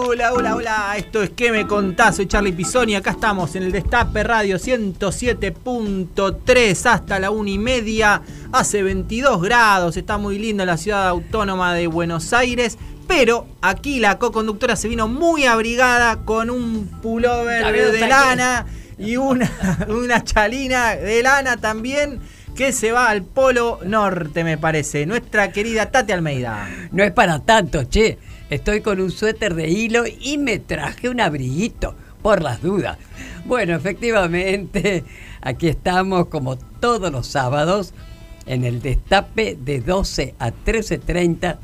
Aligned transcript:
Hola, 0.00 0.32
hola, 0.32 0.54
hola, 0.54 0.94
esto 0.96 1.24
es 1.24 1.30
¿Qué 1.30 1.50
me 1.50 1.66
contás? 1.66 2.14
Soy 2.16 2.28
Charlie 2.28 2.52
Pisoni, 2.52 2.94
acá 2.94 3.10
estamos 3.10 3.56
en 3.56 3.64
el 3.64 3.72
Destape 3.72 4.22
Radio 4.22 4.56
107.3 4.56 6.86
hasta 6.86 7.18
la 7.18 7.32
una 7.32 7.50
y 7.50 7.58
media, 7.58 8.22
hace 8.52 8.84
22 8.84 9.42
grados, 9.42 9.96
está 9.96 10.16
muy 10.16 10.38
lindo 10.38 10.64
la 10.64 10.76
ciudad 10.76 11.08
autónoma 11.08 11.74
de 11.74 11.88
Buenos 11.88 12.32
Aires, 12.32 12.78
pero 13.08 13.48
aquí 13.60 13.98
la 13.98 14.20
co-conductora 14.20 14.76
se 14.76 14.86
vino 14.86 15.08
muy 15.08 15.46
abrigada 15.46 16.24
con 16.24 16.48
un 16.48 16.86
pullover 17.02 17.90
de 17.90 18.06
lana 18.06 18.66
y 18.98 19.16
una, 19.16 19.50
una 19.88 20.22
chalina 20.22 20.94
de 20.94 21.24
lana 21.24 21.56
también 21.56 22.20
que 22.54 22.72
se 22.72 22.92
va 22.92 23.08
al 23.08 23.24
Polo 23.24 23.80
Norte, 23.84 24.44
me 24.44 24.58
parece, 24.58 25.06
nuestra 25.06 25.50
querida 25.50 25.90
Tati 25.90 26.12
Almeida. 26.12 26.68
No 26.92 27.02
es 27.02 27.10
para 27.10 27.40
tanto, 27.40 27.82
che. 27.82 28.16
Estoy 28.50 28.80
con 28.80 29.00
un 29.00 29.10
suéter 29.10 29.54
de 29.54 29.68
hilo 29.68 30.04
y 30.06 30.38
me 30.38 30.58
traje 30.58 31.08
un 31.08 31.20
abriguito, 31.20 31.94
por 32.22 32.42
las 32.42 32.62
dudas. 32.62 32.98
Bueno, 33.44 33.74
efectivamente, 33.74 35.04
aquí 35.40 35.68
estamos 35.68 36.26
como 36.26 36.56
todos 36.56 37.12
los 37.12 37.26
sábados 37.26 37.94
en 38.46 38.64
el 38.64 38.80
destape 38.80 39.56
de 39.60 39.80
12 39.80 40.34
a 40.38 40.50
13.30 40.50 41.58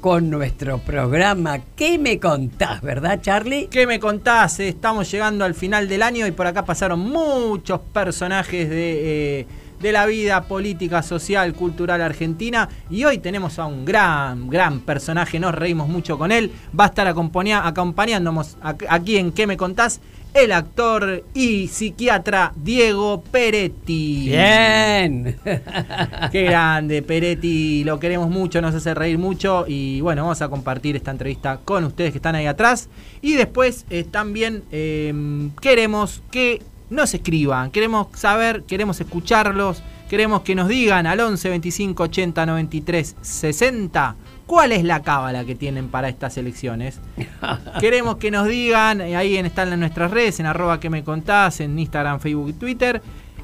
con 0.00 0.28
nuestro 0.28 0.78
programa 0.78 1.60
¿Qué 1.76 1.98
me 1.98 2.20
contás, 2.20 2.82
verdad, 2.82 3.22
Charlie? 3.22 3.68
¿Qué 3.68 3.86
me 3.86 3.98
contás? 3.98 4.60
Estamos 4.60 5.10
llegando 5.10 5.46
al 5.46 5.54
final 5.54 5.88
del 5.88 6.02
año 6.02 6.26
y 6.26 6.32
por 6.32 6.46
acá 6.46 6.64
pasaron 6.64 7.00
muchos 7.00 7.80
personajes 7.80 8.68
de, 8.68 9.40
eh, 9.40 9.46
de 9.80 9.92
la 9.92 10.06
vida 10.06 10.42
política, 10.44 11.02
social, 11.02 11.54
cultural 11.54 12.00
argentina. 12.02 12.68
Y 12.90 13.04
hoy 13.04 13.18
tenemos 13.18 13.58
a 13.58 13.66
un 13.66 13.84
gran, 13.84 14.48
gran 14.48 14.80
personaje, 14.80 15.38
nos 15.40 15.54
reímos 15.54 15.88
mucho 15.88 16.18
con 16.18 16.32
él. 16.32 16.50
Va 16.78 16.84
a 16.84 16.88
estar 16.88 17.06
acompañándonos 17.06 18.56
ac- 18.60 18.86
aquí 18.88 19.16
en 19.16 19.32
¿Qué 19.32 19.46
me 19.46 19.56
contás? 19.56 20.00
El 20.32 20.50
actor 20.50 21.22
y 21.32 21.68
psiquiatra 21.68 22.52
Diego 22.56 23.22
Peretti. 23.30 24.26
Bien. 24.30 25.36
Qué 26.32 26.42
grande, 26.42 27.02
Peretti, 27.02 27.84
lo 27.84 28.00
queremos 28.00 28.30
mucho, 28.30 28.60
nos 28.60 28.74
hace 28.74 28.94
reír 28.94 29.16
mucho 29.16 29.64
y 29.68 30.00
bueno, 30.00 30.22
vamos 30.22 30.42
a 30.42 30.48
compartir 30.48 30.96
esta 30.96 31.12
entrevista 31.12 31.60
con 31.64 31.84
ustedes 31.84 32.10
que 32.10 32.18
están 32.18 32.34
ahí 32.34 32.46
atrás. 32.46 32.88
Y 33.22 33.34
después 33.34 33.86
eh, 33.90 34.02
también 34.10 34.64
eh, 34.72 35.14
queremos 35.60 36.20
que 36.32 36.60
nos 36.90 37.14
escriban, 37.14 37.70
queremos 37.70 38.08
saber, 38.14 38.64
queremos 38.64 39.00
escucharlos, 39.00 39.82
queremos 40.08 40.42
que 40.42 40.54
nos 40.54 40.68
digan 40.68 41.06
al 41.06 41.20
11 41.20 41.48
25 41.48 42.02
80 42.02 42.46
93 42.46 43.16
60 43.20 44.16
cuál 44.46 44.72
es 44.72 44.84
la 44.84 45.02
cábala 45.02 45.44
que 45.44 45.54
tienen 45.54 45.88
para 45.88 46.08
estas 46.08 46.36
elecciones. 46.36 47.00
Queremos 47.80 48.16
que 48.16 48.30
nos 48.30 48.46
digan, 48.46 49.00
eh, 49.00 49.16
ahí 49.16 49.36
están 49.36 49.72
en 49.72 49.80
nuestras 49.80 50.10
redes, 50.10 50.38
en 50.40 50.46
arroba 50.46 50.80
que 50.80 50.90
me 50.90 51.02
contás, 51.02 51.60
en 51.60 51.78
Instagram, 51.78 52.20
Facebook 52.20 52.50
y 52.50 52.52
Twitter. 52.52 53.02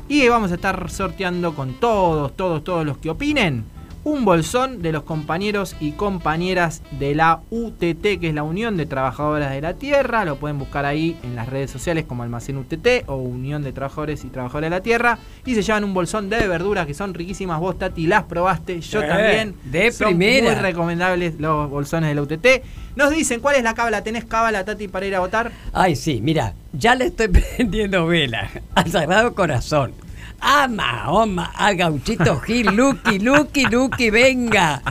Y 0.09 0.29
vamos 0.29 0.53
a 0.53 0.57
estar 0.57 0.91
sorteando 0.91 1.55
con 1.55 1.75
todos, 1.75 2.37
todos, 2.37 2.63
todos 2.65 2.85
los 2.85 2.99
que 2.99 3.11
opinen 3.11 3.65
un 4.11 4.25
bolsón 4.25 4.83
de 4.83 4.91
los 4.93 5.05
compañeros 5.05 5.77
y 5.81 5.93
compañeras 5.93 6.83
de 6.99 7.15
la 7.15 7.41
UTT, 7.51 8.03
que 8.21 8.29
es 8.29 8.35
la 8.35 8.43
Unión 8.43 8.77
de 8.77 8.85
Trabajadoras 8.87 9.53
de 9.53 9.61
la 9.61 9.75
Tierra. 9.75 10.25
Lo 10.25 10.37
pueden 10.37 10.59
buscar 10.59 10.85
ahí 10.85 11.17
en 11.23 11.37
las 11.37 11.49
redes 11.49 11.71
sociales 11.71 12.05
como 12.09 12.23
Almacén 12.25 12.57
UTT 12.57 13.05
o 13.07 13.17
Unión 13.17 13.63
de 13.63 13.73
Trabajadores 13.73 14.25
y 14.25 14.29
Trabajadoras 14.29 14.71
de 14.71 14.77
la 14.77 14.83
Tierra. 14.83 15.19
Y 15.47 15.55
se 15.55 15.63
llevan 15.63 15.85
un 15.85 15.95
bolsón 15.95 16.29
de 16.29 16.47
verduras 16.49 16.87
que 16.87 16.95
son 16.95 17.15
riquísimas. 17.15 17.61
Vos, 17.61 17.79
Tati, 17.79 18.07
las 18.07 18.25
probaste. 18.25 18.81
Yo 18.81 19.01
Eh, 19.03 19.07
también. 19.09 19.55
de 19.65 19.93
Son 19.93 20.09
primera. 20.09 20.53
Muy 20.53 20.61
recomendables 20.61 21.35
los 21.39 21.71
bolsones 21.71 22.09
de 22.09 22.15
la 22.17 22.23
UTT. 22.23 22.63
Nos 22.97 23.11
dicen 23.11 23.41
cuál 23.41 23.57
es 23.57 23.63
la 23.63 23.75
cábala. 23.75 24.03
¿Tenés 24.03 24.25
cábala, 24.25 24.65
Tati, 24.65 24.89
para 24.89 25.07
ir 25.07 25.15
a 25.15 25.21
votar? 25.21 25.53
Ay, 25.73 25.95
sí, 25.95 26.21
mira, 26.21 26.55
ya 26.73 26.95
le 26.97 27.07
estoy 27.07 27.29
prendiendo 27.57 28.07
vela 28.07 28.51
al 28.75 28.91
Sagrado 28.91 29.35
Corazón. 29.35 29.93
A 30.41 30.69
Mahoma, 30.69 31.53
a 31.55 31.73
Gauchito 31.75 32.41
Gil, 32.41 32.67
Lucky, 32.75 33.19
Lucky, 33.19 33.67
Lucky, 33.67 34.11
venga. 34.11 34.83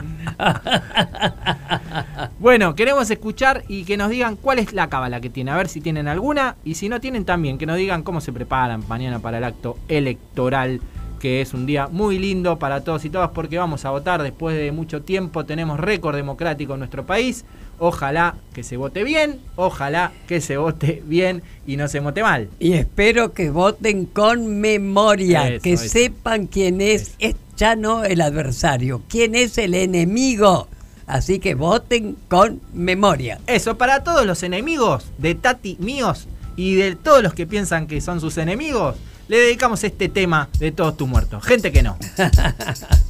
Bueno, 2.38 2.74
queremos 2.74 3.10
escuchar 3.10 3.64
y 3.68 3.84
que 3.84 3.96
nos 3.96 4.10
digan 4.10 4.36
cuál 4.36 4.58
es 4.58 4.72
la 4.72 4.88
cábala 4.88 5.20
que 5.20 5.28
tiene, 5.28 5.50
a 5.50 5.56
ver 5.56 5.68
si 5.68 5.80
tienen 5.80 6.08
alguna 6.08 6.56
y 6.64 6.74
si 6.74 6.88
no 6.88 7.00
tienen 7.00 7.24
también, 7.24 7.58
que 7.58 7.66
nos 7.66 7.76
digan 7.76 8.02
cómo 8.02 8.20
se 8.20 8.32
preparan 8.32 8.82
mañana 8.88 9.18
para 9.18 9.38
el 9.38 9.44
acto 9.44 9.76
electoral, 9.88 10.80
que 11.18 11.42
es 11.42 11.52
un 11.52 11.66
día 11.66 11.88
muy 11.88 12.18
lindo 12.18 12.58
para 12.58 12.82
todos 12.82 13.04
y 13.04 13.10
todas 13.10 13.30
porque 13.30 13.58
vamos 13.58 13.84
a 13.84 13.90
votar 13.90 14.22
después 14.22 14.56
de 14.56 14.72
mucho 14.72 15.02
tiempo, 15.02 15.44
tenemos 15.44 15.78
récord 15.78 16.16
democrático 16.16 16.72
en 16.74 16.78
nuestro 16.78 17.04
país, 17.04 17.44
ojalá 17.80 18.36
que 18.52 18.62
se 18.62 18.76
vote 18.76 19.02
bien, 19.02 19.40
ojalá 19.56 20.12
que 20.28 20.40
se 20.40 20.56
vote 20.58 21.02
bien 21.06 21.42
y 21.66 21.76
no 21.76 21.88
se 21.88 21.98
vote 21.98 22.22
mal. 22.22 22.48
Y 22.60 22.74
espero 22.74 23.32
que 23.32 23.50
voten 23.50 24.04
con 24.04 24.60
memoria, 24.60 25.48
Eso, 25.48 25.62
que 25.62 25.72
eso. 25.72 25.88
sepan 25.88 26.46
quién 26.46 26.80
es, 26.80 27.14
es 27.18 27.34
ya 27.56 27.74
no 27.76 28.04
el 28.04 28.20
adversario, 28.20 29.02
quién 29.08 29.34
es 29.34 29.58
el 29.58 29.74
enemigo. 29.74 30.68
Así 31.06 31.40
que 31.40 31.54
voten 31.56 32.16
con 32.28 32.60
memoria. 32.72 33.40
Eso, 33.48 33.76
para 33.76 34.04
todos 34.04 34.24
los 34.24 34.42
enemigos 34.44 35.06
de 35.18 35.34
Tati 35.34 35.76
míos 35.80 36.28
y 36.54 36.74
de 36.76 36.94
todos 36.94 37.22
los 37.22 37.34
que 37.34 37.46
piensan 37.46 37.88
que 37.88 38.00
son 38.00 38.20
sus 38.20 38.38
enemigos, 38.38 38.94
le 39.26 39.38
dedicamos 39.38 39.82
este 39.84 40.08
tema 40.08 40.48
de 40.58 40.70
todos 40.70 40.96
tus 40.96 41.08
muertos. 41.08 41.44
Gente 41.44 41.72
que 41.72 41.82
no. 41.82 41.96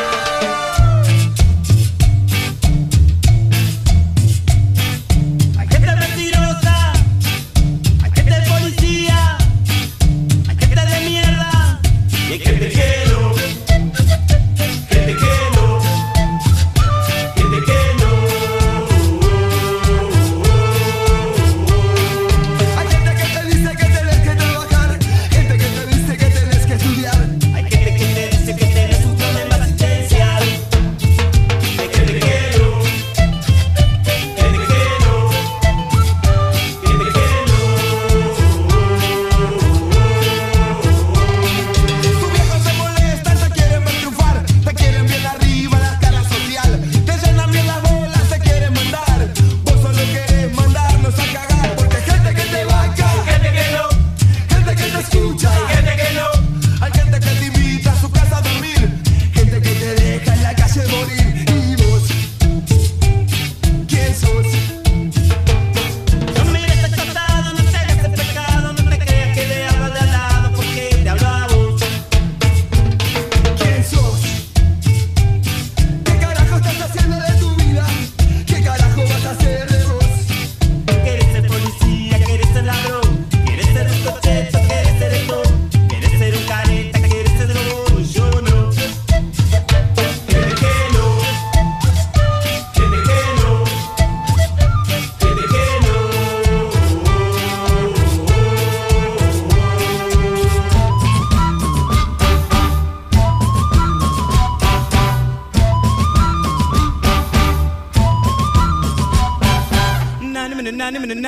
Minute, 110.91 111.07
minute, 111.07 111.21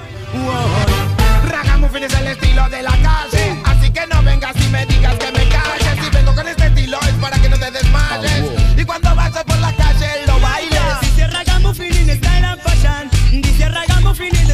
Ragamuffin 1.50 2.04
es 2.04 2.14
el 2.14 2.28
estilo 2.28 2.70
de 2.70 2.84
la 2.84 2.92
calle, 2.92 3.58
así 3.64 3.92
que 3.92 4.06
no 4.08 4.22
vengas 4.22 4.56
y 4.56 4.70
me 4.70 4.86
digas 4.86 5.16
que 5.18 5.32
me 5.32 5.50
calles. 5.50 6.04
Si 6.04 6.10
vengo 6.12 6.36
con 6.36 6.48
este 6.48 6.68
estilo 6.68 7.00
es 7.02 7.14
para 7.16 7.40
que 7.40 7.50
no 7.50 7.58
te 7.58 7.72
desmayes. 7.72 8.44
Y 8.78 8.86
cuando 8.86 9.16
vayas 9.16 9.44
por 9.44 9.58
la 9.58 9.74
calle 9.76 10.26
lo 10.28 10.40
bailes. 10.40 11.02
Dice 11.02 11.28
ragamuffin 11.28 11.96
in 11.96 12.08
the 12.08 12.16
style 12.18 12.46
and 12.46 12.62
fashion. 12.62 13.10
Dice 13.42 13.68
ragamuffin 13.70 14.36
in 14.36 14.48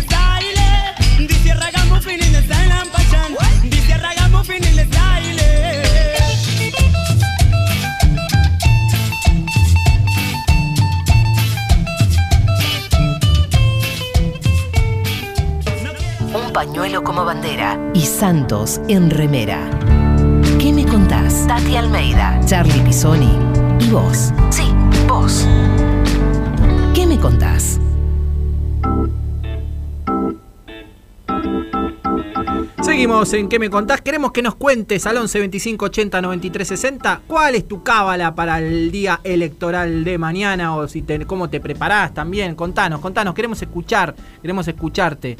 pañuelo 16.59 17.03
como 17.03 17.25
bandera 17.25 17.77
y 17.93 18.03
Santos 18.05 18.79
en 18.87 19.09
remera. 19.09 19.59
¿Qué 20.57 20.71
me 20.71 20.85
contás? 20.85 21.45
Tati 21.49 21.75
Almeida, 21.75 22.39
Charlie 22.45 22.79
Pisoni 22.79 23.37
y 23.81 23.89
vos. 23.89 24.31
Sí, 24.51 24.63
vos. 25.05 25.45
¿Qué 26.93 27.05
me 27.05 27.19
contás? 27.19 27.77
Seguimos 32.81 33.33
en 33.33 33.49
¿Qué 33.49 33.59
me 33.59 33.69
contás? 33.69 33.99
Queremos 33.99 34.31
que 34.31 34.41
nos 34.41 34.55
cuentes 34.55 35.05
al 35.07 35.17
11 35.17 35.39
25 35.39 35.85
80 35.87 36.21
93 36.21 36.65
60 36.69 37.21
cuál 37.27 37.55
es 37.55 37.67
tu 37.67 37.83
cábala 37.83 38.33
para 38.33 38.59
el 38.59 38.91
día 38.91 39.19
electoral 39.25 40.05
de 40.05 40.17
mañana 40.17 40.73
o 40.77 40.87
si 40.87 41.01
te- 41.01 41.25
cómo 41.25 41.49
te 41.49 41.59
preparás 41.59 42.13
también. 42.13 42.55
Contanos, 42.55 43.01
contanos, 43.01 43.33
queremos 43.33 43.61
escuchar, 43.61 44.15
queremos 44.41 44.65
escucharte. 44.69 45.35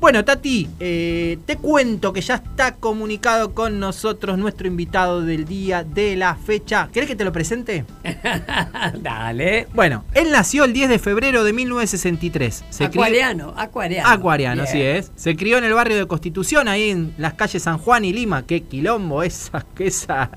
Bueno, 0.00 0.24
Tati, 0.24 0.66
eh, 0.80 1.38
te 1.44 1.56
cuento 1.56 2.14
que 2.14 2.22
ya 2.22 2.36
está 2.36 2.74
comunicado 2.76 3.52
con 3.52 3.78
nosotros 3.78 4.38
nuestro 4.38 4.66
invitado 4.66 5.20
del 5.20 5.44
día 5.44 5.84
de 5.84 6.16
la 6.16 6.34
fecha. 6.36 6.88
¿Querés 6.90 7.06
que 7.06 7.16
te 7.16 7.22
lo 7.24 7.32
presente? 7.32 7.84
Dale. 8.98 9.66
Bueno, 9.74 10.04
él 10.14 10.30
nació 10.30 10.64
el 10.64 10.72
10 10.72 10.88
de 10.88 10.98
febrero 10.98 11.44
de 11.44 11.52
1963. 11.52 12.64
Se 12.70 12.88
crió- 12.88 13.02
Acuariano, 13.02 13.52
acuariano. 13.54 14.08
Acuariano, 14.08 14.62
así 14.62 14.80
es. 14.80 15.12
Se 15.16 15.36
crió 15.36 15.58
en 15.58 15.64
el 15.64 15.74
barrio 15.74 15.98
de 15.98 16.06
Constitución, 16.06 16.66
ahí 16.68 16.88
en 16.88 17.14
las 17.18 17.34
calles 17.34 17.62
San 17.62 17.76
Juan 17.76 18.06
y 18.06 18.14
Lima. 18.14 18.46
Qué 18.46 18.62
quilombo 18.62 19.22
esa, 19.22 19.66
esa, 19.78 20.30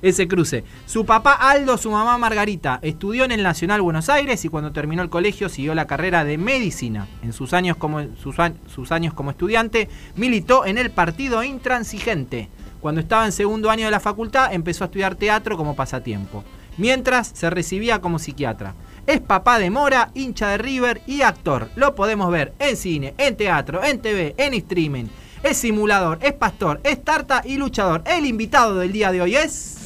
ese 0.00 0.28
cruce. 0.28 0.64
Su 0.86 1.04
papá 1.04 1.32
Aldo, 1.34 1.76
su 1.76 1.90
mamá 1.90 2.16
Margarita, 2.16 2.78
estudió 2.80 3.24
en 3.24 3.32
el 3.32 3.42
Nacional 3.42 3.82
Buenos 3.82 4.08
Aires 4.08 4.42
y 4.46 4.48
cuando 4.48 4.72
terminó 4.72 5.02
el 5.02 5.10
colegio 5.10 5.50
siguió 5.50 5.74
la 5.74 5.86
carrera 5.86 6.24
de 6.24 6.38
medicina. 6.38 7.06
En 7.22 7.34
sus 7.34 7.52
años 7.52 7.76
como, 7.76 8.00
sus, 8.16 8.36
sus 8.74 8.90
años 8.92 9.09
como 9.14 9.30
estudiante 9.30 9.88
militó 10.16 10.64
en 10.64 10.78
el 10.78 10.90
Partido 10.90 11.42
Intransigente. 11.42 12.48
Cuando 12.80 13.00
estaba 13.00 13.26
en 13.26 13.32
segundo 13.32 13.70
año 13.70 13.84
de 13.84 13.90
la 13.90 14.00
facultad 14.00 14.52
empezó 14.54 14.84
a 14.84 14.86
estudiar 14.86 15.14
teatro 15.14 15.56
como 15.56 15.76
pasatiempo. 15.76 16.44
Mientras 16.78 17.30
se 17.34 17.50
recibía 17.50 18.00
como 18.00 18.18
psiquiatra. 18.18 18.74
Es 19.06 19.20
papá 19.20 19.58
de 19.58 19.70
Mora, 19.70 20.10
hincha 20.14 20.48
de 20.48 20.58
River 20.58 21.02
y 21.06 21.22
actor. 21.22 21.70
Lo 21.76 21.94
podemos 21.94 22.30
ver 22.30 22.54
en 22.58 22.76
cine, 22.76 23.14
en 23.18 23.36
teatro, 23.36 23.82
en 23.84 24.00
TV, 24.00 24.34
en 24.38 24.54
streaming. 24.54 25.06
Es 25.42 25.58
simulador, 25.58 26.18
es 26.22 26.32
pastor, 26.32 26.80
es 26.84 27.02
tarta 27.02 27.42
y 27.44 27.56
luchador. 27.56 28.02
El 28.06 28.26
invitado 28.26 28.76
del 28.76 28.92
día 28.92 29.10
de 29.10 29.20
hoy 29.20 29.36
es. 29.36 29.76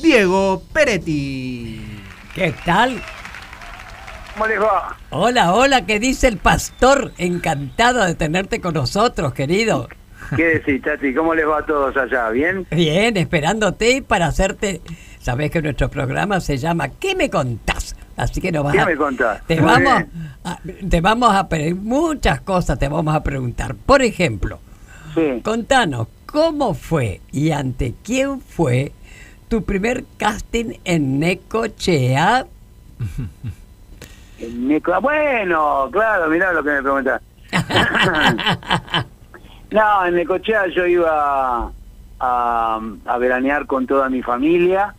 Diego 0.00 0.62
Peretti. 0.72 1.80
¿Qué 2.34 2.54
tal? 2.64 3.02
¿Cómo 4.38 4.46
les 4.46 4.60
va? 4.60 4.96
Hola, 5.10 5.52
hola, 5.52 5.84
¿qué 5.84 5.98
dice 5.98 6.28
el 6.28 6.36
pastor? 6.36 7.12
Encantado 7.18 8.04
de 8.04 8.14
tenerte 8.14 8.60
con 8.60 8.74
nosotros, 8.74 9.34
querido. 9.34 9.88
¿Qué 10.36 10.44
decís, 10.60 10.80
Tati? 10.80 11.12
¿Cómo 11.12 11.34
les 11.34 11.44
va 11.44 11.58
a 11.58 11.66
todos 11.66 11.96
allá? 11.96 12.28
¿Bien? 12.30 12.64
Bien, 12.70 13.16
esperándote 13.16 14.00
para 14.06 14.26
hacerte. 14.28 14.80
Sabés 15.18 15.50
que 15.50 15.60
nuestro 15.60 15.88
programa 15.90 16.38
se 16.40 16.56
llama 16.56 16.88
¿Qué 16.88 17.16
me 17.16 17.28
contás? 17.30 17.96
Así 18.16 18.40
que 18.40 18.52
nos 18.52 18.62
vas 18.62 18.74
¿Qué 18.74 18.80
a- 18.80 18.86
me 18.86 18.96
contás? 18.96 19.44
Te 19.48 19.56
Muy 19.56 19.64
vamos, 19.64 20.04
a, 20.44 20.58
te 20.88 21.00
vamos 21.00 21.34
a 21.34 21.48
pedir 21.48 21.74
muchas 21.74 22.40
cosas, 22.42 22.78
te 22.78 22.88
vamos 22.88 23.16
a 23.16 23.24
preguntar. 23.24 23.74
Por 23.74 24.02
ejemplo, 24.02 24.60
Sí. 25.16 25.40
contanos 25.42 26.06
cómo 26.26 26.74
fue 26.74 27.20
y 27.32 27.50
ante 27.50 27.94
quién 28.04 28.40
fue 28.40 28.92
tu 29.48 29.64
primer 29.64 30.04
casting 30.16 30.74
en 30.84 31.18
Necochea. 31.18 32.46
En 34.40 34.68
Neco- 34.68 34.92
ah, 34.94 34.98
Bueno, 35.00 35.88
claro, 35.90 36.28
mirá 36.30 36.52
lo 36.52 36.62
que 36.62 36.70
me 36.70 36.82
preguntás. 36.82 37.22
no, 39.70 40.06
en 40.06 40.14
Necochea 40.14 40.66
yo 40.68 40.86
iba 40.86 41.70
a, 42.20 42.80
a 43.06 43.18
veranear 43.18 43.66
con 43.66 43.86
toda 43.86 44.08
mi 44.08 44.22
familia. 44.22 44.94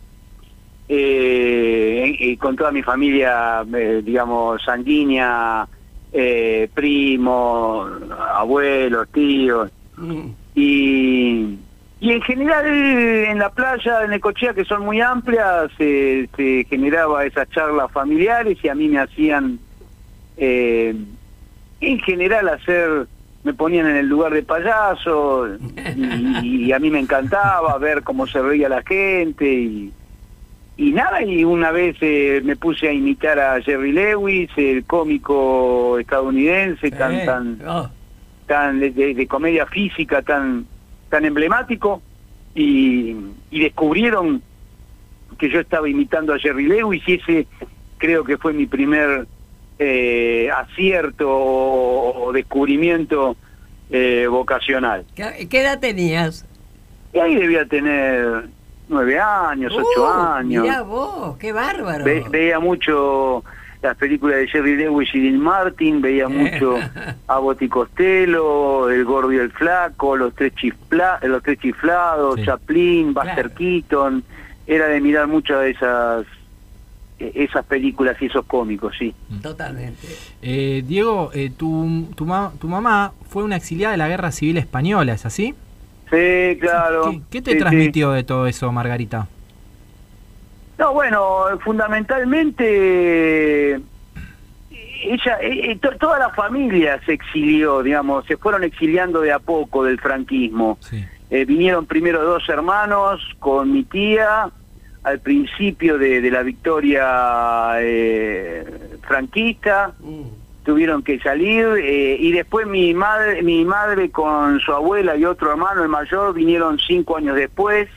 eh, 0.88 2.15
y 2.19 2.36
con 2.38 2.56
toda 2.56 2.71
mi 2.71 2.81
familia, 2.81 3.63
eh, 3.75 4.01
digamos, 4.03 4.59
sanguínea, 4.63 5.68
eh, 6.12 6.68
primos, 6.74 7.91
abuelos, 8.33 9.07
tíos. 9.12 9.69
Mm, 9.97 10.30
Y, 10.56 11.59
y 12.01 12.12
en 12.13 12.22
general 12.22 12.66
en 12.68 13.38
la 13.40 13.50
playa 13.50 14.00
de 14.00 14.08
Necochea, 14.08 14.53
que 14.53 14.63
son 14.65 14.84
muy 14.86 15.01
amplias, 15.01 15.70
se, 15.77 16.29
se 16.36 16.65
generaba 16.70 17.25
esas 17.25 17.50
charlas 17.50 17.91
familiares 17.91 18.58
y 18.63 18.70
a 18.70 18.75
mí 18.75 18.88
me 18.88 19.00
hacían, 19.00 19.60
eh, 20.38 20.96
en 21.82 22.00
general, 22.00 22.48
hacer, 22.50 23.08
me 23.44 23.53
ponían 23.53 23.88
en 23.88 23.98
el 23.98 24.08
lugar 24.08 24.34
de 24.34 24.44
payaso 24.44 25.48
y, 25.96 26.68
y 26.68 26.72
a 26.72 26.79
mí 26.79 26.89
me 26.89 27.00
encantaba 27.00 27.77
ver 27.77 28.03
cómo 28.03 28.27
se 28.27 28.41
reía 28.41 28.70
la 28.70 28.82
gente 28.84 29.46
y, 29.51 29.91
y 30.77 30.91
nada, 30.94 31.22
y 31.22 31.44
una 31.44 31.72
vez 31.72 31.98
eh, 32.00 32.41
me 32.44 32.56
puse 32.56 32.88
a 32.88 32.94
imitar 32.94 33.38
a 33.39 33.62
Jerry 33.62 33.91
Lewis, 33.91 34.50
el 34.56 34.86
cómico 34.86 36.00
estadounidense, 36.00 36.91
tan, 36.91 37.13
eh, 37.15 37.25
tan, 37.25 37.60
oh, 37.68 37.89
tan 38.48 38.79
de, 38.79 38.91
de- 38.91 39.13
de 39.13 39.27
comedia 39.27 39.65
física 39.65 40.22
tan 40.22 40.65
tan 41.10 41.25
emblemático 41.25 42.01
y, 42.56 43.16
y 43.51 43.60
descubrieron 43.62 44.42
que 45.38 45.50
yo 45.50 45.60
estaba 45.60 45.88
imitando 45.89 46.34
a 46.34 46.39
Jerry 46.39 46.66
Lewis 46.68 47.01
y 47.08 47.13
ese 47.16 47.48
creo 47.98 48.24
que 48.24 48.38
fue 48.38 48.54
mi 48.54 48.66
primer 48.66 49.28
eh, 49.78 50.50
acierto 50.56 51.28
o, 51.30 52.32
descubrimiento 52.34 53.36
eh, 53.89 54.28
vocacional. 54.30 55.06
¿Qué, 55.16 55.48
qué 55.50 55.62
edad 55.62 55.80
tenías? 55.80 56.46
Y 57.13 57.20
ahí 57.20 57.36
debía 57.36 57.66
tener 57.66 58.46
nueve 58.88 59.20
años, 59.20 59.74
ocho 59.75 60.04
Uh, 60.04 60.08
años. 60.34 60.63
Mirá 60.63 60.82
vos, 60.82 61.38
qué 61.38 61.51
bárbaro. 61.51 62.04
Ve- 62.04 62.24
veía 62.30 62.60
mucho 62.60 63.44
las 63.81 63.95
películas 63.98 64.38
de 64.39 64.48
Jerry 64.48 64.75
Lewis 64.75 65.09
y 65.13 65.19
Dean 65.21 65.39
Martin, 65.39 66.01
veía 66.01 66.27
mucho 66.27 66.75
a 67.27 67.39
Botti 67.39 67.69
Costello, 67.69 68.89
El 68.89 69.05
Gordo 69.05 69.31
y 69.31 69.38
el 69.38 69.51
Flaco, 69.51 70.15
Los 70.17 70.33
Tres, 70.36 70.53
Chifla- 70.55 71.21
los 71.24 71.41
tres 71.43 71.59
Chiflados, 71.59 72.36
Sí. 72.39 72.45
Chaplin, 72.45 73.13
Buster 73.13 73.33
Claro. 73.36 73.51
Keaton. 73.55 74.24
Era 74.67 74.88
de 74.88 75.01
mirar 75.01 75.27
muchas 75.27 75.62
de 75.62 75.69
esas 75.71 76.25
eh, 77.19 77.31
esas 77.36 77.65
películas 77.65 78.15
y 78.21 78.25
esos 78.27 78.45
cómicos, 78.45 78.95
sí. 78.98 79.13
Totalmente. 79.41 80.07
Eh, 80.41 80.83
Diego, 80.86 81.31
eh, 81.33 81.50
tu, 81.55 82.07
tu, 82.15 82.25
ma- 82.25 82.51
tu 82.59 82.67
mamá 82.67 83.13
fue 83.29 83.43
una 83.43 83.55
exiliada 83.55 83.93
de 83.93 83.98
la 83.98 84.07
Guerra 84.07 84.31
Civil 84.31 84.57
Española, 84.57 85.13
¿es 85.13 85.25
así? 85.25 85.53
Sí, 86.09 86.57
claro. 86.59 87.12
¿Qué, 87.12 87.21
qué 87.29 87.41
te 87.41 87.51
Sí, 87.51 87.57
sí. 87.57 87.59
transmitió 87.62 88.12
de 88.12 88.24
todo 88.24 88.45
eso, 88.48 88.71
Margarita? 88.71 89.27
No, 90.79 90.93
bueno, 90.93 91.45
fundamentalmente 91.63 93.75
ella, 95.03 95.38
eh, 95.41 95.71
eh, 95.71 95.79
to- 95.81 95.95
toda 95.98 96.19
la 96.19 96.29
familia 96.31 97.00
se 97.05 97.13
exilió, 97.13 97.83
digamos, 97.83 98.25
se 98.25 98.38
fueron 98.38 98.63
exiliando 98.63 99.21
de 99.21 99.31
a 99.33 99.39
poco 99.39 99.83
del 99.83 100.00
franquismo. 100.00 100.77
Sí. 100.81 101.05
Eh, 101.29 101.45
vinieron 101.45 101.86
primero 101.86 102.24
dos 102.24 102.48
hermanos 102.50 103.21
con 103.39 103.71
mi 103.71 103.83
tía 103.83 104.50
al 105.03 105.19
principio 105.19 105.98
de, 105.98 106.21
de 106.21 106.31
la 106.31 106.43
victoria 106.43 107.71
eh, 107.79 108.65
franquista, 109.07 109.93
Mm. 110.00 110.24
tuvieron 110.63 111.03
que 111.03 111.19
salir 111.19 111.65
eh, 111.77 112.17
y 112.19 112.31
después 112.31 112.67
mi 112.67 112.93
madre, 112.93 113.41
mi 113.41 113.63
madre 113.65 114.12
con 114.12 114.59
su 114.59 114.74
abuela 114.74 115.15
y 115.15 115.25
otro 115.25 115.51
hermano, 115.51 115.83
el 115.83 115.89
mayor, 115.89 116.33
vinieron 116.33 116.77
cinco 116.79 117.17
años 117.17 117.36
después. 117.36 117.89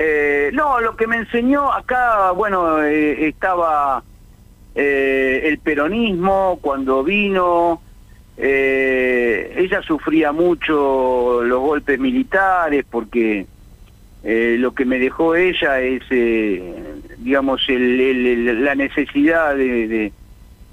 Eh, 0.00 0.50
no, 0.52 0.80
lo 0.80 0.94
que 0.96 1.08
me 1.08 1.16
enseñó 1.16 1.72
acá, 1.72 2.30
bueno, 2.30 2.82
eh, 2.84 3.26
estaba 3.26 4.02
eh, 4.74 5.40
el 5.44 5.58
peronismo 5.58 6.58
cuando 6.62 7.02
vino, 7.04 7.82
Eh, 8.40 9.52
ella 9.56 9.82
sufría 9.82 10.30
mucho 10.30 11.42
los 11.42 11.58
golpes 11.60 11.98
militares 11.98 12.84
porque 12.88 13.46
eh, 14.22 14.54
lo 14.60 14.72
que 14.74 14.84
me 14.84 15.00
dejó 15.00 15.34
ella 15.34 15.80
es, 15.80 16.02
eh, 16.10 16.72
digamos, 17.18 17.60
el- 17.68 17.98
el- 18.00 18.26
el- 18.48 18.64
la 18.64 18.76
necesidad 18.76 19.56
de, 19.56 19.88
de- 19.88 20.12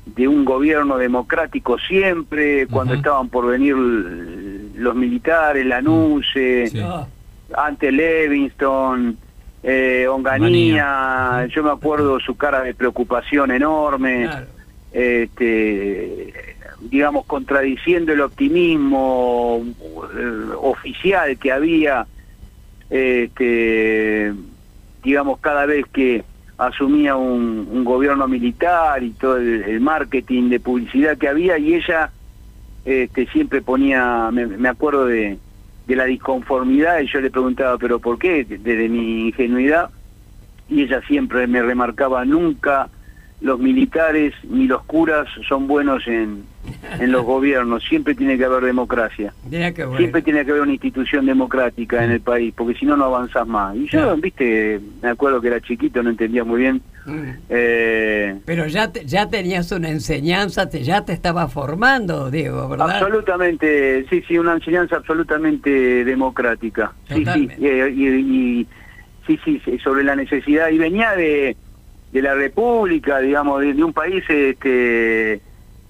de 0.06 0.28
un 0.28 0.46
gobierno 0.46 0.98
democrático 1.00 1.80
siempre, 1.80 2.68
cuando 2.68 2.94
estaban 3.00 3.30
por 3.30 3.48
venir 3.48 3.76
los 3.76 4.94
militares, 4.96 5.66
la 5.66 5.82
NUCE, 5.82 6.68
Sí. 6.72 6.78
No, 6.78 7.08
ante 7.54 7.92
Levingston, 7.92 9.18
eh, 9.64 10.08
Onganía, 10.08 11.48
yo 11.50 11.64
me 11.64 11.72
acuerdo 11.72 12.20
su 12.20 12.38
cara 12.38 12.62
de 12.62 12.74
preocupación 12.74 13.52
enorme, 13.52 14.24
claro. 14.24 14.46
este, 14.92 16.34
digamos, 16.82 17.26
contradiciendo 17.26 18.14
el 18.14 18.22
optimismo 18.22 19.64
eh, 19.66 20.54
oficial 20.62 21.38
que 21.38 21.52
había, 21.52 22.06
este, 22.90 24.34
digamos, 25.04 25.40
cada 25.40 25.66
vez 25.66 25.86
que 25.92 26.24
asumía 26.58 27.16
un, 27.16 27.68
un 27.72 27.84
gobierno 27.84 28.28
militar 28.28 29.04
y 29.04 29.12
todo 29.12 29.38
el, 29.38 29.64
el 29.64 29.82
marketing 29.82 30.50
de 30.50 30.60
publicidad 30.60 31.18
que 31.18 31.28
había, 31.28 31.58
y 31.58 31.74
ella 31.74 32.12
este, 32.86 33.26
siempre 33.28 33.62
ponía, 33.64 34.30
me, 34.32 34.46
me 34.46 34.70
acuerdo 34.70 35.06
de, 35.08 35.40
de 35.88 35.96
la 35.96 36.06
disconformidad, 36.06 37.00
y 37.00 37.08
yo 37.08 37.22
le 37.22 37.30
preguntaba, 37.30 37.78
pero 37.78 38.00
¿por 38.00 38.18
qué? 38.18 38.44
Desde 38.44 38.90
mi 38.90 39.28
ingenuidad, 39.28 39.90
y 40.68 40.84
ella 40.84 41.02
siempre 41.08 41.46
me 41.48 41.62
remarcaba, 41.62 42.26
nunca 42.26 42.90
los 43.42 43.60
militares 43.60 44.34
ni 44.50 44.66
los 44.66 44.84
curas 44.86 45.28
son 45.48 45.68
buenos 45.68 46.08
en, 46.08 46.44
en 47.00 47.12
los 47.12 47.24
gobiernos, 47.26 47.84
siempre 47.84 48.16
tiene 48.16 48.38
que 48.38 48.46
haber 48.46 48.64
democracia. 48.64 49.34
Bueno. 49.44 49.98
Siempre 49.98 50.22
tiene 50.22 50.44
que 50.46 50.52
haber 50.52 50.64
una 50.64 50.72
institución 50.72 51.26
democrática 51.26 52.04
en 52.04 52.12
el 52.12 52.22
país, 52.22 52.54
porque 52.56 52.76
si 52.80 52.86
no, 52.86 52.96
no 52.98 53.06
avanzas 53.06 53.46
más. 53.48 53.76
Y 53.76 53.88
yo, 53.90 54.16
viste, 54.18 54.80
me 55.04 55.10
acuerdo 55.10 55.42
que 55.42 55.48
era 55.48 55.60
chiquito, 55.62 56.02
no 56.02 56.10
entendía 56.10 56.44
muy 56.44 56.62
bien. 56.62 56.82
Mm. 57.06 57.24
Eh, 57.50 58.36
Pero 58.46 58.66
ya, 58.68 58.92
te- 58.92 59.06
ya 59.06 59.30
tenías 59.30 59.72
una 59.72 59.90
enseñanza, 59.90 60.68
te, 60.70 60.82
ya 60.84 61.06
te 61.06 61.14
estaba 61.14 61.48
formando, 61.48 62.32
Diego, 62.32 62.68
¿verdad? 62.70 62.90
absolutamente, 62.90 64.06
sí, 64.10 64.24
sí, 64.28 64.38
una 64.40 64.54
enseñanza 64.54 64.96
absolutamente 64.96 66.04
democrática. 66.04 66.94
Sí, 67.10 67.16
sí, 67.16 67.24
Totalmente. 67.26 67.92
y, 67.94 68.06
y- 68.62 68.68
sí, 69.28 69.40
sí, 69.44 69.62
sobre 69.84 70.04
la 70.04 70.16
necesidad. 70.16 70.70
Y 70.70 70.78
venía 70.78 71.12
de, 71.12 71.56
de 72.16 72.22
la 72.22 72.34
República, 72.34 73.20
digamos, 73.20 73.60
de, 73.62 73.74
de 73.74 73.84
un 73.84 73.92
país 73.92 74.24
este, 74.30 75.34
eh, 75.34 75.42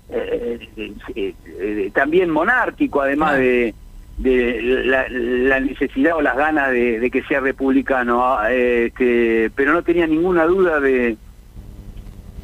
eh, 0.09 1.33
eh, 1.45 1.91
también 1.93 2.31
monárquico, 2.31 3.01
además 3.01 3.37
de, 3.37 3.75
de 4.17 4.59
la, 4.85 5.07
la 5.09 5.59
necesidad 5.59 6.15
o 6.17 6.21
las 6.21 6.35
ganas 6.35 6.71
de, 6.71 6.99
de 6.99 7.11
que 7.11 7.21
sea 7.23 7.41
republicano, 7.41 8.25
ah, 8.25 8.51
este, 8.51 9.51
pero 9.55 9.71
no 9.73 9.83
tenía 9.83 10.07
ninguna 10.07 10.45
duda 10.45 10.79
de, 10.79 11.15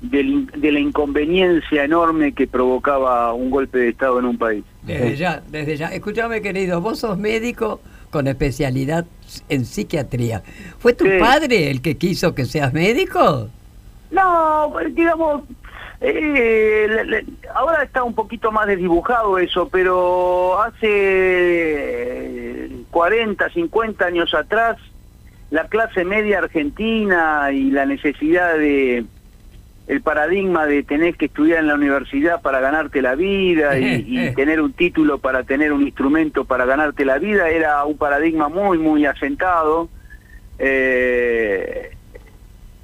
de 0.01 0.71
la 0.71 0.79
inconveniencia 0.79 1.83
enorme 1.83 2.33
que 2.33 2.45
provocaba 2.47 3.33
un 3.33 3.49
golpe 3.49 3.79
de 3.79 3.89
Estado 3.89 4.19
en 4.19 4.25
un 4.25 4.37
país. 4.37 4.63
Desde 4.83 5.15
ya, 5.15 5.41
desde 5.49 5.77
ya. 5.77 5.87
Escúchame, 5.87 6.41
querido, 6.41 6.81
vos 6.81 6.99
sos 6.99 7.17
médico 7.17 7.81
con 8.11 8.27
especialidad 8.27 9.05
en 9.49 9.65
psiquiatría. 9.65 10.43
¿Fue 10.79 10.93
tu 10.93 11.05
Sí. 11.05 11.11
padre 11.19 11.71
el 11.71 11.81
que 11.81 11.97
quiso 11.97 12.35
que 12.35 12.45
seas 12.45 12.73
médico? 12.73 13.49
No, 14.11 14.73
digamos, 14.89 15.43
eh, 16.01 16.85
le- 16.89 17.05
le- 17.05 17.25
ahora 17.55 17.83
está 17.83 18.03
un 18.03 18.13
poquito 18.13 18.51
más 18.51 18.67
desdibujado 18.67 19.37
eso, 19.39 19.69
pero 19.69 20.61
hace 21.81 22.69
40, 22.91 23.49
50 23.49 24.05
años 24.05 24.33
atrás, 24.33 24.77
la 25.49 25.67
clase 25.67 26.03
media 26.05 26.39
argentina 26.39 27.49
y 27.51 27.71
la 27.71 27.85
necesidad 27.85 28.55
de 28.57 29.05
el 29.87 30.01
paradigma 30.01 30.65
de 30.67 30.83
tener 30.83 31.15
que 31.17 31.25
estudiar 31.25 31.59
en 31.59 31.67
la 31.67 31.73
universidad 31.75 32.41
para 32.41 32.61
ganarte 32.61 33.01
la 33.01 33.15
vida 33.15 33.77
y, 33.77 33.83
y 34.07 34.35
tener 34.35 34.61
un 34.61 34.71
título 34.73 35.17
para 35.17 35.43
tener 35.43 35.73
un 35.73 35.81
instrumento 35.81 36.45
para 36.45 36.65
ganarte 36.65 37.03
la 37.03 37.17
vida 37.17 37.49
era 37.49 37.83
un 37.83 37.97
paradigma 37.97 38.47
muy 38.47 38.77
muy 38.77 39.05
asentado. 39.05 39.89
Eh, 40.59 41.91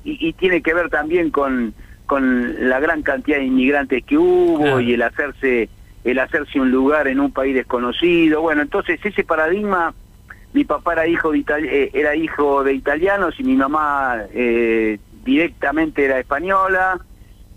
y, 0.10 0.28
y 0.30 0.34
tiene 0.34 0.62
que 0.62 0.74
ver 0.74 0.90
también 0.90 1.30
con, 1.32 1.74
con 2.06 2.70
la 2.70 2.80
gran 2.80 3.02
cantidad 3.04 3.38
de 3.38 3.46
inmigrantes 3.46 4.04
que 4.06 4.18
hubo 4.18 4.60
Claro. 4.64 4.80
y 4.82 4.94
el 4.94 5.02
hacerse 5.02 5.70
el 6.04 6.20
hacerse 6.20 6.60
un 6.60 6.72
lugar 6.72 7.08
en 7.10 7.20
un 7.20 7.32
país 7.32 7.54
desconocido 7.54 8.42
bueno 8.42 8.62
entonces 8.62 9.00
ese 9.04 9.24
paradigma 9.26 9.94
mi 10.54 10.64
papá 10.64 10.94
era 10.94 11.06
hijo 11.08 11.32
de 11.34 11.40
itali- 11.40 11.70
eh, 11.70 11.92
era 11.94 12.16
hijo 12.16 12.64
de 12.64 12.74
italianos 12.74 13.38
y 13.40 13.44
mi 13.44 13.56
mamá 13.56 14.22
eh, 14.34 15.00
directamente 15.26 16.06
era 16.06 16.18
española 16.20 17.00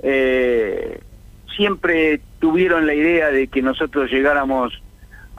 eh, 0.02 0.98
siempre 1.56 2.20
tuvieron 2.40 2.86
la 2.86 2.94
idea 2.94 3.30
de 3.30 3.46
que 3.48 3.62
nosotros 3.62 4.10
llegáramos 4.10 4.82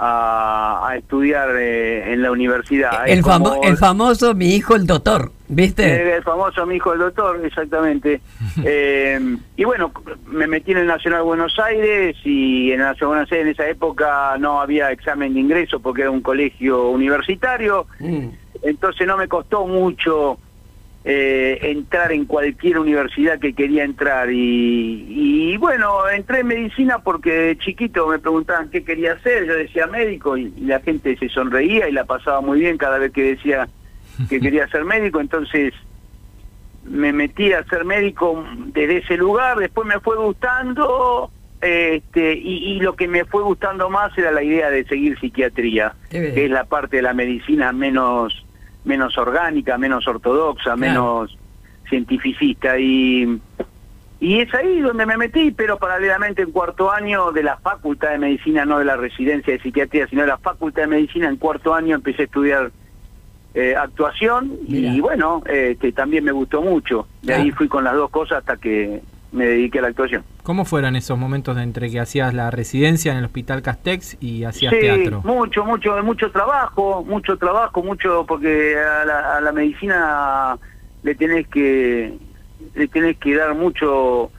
a, 0.03 0.87
a 0.89 0.95
estudiar 0.97 1.49
eh, 1.59 2.11
en 2.11 2.23
la 2.23 2.31
universidad 2.31 3.07
El, 3.07 3.23
famo- 3.23 3.49
como- 3.55 3.63
el 3.63 3.77
famoso 3.77 4.33
mi 4.33 4.55
hijo 4.55 4.75
el 4.75 4.87
doctor, 4.87 5.31
¿viste? 5.47 6.15
el 6.17 6.23
famoso 6.23 6.65
mi 6.65 6.77
hijo 6.77 6.93
el 6.93 6.99
doctor, 6.99 7.39
exactamente. 7.45 8.19
Eh, 8.65 9.19
y 9.55 9.63
bueno, 9.63 9.91
me 10.25 10.47
metí 10.47 10.71
en 10.71 10.79
el 10.79 10.87
Nacional 10.87 11.21
Buenos 11.23 11.57
Aires 11.59 12.15
y 12.25 12.71
en 12.71 12.79
el 12.81 12.85
Nacional 12.87 13.09
Buenos 13.15 13.31
Aires 13.31 13.45
en 13.45 13.51
esa 13.53 13.69
época 13.69 14.35
no 14.39 14.59
había 14.59 14.91
examen 14.91 15.33
de 15.35 15.39
ingreso 15.39 15.79
porque 15.79 16.01
era 16.01 16.11
un 16.11 16.21
colegio 16.21 16.89
universitario, 16.89 17.85
Mm. 17.99 18.27
entonces 18.63 19.05
no 19.07 19.17
me 19.17 19.27
costó 19.27 19.67
mucho 19.67 20.37
eh, 21.03 21.57
entrar 21.63 22.11
en 22.11 22.25
cualquier 22.25 22.77
universidad 22.77 23.39
que 23.39 23.53
quería 23.53 23.83
entrar. 23.83 24.31
Y, 24.31 25.05
y 25.53 25.57
bueno, 25.57 26.07
entré 26.09 26.41
en 26.41 26.47
medicina 26.47 26.99
porque 26.99 27.31
de 27.31 27.57
chiquito 27.57 28.07
me 28.07 28.19
preguntaban 28.19 28.69
qué 28.69 28.83
quería 28.83 29.13
hacer, 29.13 29.45
yo 29.45 29.55
decía 29.55 29.87
médico 29.87 30.37
y, 30.37 30.53
y 30.55 30.65
la 30.65 30.79
gente 30.79 31.17
se 31.17 31.29
sonreía 31.29 31.89
y 31.89 31.91
la 31.91 32.05
pasaba 32.05 32.41
muy 32.41 32.59
bien 32.59 32.77
cada 32.77 32.99
vez 32.99 33.11
que 33.11 33.23
decía 33.23 33.67
que 34.29 34.39
quería 34.41 34.67
ser 34.67 34.85
médico, 34.85 35.19
entonces 35.19 35.73
me 36.83 37.13
metí 37.13 37.51
a 37.53 37.63
ser 37.65 37.85
médico 37.85 38.43
desde 38.67 38.97
ese 38.97 39.17
lugar, 39.17 39.57
después 39.57 39.87
me 39.87 39.99
fue 39.99 40.17
gustando 40.17 41.31
este 41.61 42.33
y, 42.33 42.73
y 42.73 42.79
lo 42.79 42.95
que 42.95 43.07
me 43.07 43.23
fue 43.25 43.43
gustando 43.43 43.89
más 43.89 44.15
era 44.17 44.31
la 44.31 44.43
idea 44.43 44.69
de 44.71 44.83
seguir 44.85 45.19
psiquiatría, 45.19 45.93
que 46.09 46.45
es 46.45 46.51
la 46.51 46.65
parte 46.65 46.97
de 46.97 47.03
la 47.03 47.13
medicina 47.13 47.71
menos 47.71 48.45
menos 48.85 49.17
orgánica, 49.17 49.77
menos 49.77 50.07
ortodoxa, 50.07 50.75
menos 50.75 51.37
cientificista 51.89 52.77
y 52.79 53.39
y 54.19 54.39
es 54.39 54.53
ahí 54.53 54.79
donde 54.81 55.07
me 55.07 55.17
metí, 55.17 55.49
pero 55.49 55.77
paralelamente 55.77 56.43
en 56.43 56.51
cuarto 56.51 56.91
año 56.91 57.31
de 57.31 57.41
la 57.41 57.57
Facultad 57.57 58.11
de 58.11 58.19
Medicina, 58.19 58.65
no 58.65 58.77
de 58.77 58.85
la 58.85 58.95
residencia 58.95 59.51
de 59.51 59.59
psiquiatría, 59.59 60.05
sino 60.07 60.21
de 60.21 60.27
la 60.27 60.37
Facultad 60.37 60.83
de 60.83 60.89
Medicina, 60.89 61.27
en 61.27 61.37
cuarto 61.37 61.73
año 61.73 61.95
empecé 61.95 62.21
a 62.21 62.25
estudiar 62.25 62.71
eh, 63.55 63.75
actuación 63.75 64.59
y 64.67 65.01
bueno, 65.01 65.41
este, 65.45 65.91
también 65.91 66.23
me 66.23 66.31
gustó 66.31 66.61
mucho. 66.61 67.07
De 67.23 67.33
ahí 67.33 67.49
Ah. 67.51 67.55
fui 67.57 67.67
con 67.67 67.83
las 67.83 67.95
dos 67.95 68.09
cosas 68.11 68.37
hasta 68.37 68.57
que 68.57 69.01
me 69.31 69.45
dediqué 69.45 69.79
a 69.79 69.83
la 69.83 69.87
actuación. 69.89 70.23
¿Cómo 70.43 70.65
fueron 70.65 70.95
esos 70.95 71.17
momentos 71.17 71.55
de 71.55 71.63
entre 71.63 71.89
que 71.89 71.99
hacías 71.99 72.33
la 72.33 72.51
residencia 72.51 73.11
en 73.11 73.19
el 73.19 73.25
Hospital 73.25 73.61
Castex 73.61 74.17
y 74.19 74.43
hacías 74.43 74.73
sí, 74.73 74.79
teatro? 74.81 75.21
mucho, 75.23 75.63
mucho, 75.63 76.01
mucho 76.03 76.31
trabajo, 76.31 77.03
mucho 77.07 77.37
trabajo, 77.37 77.81
mucho, 77.83 78.25
porque 78.27 78.75
a 78.77 79.05
la, 79.05 79.37
a 79.37 79.41
la 79.41 79.51
medicina 79.51 80.57
le 81.03 81.15
tenés 81.15 81.47
que 81.47 82.13
le 82.75 82.87
tenés 82.87 83.17
que 83.17 83.35
dar 83.35 83.55
mucho 83.55 84.31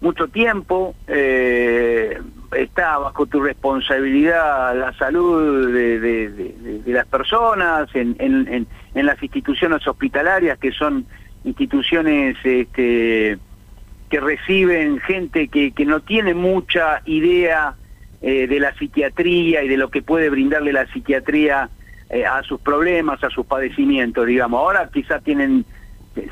mucho 0.00 0.28
tiempo, 0.28 0.94
eh, 1.08 2.20
está 2.56 2.98
bajo 2.98 3.26
tu 3.26 3.40
responsabilidad 3.42 4.76
la 4.78 4.92
salud 4.92 5.72
de, 5.72 5.98
de- 5.98 6.30
de- 6.30 6.52
de- 6.52 6.78
de 6.82 6.92
las 6.92 7.04
personas 7.06 7.88
en, 7.94 8.14
en- 8.20 8.46
en- 8.46 8.66
en 8.94 9.06
las 9.06 9.20
instituciones 9.20 9.84
hospitalarias 9.88 10.56
que 10.58 10.70
son 10.70 11.04
instituciones 11.42 12.36
este, 12.44 13.38
que 14.08 14.20
reciben 14.20 15.00
gente 15.00 15.48
que, 15.48 15.72
que 15.72 15.84
no 15.84 16.00
tiene 16.00 16.34
mucha 16.34 17.02
idea 17.04 17.74
eh, 18.20 18.46
de 18.46 18.60
la 18.60 18.74
psiquiatría 18.74 19.62
y 19.62 19.68
de 19.68 19.76
lo 19.76 19.90
que 19.90 20.02
puede 20.02 20.30
brindarle 20.30 20.72
la 20.72 20.86
psiquiatría 20.86 21.70
eh, 22.10 22.24
a 22.24 22.42
sus 22.42 22.60
problemas, 22.60 23.22
a 23.22 23.30
sus 23.30 23.46
padecimientos, 23.46 24.26
digamos. 24.26 24.58
Ahora 24.60 24.90
quizás 24.92 25.22
tienen, 25.22 25.64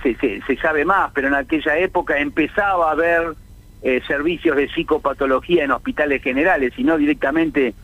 se, 0.03 0.15
se- 0.17 0.41
se 0.47 0.57
sabe 0.57 0.85
más, 0.85 1.11
pero 1.15 1.29
en 1.29 1.35
aquella 1.35 1.77
época 1.79 2.19
empezaba 2.19 2.89
a 2.89 2.93
haber 2.93 3.35
eh, 3.83 4.01
servicios 4.07 4.57
de 4.57 4.69
psicopatología 4.69 5.65
en 5.65 5.71
hospitales 5.71 6.23
generales 6.23 6.73
y 6.79 6.83
no 6.83 6.97
directamente 6.97 7.75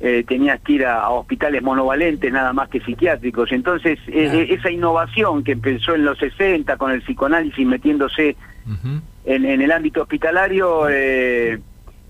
eh, 0.00 0.24
tenías 0.26 0.60
que 0.60 0.72
ir 0.74 0.86
a, 0.86 1.00
a 1.02 1.10
hospitales 1.10 1.62
monovalentes 1.62 2.32
nada 2.32 2.52
más 2.52 2.68
que 2.68 2.80
psiquiátricos. 2.80 3.50
Entonces, 3.52 3.98
Claro. 4.06 4.38
eh, 4.38 4.46
esa 4.50 4.70
innovación 4.70 5.42
que 5.44 5.52
empezó 5.52 5.94
en 5.94 6.04
los 6.04 6.18
60 6.18 6.76
con 6.76 6.92
el 6.92 7.02
psicoanálisis 7.02 7.66
metiéndose. 7.66 8.36
En, 9.24 9.44
en 9.44 9.62
el 9.62 9.72
ámbito 9.72 10.02
hospitalario, 10.02 10.88
eh, 10.88 11.58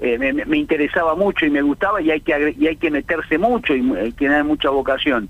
eh, 0.00 0.18
me, 0.18 0.32
me 0.32 0.56
interesaba 0.56 1.14
mucho 1.14 1.46
y 1.46 1.50
me 1.50 1.62
gustaba 1.62 2.00
y 2.02 2.10
hay 2.10 2.20
que 2.20 2.54
y 2.58 2.66
hay 2.66 2.76
que 2.76 2.90
meterse 2.90 3.38
mucho 3.38 3.74
y 3.74 3.80
hay 3.96 4.12
que 4.12 4.26
tener 4.26 4.44
mucha 4.44 4.70
vocación. 4.70 5.28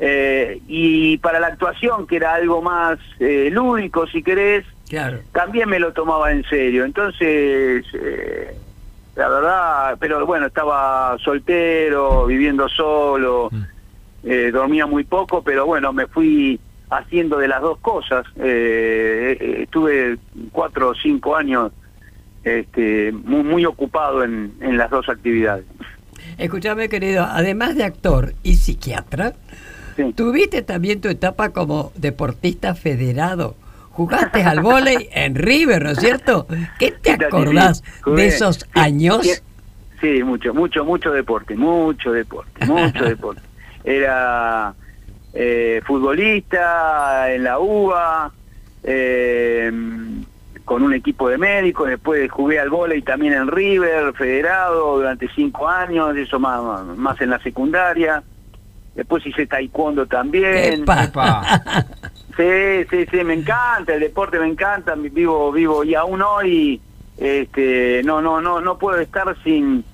Eh, 0.00 0.60
y 0.66 1.18
para 1.18 1.38
la 1.40 1.48
actuación, 1.48 2.06
que 2.06 2.16
era 2.16 2.34
algo 2.34 2.60
más 2.62 2.98
eh, 3.20 3.48
lúdico, 3.52 4.06
si 4.06 4.22
querés, 4.22 4.64
Claro. 4.88 5.20
también 5.32 5.68
me 5.68 5.78
lo 5.78 5.92
tomaba 5.92 6.30
en 6.32 6.44
serio. 6.44 6.84
Entonces, 6.84 7.84
eh, 7.94 8.56
la 9.16 9.28
verdad, 9.28 9.96
pero 10.00 10.26
bueno, 10.26 10.46
estaba 10.46 11.16
soltero, 11.24 12.26
viviendo 12.26 12.68
solo, 12.68 13.50
eh, 14.24 14.50
dormía 14.52 14.86
muy 14.86 15.04
poco, 15.04 15.42
pero 15.42 15.64
bueno, 15.66 15.92
me 15.92 16.06
fui 16.06 16.58
haciendo 16.98 17.38
de 17.38 17.48
las 17.48 17.60
dos 17.60 17.78
cosas. 17.78 18.24
Eh, 18.36 19.36
eh, 19.40 19.62
estuve 19.62 20.18
cuatro 20.52 20.90
o 20.90 20.94
cinco 20.94 21.36
años 21.36 21.72
este, 22.44 23.12
muy, 23.12 23.42
muy 23.42 23.64
ocupado 23.64 24.22
en, 24.24 24.52
en 24.60 24.76
las 24.76 24.90
dos 24.90 25.08
actividades. 25.08 25.64
Escúchame, 26.38 26.88
querido, 26.88 27.24
además 27.28 27.76
de 27.76 27.84
actor 27.84 28.34
y 28.42 28.56
psiquiatra, 28.56 29.34
Sí. 29.96 30.12
tuviste 30.12 30.62
también 30.62 31.00
tu 31.00 31.08
etapa 31.08 31.50
como 31.50 31.92
deportista 31.94 32.74
federado. 32.74 33.54
Jugaste 33.90 34.42
al 34.42 34.58
vóley 34.60 35.08
en 35.12 35.36
River, 35.36 35.84
¿no 35.84 35.90
es 35.90 35.98
cierto? 36.00 36.48
¿Qué 36.80 36.90
te 36.90 37.12
acordás 37.12 37.84
de 38.04 38.26
esos 38.26 38.66
años? 38.74 39.22
sí, 39.22 39.30
Sí, 40.00 40.22
mucho, 40.24 40.52
mucho, 40.52 40.84
mucho 40.84 41.12
deporte, 41.12 41.54
mucho 41.56 42.10
deporte, 42.10 42.66
mucho 42.66 43.04
deporte. 43.04 43.40
Era 43.84 44.74
eh, 45.34 45.82
futbolista 45.84 47.32
en 47.32 47.44
la 47.44 47.58
UBA, 47.58 48.32
eh, 48.84 49.72
con 50.64 50.82
un 50.82 50.94
equipo 50.94 51.28
de 51.28 51.38
médicos, 51.38 51.88
después 51.88 52.30
jugué 52.30 52.58
al 52.60 52.70
vóley 52.70 53.02
también 53.02 53.34
en 53.34 53.48
River, 53.48 54.14
federado, 54.14 54.96
durante 54.96 55.28
cinco 55.34 55.68
años, 55.68 56.16
eso 56.16 56.38
más, 56.38 56.84
más 56.96 57.20
en 57.20 57.30
la 57.30 57.38
secundaria. 57.40 58.22
Después 58.94 59.26
hice 59.26 59.46
taekwondo 59.46 60.06
también. 60.06 60.82
Epa. 60.82 61.04
Epa. 61.04 61.42
Sí, 62.36 62.84
sí, 62.90 63.06
sí, 63.12 63.22
me 63.22 63.34
encanta, 63.34 63.94
el 63.94 64.00
deporte 64.00 64.40
me 64.40 64.48
encanta, 64.48 64.96
vivo, 64.96 65.52
vivo 65.52 65.84
y 65.84 65.94
aún 65.94 66.20
hoy, 66.20 66.80
este, 67.16 68.02
no, 68.04 68.20
no, 68.20 68.40
no, 68.40 68.60
no 68.60 68.76
puedo 68.76 68.98
estar 68.98 69.36
sin, 69.44 69.84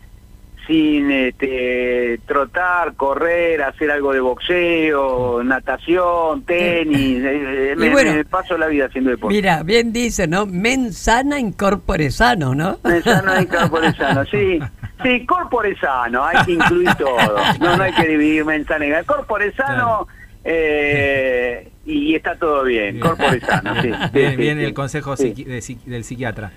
sin, 0.71 1.11
este, 1.11 2.21
trotar, 2.29 2.95
correr, 2.95 3.61
hacer 3.61 3.91
algo 3.91 4.13
de 4.13 4.21
boxeo, 4.21 5.43
natación, 5.43 6.45
tenis, 6.45 7.19
eh, 7.25 7.73
Y 7.77 7.81
me, 7.81 7.91
bueno, 7.91 8.13
me 8.15 8.25
paso 8.25 8.57
la 8.57 8.69
vida 8.69 8.87
haciendo 8.87 9.11
deporte. 9.11 9.35
Mira, 9.35 9.65
bien 9.65 9.93
dice, 9.93 10.29
¿no? 10.29 10.47
Men 10.47 10.93
sana 10.93 11.41
in 11.41 11.53
corpore 11.55 12.13
sano, 12.13 12.55
¿no? 12.55 12.79
Me 12.85 13.03
sano 13.03 13.41
y 13.41 13.47
corpore 13.47 13.93
sano, 13.97 14.25
sí. 14.27 14.61
Sí, 15.03 15.27
corpore 15.27 15.77
sano, 15.81 16.25
hay 16.25 16.45
que 16.45 16.53
incluir 16.53 16.95
todo. 16.95 17.37
No, 17.59 17.77
no 17.77 17.83
hay 17.83 17.93
que 17.93 18.07
dividir 18.07 18.45
mensana 18.45 18.87
y 18.87 19.05
corpore 19.05 19.53
sano, 19.55 20.07
eh, 20.45 21.69
y 21.85 22.15
está 22.15 22.37
todo 22.37 22.63
bien. 22.63 23.01
Corpore 23.01 23.41
sano, 23.41 23.75
sí. 23.83 23.91
Bien, 24.13 24.31
sí, 24.31 24.37
bien 24.37 24.59
sí. 24.59 24.65
el 24.65 24.75
consejo 24.75 25.15
psiqui- 25.17 25.47
de 25.47 25.91
del 25.91 26.05
psiquiatra. 26.05 26.53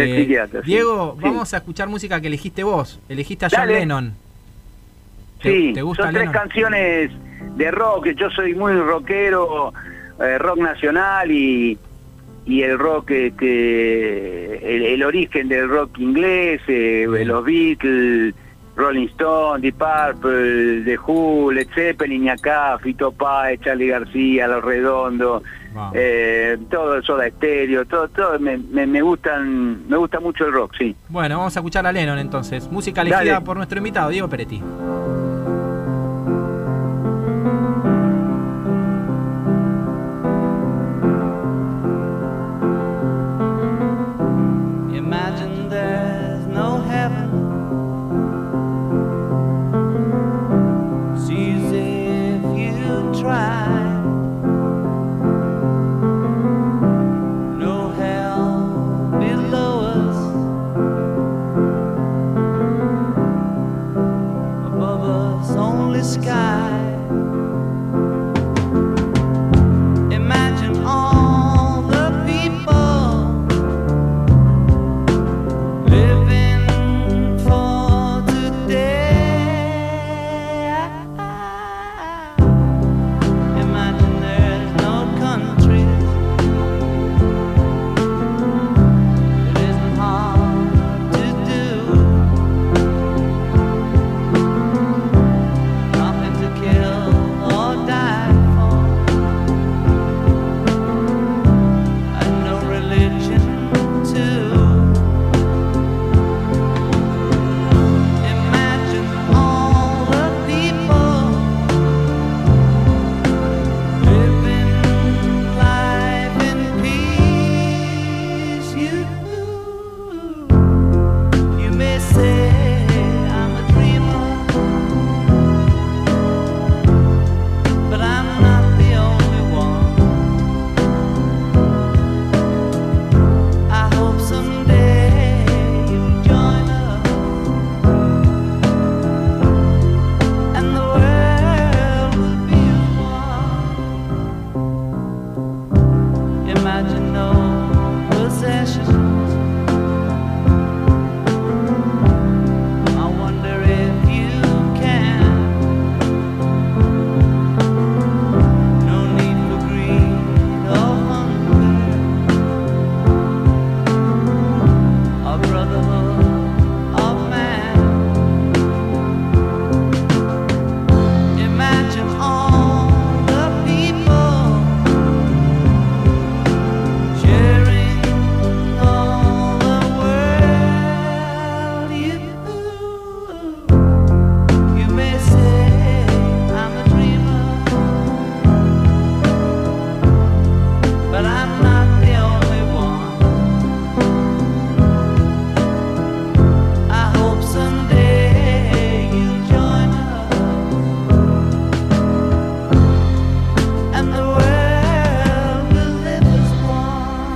Eh, 0.00 0.16
psiquiatra. 0.20 0.60
Diego, 0.62 1.16
Sí. 1.18 1.24
vamos 1.24 1.52
a 1.54 1.56
escuchar 1.58 1.88
música 1.88 2.20
que 2.20 2.26
elegiste 2.28 2.62
vos. 2.64 3.00
Elegiste 3.08 3.46
a 3.46 3.48
John 3.50 3.60
Dale. 3.60 3.80
Lennon. 3.80 4.14
¿Te- 5.42 5.50
Sí, 5.50 5.72
te 5.74 5.82
gusta 5.82 6.04
son 6.04 6.14
tres 6.14 6.30
canciones 6.30 7.10
de 7.56 7.70
rock. 7.70 8.08
Yo 8.16 8.30
soy 8.30 8.54
muy 8.54 8.72
rockero, 8.74 9.72
eh, 10.20 10.38
rock 10.38 10.58
nacional 10.58 11.30
y, 11.30 11.76
y 12.46 12.62
el 12.62 12.78
rock, 12.78 13.10
este, 13.10 14.74
el, 14.76 14.82
el 14.84 15.02
origen 15.02 15.48
del 15.48 15.68
rock 15.68 15.98
inglés, 15.98 16.60
eh, 16.68 17.06
los 17.26 17.44
Beatles, 17.44 18.34
Rolling 18.76 19.06
Stone, 19.08 19.60
Deep 19.60 19.74
Purple, 19.76 20.82
The 20.84 20.96
Who, 20.98 21.52
Led 21.52 21.68
Zeppelin 21.74 22.30
acá, 22.30 22.78
Fito 22.78 23.12
Páez, 23.12 23.60
Charlie 23.60 23.88
García, 23.88 24.46
Los 24.48 24.64
Redondos, 24.64 25.42
Vamos. 25.74 25.92
eh, 25.96 26.58
todo 26.70 26.94
el 26.96 27.02
Soda 27.04 27.28
Stereo, 27.28 27.84
todo, 27.86 28.08
todo 28.08 28.38
me, 28.38 28.56
me, 28.58 28.86
me 28.86 29.02
gustan, 29.02 29.88
me 29.88 29.96
gusta 29.96 30.20
mucho 30.20 30.46
el 30.46 30.52
rock, 30.52 30.72
sí. 30.78 30.94
Bueno, 31.08 31.38
vamos 31.38 31.56
a 31.56 31.60
escuchar 31.60 31.86
a 31.86 31.92
Lennon 31.92 32.18
entonces. 32.18 32.70
Música 32.70 33.02
elegida 33.02 33.24
Dale. 33.34 33.44
por 33.44 33.56
nuestro 33.56 33.78
invitado, 33.78 34.10
Diego 34.10 34.28
Peretti. 34.28 34.62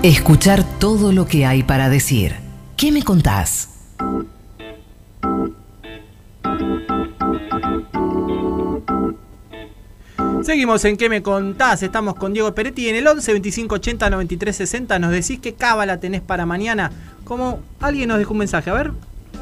Escuchar 0.07 0.63
todo 0.79 1.11
lo 1.11 1.27
que 1.27 1.47
hay 1.47 1.65
para 1.65 1.89
decir. 1.89 2.37
¿Qué 2.77 2.93
me 2.93 3.03
contás? 3.03 3.71
Seguimos 10.45 10.85
en 10.85 10.97
¿Qué 10.97 11.09
me 11.09 11.25
contás? 11.25 11.83
Estamos 11.83 12.15
con 12.15 12.33
Diego 12.33 12.55
Peretti 12.55 12.89
en 12.89 12.95
el 12.95 13.05
11 13.09 13.33
25 13.33 13.75
80 13.75 14.11
93 14.11 14.55
60. 14.55 14.99
Nos 15.01 15.11
decís 15.11 15.41
qué 15.41 15.55
cábala 15.55 15.99
tenés 15.99 16.21
para 16.21 16.47
mañana. 16.47 16.93
Como 17.25 17.59
alguien 17.81 18.09
nos 18.09 18.19
dejó 18.19 18.31
un 18.31 18.39
mensaje, 18.39 18.71
a 18.71 18.75
ver. 18.75 18.93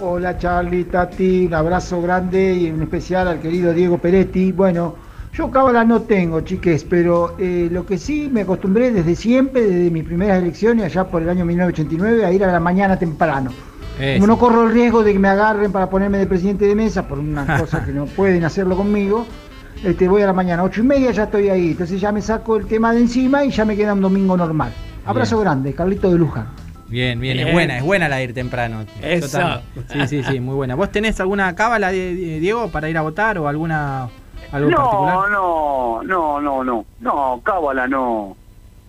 Hola 0.00 0.38
Charlie, 0.38 0.84
Tati, 0.84 1.44
un 1.44 1.52
abrazo 1.52 2.00
grande 2.00 2.54
y 2.54 2.66
en 2.68 2.80
especial 2.80 3.28
al 3.28 3.42
querido 3.42 3.74
Diego 3.74 3.98
Peretti. 3.98 4.50
Bueno, 4.52 4.96
yo 5.34 5.50
cábala 5.50 5.84
no 5.84 6.02
tengo, 6.02 6.40
chiques, 6.42 6.84
pero 6.88 7.34
eh, 7.38 7.68
lo 7.70 7.84
que 7.84 7.98
sí 7.98 8.28
me 8.32 8.42
acostumbré 8.42 8.92
desde 8.92 9.16
siempre, 9.16 9.62
desde 9.62 9.90
mis 9.90 10.04
primeras 10.04 10.40
elecciones, 10.40 10.84
allá 10.86 11.04
por 11.04 11.22
el 11.22 11.28
año 11.28 11.44
1989, 11.44 12.24
a 12.24 12.32
ir 12.32 12.44
a 12.44 12.52
la 12.52 12.60
mañana 12.60 12.98
temprano. 12.98 13.50
Como 14.14 14.26
no 14.26 14.38
corro 14.38 14.66
el 14.66 14.72
riesgo 14.72 15.04
de 15.04 15.12
que 15.12 15.18
me 15.18 15.28
agarren 15.28 15.70
para 15.70 15.88
ponerme 15.88 16.18
de 16.18 16.26
presidente 16.26 16.66
de 16.66 16.74
mesa 16.74 17.06
por 17.06 17.18
una 17.18 17.58
cosa 17.60 17.84
que 17.84 17.92
no 17.92 18.06
pueden 18.06 18.44
hacerlo 18.44 18.76
conmigo, 18.76 19.26
este, 19.84 20.08
voy 20.08 20.22
a 20.22 20.26
la 20.26 20.32
mañana, 20.32 20.62
ocho 20.62 20.80
y 20.80 20.84
media 20.84 21.10
ya 21.10 21.24
estoy 21.24 21.48
ahí, 21.48 21.70
entonces 21.72 22.00
ya 22.00 22.10
me 22.10 22.20
saco 22.22 22.56
el 22.56 22.66
tema 22.66 22.92
de 22.92 23.00
encima 23.00 23.44
y 23.44 23.50
ya 23.50 23.64
me 23.64 23.76
queda 23.76 23.92
un 23.92 24.00
domingo 24.00 24.36
normal. 24.36 24.72
Abrazo 25.04 25.38
grande, 25.38 25.74
Carlito 25.74 26.10
de 26.10 26.18
Luján. 26.18 26.46
Bien, 26.88 27.18
bien, 27.18 27.38
es 27.40 27.52
buena, 27.52 27.78
es 27.78 27.82
buena 27.82 28.08
la 28.08 28.16
de 28.16 28.24
ir 28.24 28.34
temprano. 28.34 28.84
Eso. 29.02 29.26
Total. 29.26 29.62
Sí, 29.92 30.06
sí, 30.06 30.22
sí, 30.22 30.40
muy 30.40 30.54
buena. 30.54 30.74
¿Vos 30.76 30.92
tenés 30.92 31.18
alguna 31.18 31.54
cábala, 31.54 31.90
de- 31.90 32.38
Diego, 32.40 32.68
para 32.70 32.88
ir 32.88 32.96
a 32.96 33.02
votar 33.02 33.36
o 33.38 33.48
alguna 33.48 34.08
algo 34.54 34.70
No, 34.70 34.76
particular? 34.76 35.30
no, 35.30 36.02
no, 36.02 36.40
no, 36.40 36.64
no, 36.64 36.86
no, 37.00 37.40
cábala 37.42 37.86
no. 37.88 38.36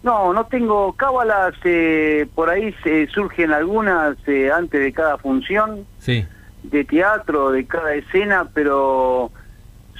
No, 0.04 0.34
no 0.34 0.46
tengo 0.46 0.94
cábalas, 0.94 1.56
eh, 1.64 2.28
por 2.36 2.50
ahí 2.52 2.74
se 2.84 3.08
surgen 3.08 3.52
algunas 3.52 4.16
eh, 4.28 4.52
antes 4.52 4.80
de 4.80 4.94
cada 4.94 5.18
función 5.18 5.86
Sí. 5.98 6.24
de 6.62 6.84
teatro, 6.86 7.50
de 7.52 7.66
cada 7.66 7.96
escena, 7.96 8.48
pero 8.54 9.32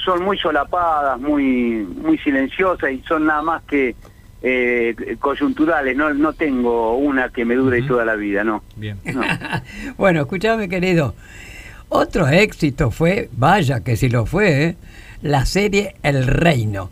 son 0.04 0.24
muy 0.24 0.38
solapadas, 0.38 1.20
muy 1.20 1.88
muy 2.04 2.20
silenciosas 2.20 2.92
y 2.92 3.00
son 3.08 3.26
nada 3.26 3.42
más 3.42 3.64
que 3.64 3.96
eh, 4.44 5.18
coyunturales, 5.20 5.98
no, 5.98 6.14
no 6.14 6.34
tengo 6.34 6.98
una 6.98 7.30
que 7.30 7.44
me 7.44 7.56
dure 7.56 7.82
toda 7.82 8.06
la 8.06 8.14
vida, 8.16 8.44
no. 8.44 8.62
Bien. 8.76 9.00
no. 9.12 9.22
Bueno, 9.98 10.22
escúchame, 10.22 10.70
querido. 10.70 11.16
Otro 11.90 12.28
éxito 12.28 12.92
fue, 12.92 13.30
vaya 13.32 13.84
que 13.84 13.96
si 13.96 14.08
lo 14.10 14.28
fue, 14.28 14.64
¿eh? 14.66 14.78
La 15.26 15.46
serie 15.46 15.96
El 16.04 16.26
Reino. 16.28 16.90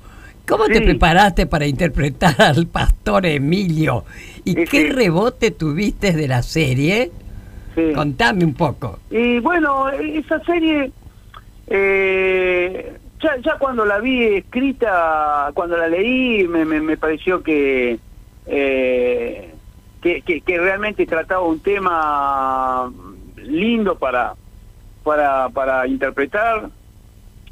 ¿Cómo 0.48 0.66
te 0.66 0.82
preparaste 0.82 1.46
para 1.46 1.66
interpretar 1.66 2.36
al 2.42 2.68
pastor 2.68 3.26
Emilio? 3.26 4.04
¿Y 4.44 4.54
Sí, 4.56 4.66
qué 4.66 4.82
sí. 4.88 4.90
rebote 4.90 5.52
tuviste 5.52 6.12
de 6.14 6.28
la 6.28 6.42
serie? 6.44 7.12
Contame 7.96 8.44
un 8.44 8.54
poco. 8.54 9.00
Y 9.10 9.40
bueno, 9.40 9.90
esa 9.90 10.44
serie, 10.44 10.92
eh, 11.68 12.98
ya, 13.22 13.38
ya 13.38 13.58
cuando 13.58 13.86
la 13.86 14.00
vi 14.00 14.24
escrita, 14.36 15.50
cuando 15.54 15.78
la 15.78 15.88
leí, 15.88 16.48
me, 16.48 16.66
me, 16.66 16.82
me 16.82 16.98
pareció 16.98 17.42
que, 17.42 17.98
eh, 18.48 19.54
que, 20.02 20.22
que, 20.24 20.42
que 20.42 20.58
realmente 20.58 21.06
trataba 21.06 21.42
un 21.48 21.60
tema 21.62 22.92
lindo 23.38 23.98
para, 23.98 24.36
para, 25.04 25.50
para 25.50 25.88
interpretar, 25.88 26.70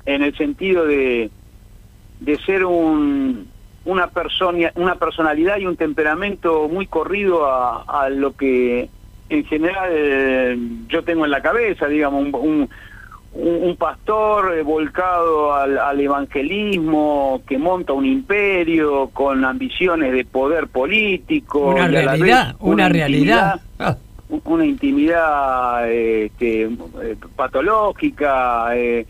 en 0.06 0.24
el 0.24 0.36
sentido 0.38 0.86
de, 0.86 1.30
de 2.20 2.38
ser 2.46 2.66
un, 2.66 3.48
una, 3.86 4.08
persona, 4.08 4.72
una 4.76 4.96
personalidad 4.96 5.58
y 5.58 5.66
un 5.66 5.76
temperamento 5.76 6.68
muy 6.68 6.88
corrido 6.88 7.46
a, 7.46 7.84
a 7.84 8.10
lo 8.10 8.36
que 8.36 8.90
en 9.30 9.46
general 9.46 9.90
eh, 9.92 10.58
yo 10.88 11.04
tengo 11.04 11.26
en 11.26 11.32
la 11.32 11.42
cabeza, 11.42 11.88
digamos, 11.88 12.26
un, 12.34 12.70
un, 13.34 13.76
pastor 13.78 14.58
eh, 14.58 14.62
volcado 14.62 15.54
al, 15.54 15.78
al 15.78 16.00
evangelismo, 16.02 17.42
que 17.48 17.58
monta 17.58 17.94
un 17.94 18.06
imperio 18.06 19.08
con 19.14 19.46
ambiciones 19.46 20.12
de 20.12 20.26
poder 20.26 20.68
político. 20.68 21.70
Una 21.70 21.88
realidad, 21.88 22.56
una 22.60 22.90
realidad. 22.90 23.62
Ah, 23.80 23.96
intimidad- 23.98 23.98
una 24.46 24.66
intimidad 24.66 25.92
este, 25.92 26.64
eh, 26.64 27.16
patológica, 27.36 28.76
eh, 28.78 29.06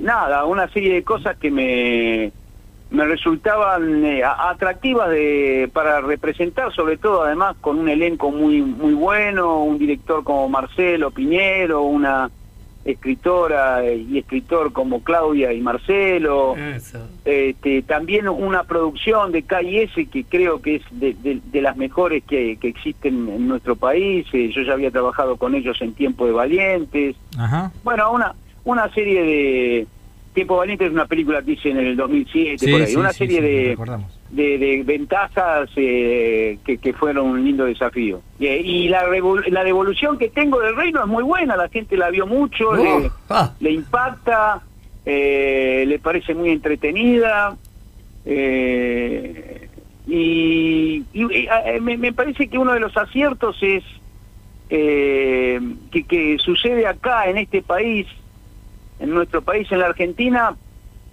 nada, 0.00 0.44
una 0.44 0.68
serie 0.68 0.92
de 0.94 1.02
cosas 1.02 1.36
que 1.38 1.50
me, 1.50 2.32
me 2.90 3.04
resultaban 3.06 4.04
eh, 4.04 4.22
atractivas 4.24 5.10
de, 5.10 5.70
para 5.72 6.00
representar, 6.00 6.72
sobre 6.72 6.96
todo 6.98 7.22
además 7.22 7.56
con 7.60 7.78
un 7.78 7.88
elenco 7.88 8.30
muy, 8.30 8.62
muy 8.62 8.94
bueno, 8.94 9.62
un 9.62 9.78
director 9.78 10.22
como 10.24 10.48
Marcelo 10.48 11.10
Piñero, 11.10 11.82
una 11.82 12.30
escritora 12.84 13.84
eh, 13.84 13.96
y 13.96 14.18
escritor 14.18 14.72
como 14.72 15.02
Claudia 15.04 15.52
y 15.52 15.60
Marcelo. 15.60 16.56
eso. 16.56 17.06
Este, 17.24 17.82
también 17.82 18.28
una 18.28 18.64
producción 18.64 19.30
de 19.30 19.42
KIS 19.42 20.08
que 20.10 20.24
creo 20.24 20.60
que 20.60 20.76
es 20.76 20.82
de, 20.90 21.14
de- 21.14 21.40
de 21.44 21.62
las 21.62 21.76
mejores 21.76 22.24
que, 22.24 22.56
que 22.56 22.68
existen 22.68 23.28
en 23.28 23.46
nuestro 23.48 23.76
país. 23.76 24.26
Eh, 24.32 24.50
yo 24.54 24.62
ya 24.62 24.72
había 24.72 24.90
trabajado 24.90 25.36
con 25.36 25.54
ellos 25.54 25.80
en 25.80 25.94
Tiempo 25.94 26.26
de 26.26 26.32
Valientes. 26.32 27.14
Ajá. 27.38 27.70
Bueno, 27.84 28.10
una, 28.12 28.34
una 28.64 28.92
serie 28.92 29.22
de... 29.22 29.86
Tiempo 30.34 30.54
de 30.54 30.58
Valientes 30.60 30.86
es 30.88 30.92
una 30.94 31.04
película 31.04 31.42
que 31.42 31.52
hice 31.52 31.68
en 31.68 31.76
el 31.78 31.94
2007, 31.94 32.58
Sí, 32.64 32.72
por 32.72 32.80
ahí. 32.80 32.86
sí, 32.86 32.96
una 32.96 33.12
sí, 33.12 33.18
serie 33.18 33.42
de, 33.42 33.76
de, 34.30 34.56
de 34.58 34.82
ventajas 34.82 35.68
eh, 35.76 36.56
que, 36.64 36.78
que 36.78 36.94
fueron 36.94 37.26
un 37.26 37.44
lindo 37.44 37.66
desafío. 37.66 38.22
Y, 38.38 38.46
y 38.46 38.88
la, 38.88 39.04
revol- 39.06 39.46
la 39.48 39.62
devolución 39.62 40.16
que 40.16 40.30
tengo 40.30 40.58
del 40.60 40.74
reino 40.74 41.00
es 41.02 41.06
muy 41.06 41.22
buena, 41.22 41.54
la 41.54 41.68
gente 41.68 41.98
la 41.98 42.08
vio 42.08 42.26
mucho, 42.26 42.74
le- 42.74 42.82
Oh, 42.82 43.10
ah, 43.28 43.52
le 43.60 43.72
impacta, 43.72 44.62
eh, 45.04 45.84
le 45.86 45.98
parece 45.98 46.34
muy 46.34 46.48
entretenida 46.48 47.54
eh, 48.24 49.68
y, 50.06 51.04
y, 51.12 51.22
eh, 51.30 51.78
me, 51.82 51.98
me 51.98 52.12
parece 52.14 52.48
que 52.48 52.56
uno 52.56 52.72
de 52.72 52.80
los 52.80 52.96
aciertos 52.96 53.56
es 53.60 53.84
eh, 54.70 55.60
que, 55.90 56.04
que 56.04 56.38
sucede 56.38 56.86
acá 56.86 57.28
en 57.28 57.36
este 57.36 57.60
país, 57.60 58.06
en 59.02 59.10
nuestro 59.10 59.42
país, 59.42 59.70
en 59.72 59.80
la 59.80 59.86
Argentina, 59.86 60.54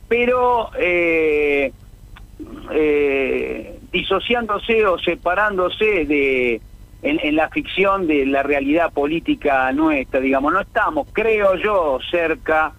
pero 0.08 0.70
eh, 0.78 1.74
eh, 2.72 3.80
disociándose 3.92 4.86
o 4.86 5.00
separándose 5.00 6.06
de 6.06 6.62
en, 7.02 7.20
en 7.24 7.36
la 7.36 7.50
ficción 7.50 8.08
de 8.08 8.26
la 8.26 8.44
realidad 8.44 8.92
política 8.94 9.72
nuestra, 9.72 10.20
digamos, 10.20 10.54
no 10.54 10.62
estamos, 10.62 11.08
creo 11.14 11.56
yo, 11.56 12.00
cerca 12.12 12.74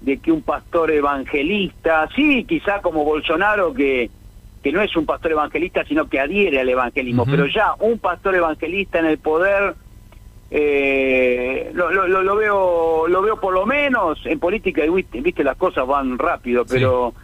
de 0.00 0.18
que 0.18 0.32
un 0.32 0.42
pastor 0.42 0.90
evangelista, 0.90 2.08
sí, 2.14 2.44
quizá 2.44 2.82
como 2.82 3.04
Bolsonaro 3.04 3.72
que 3.72 4.10
que 4.62 4.70
no 4.70 4.80
es 4.80 4.94
un 4.96 5.06
pastor 5.06 5.32
evangelista, 5.32 5.84
sino 5.84 6.08
que 6.08 6.20
adhiere 6.20 6.60
al 6.60 6.68
evangelismo, 6.68 7.24
pero 7.26 7.46
ya 7.46 7.74
un 7.80 7.98
pastor 7.98 8.36
evangelista 8.36 9.00
en 9.00 9.06
el 9.06 9.18
poder 9.18 9.74
eh, 10.54 11.70
lo, 11.74 11.90
lo, 11.90 12.06
lo- 12.22 12.36
veo 12.36 13.08
lo 13.08 13.22
veo 13.22 13.40
por 13.40 13.54
lo 13.54 13.64
menos 13.66 14.18
en 14.26 14.38
política 14.38 14.84
y 14.84 14.90
viste, 15.20 15.42
las 15.42 15.56
cosas 15.56 15.86
van 15.86 16.18
rápido 16.18 16.64
pero 16.66 17.14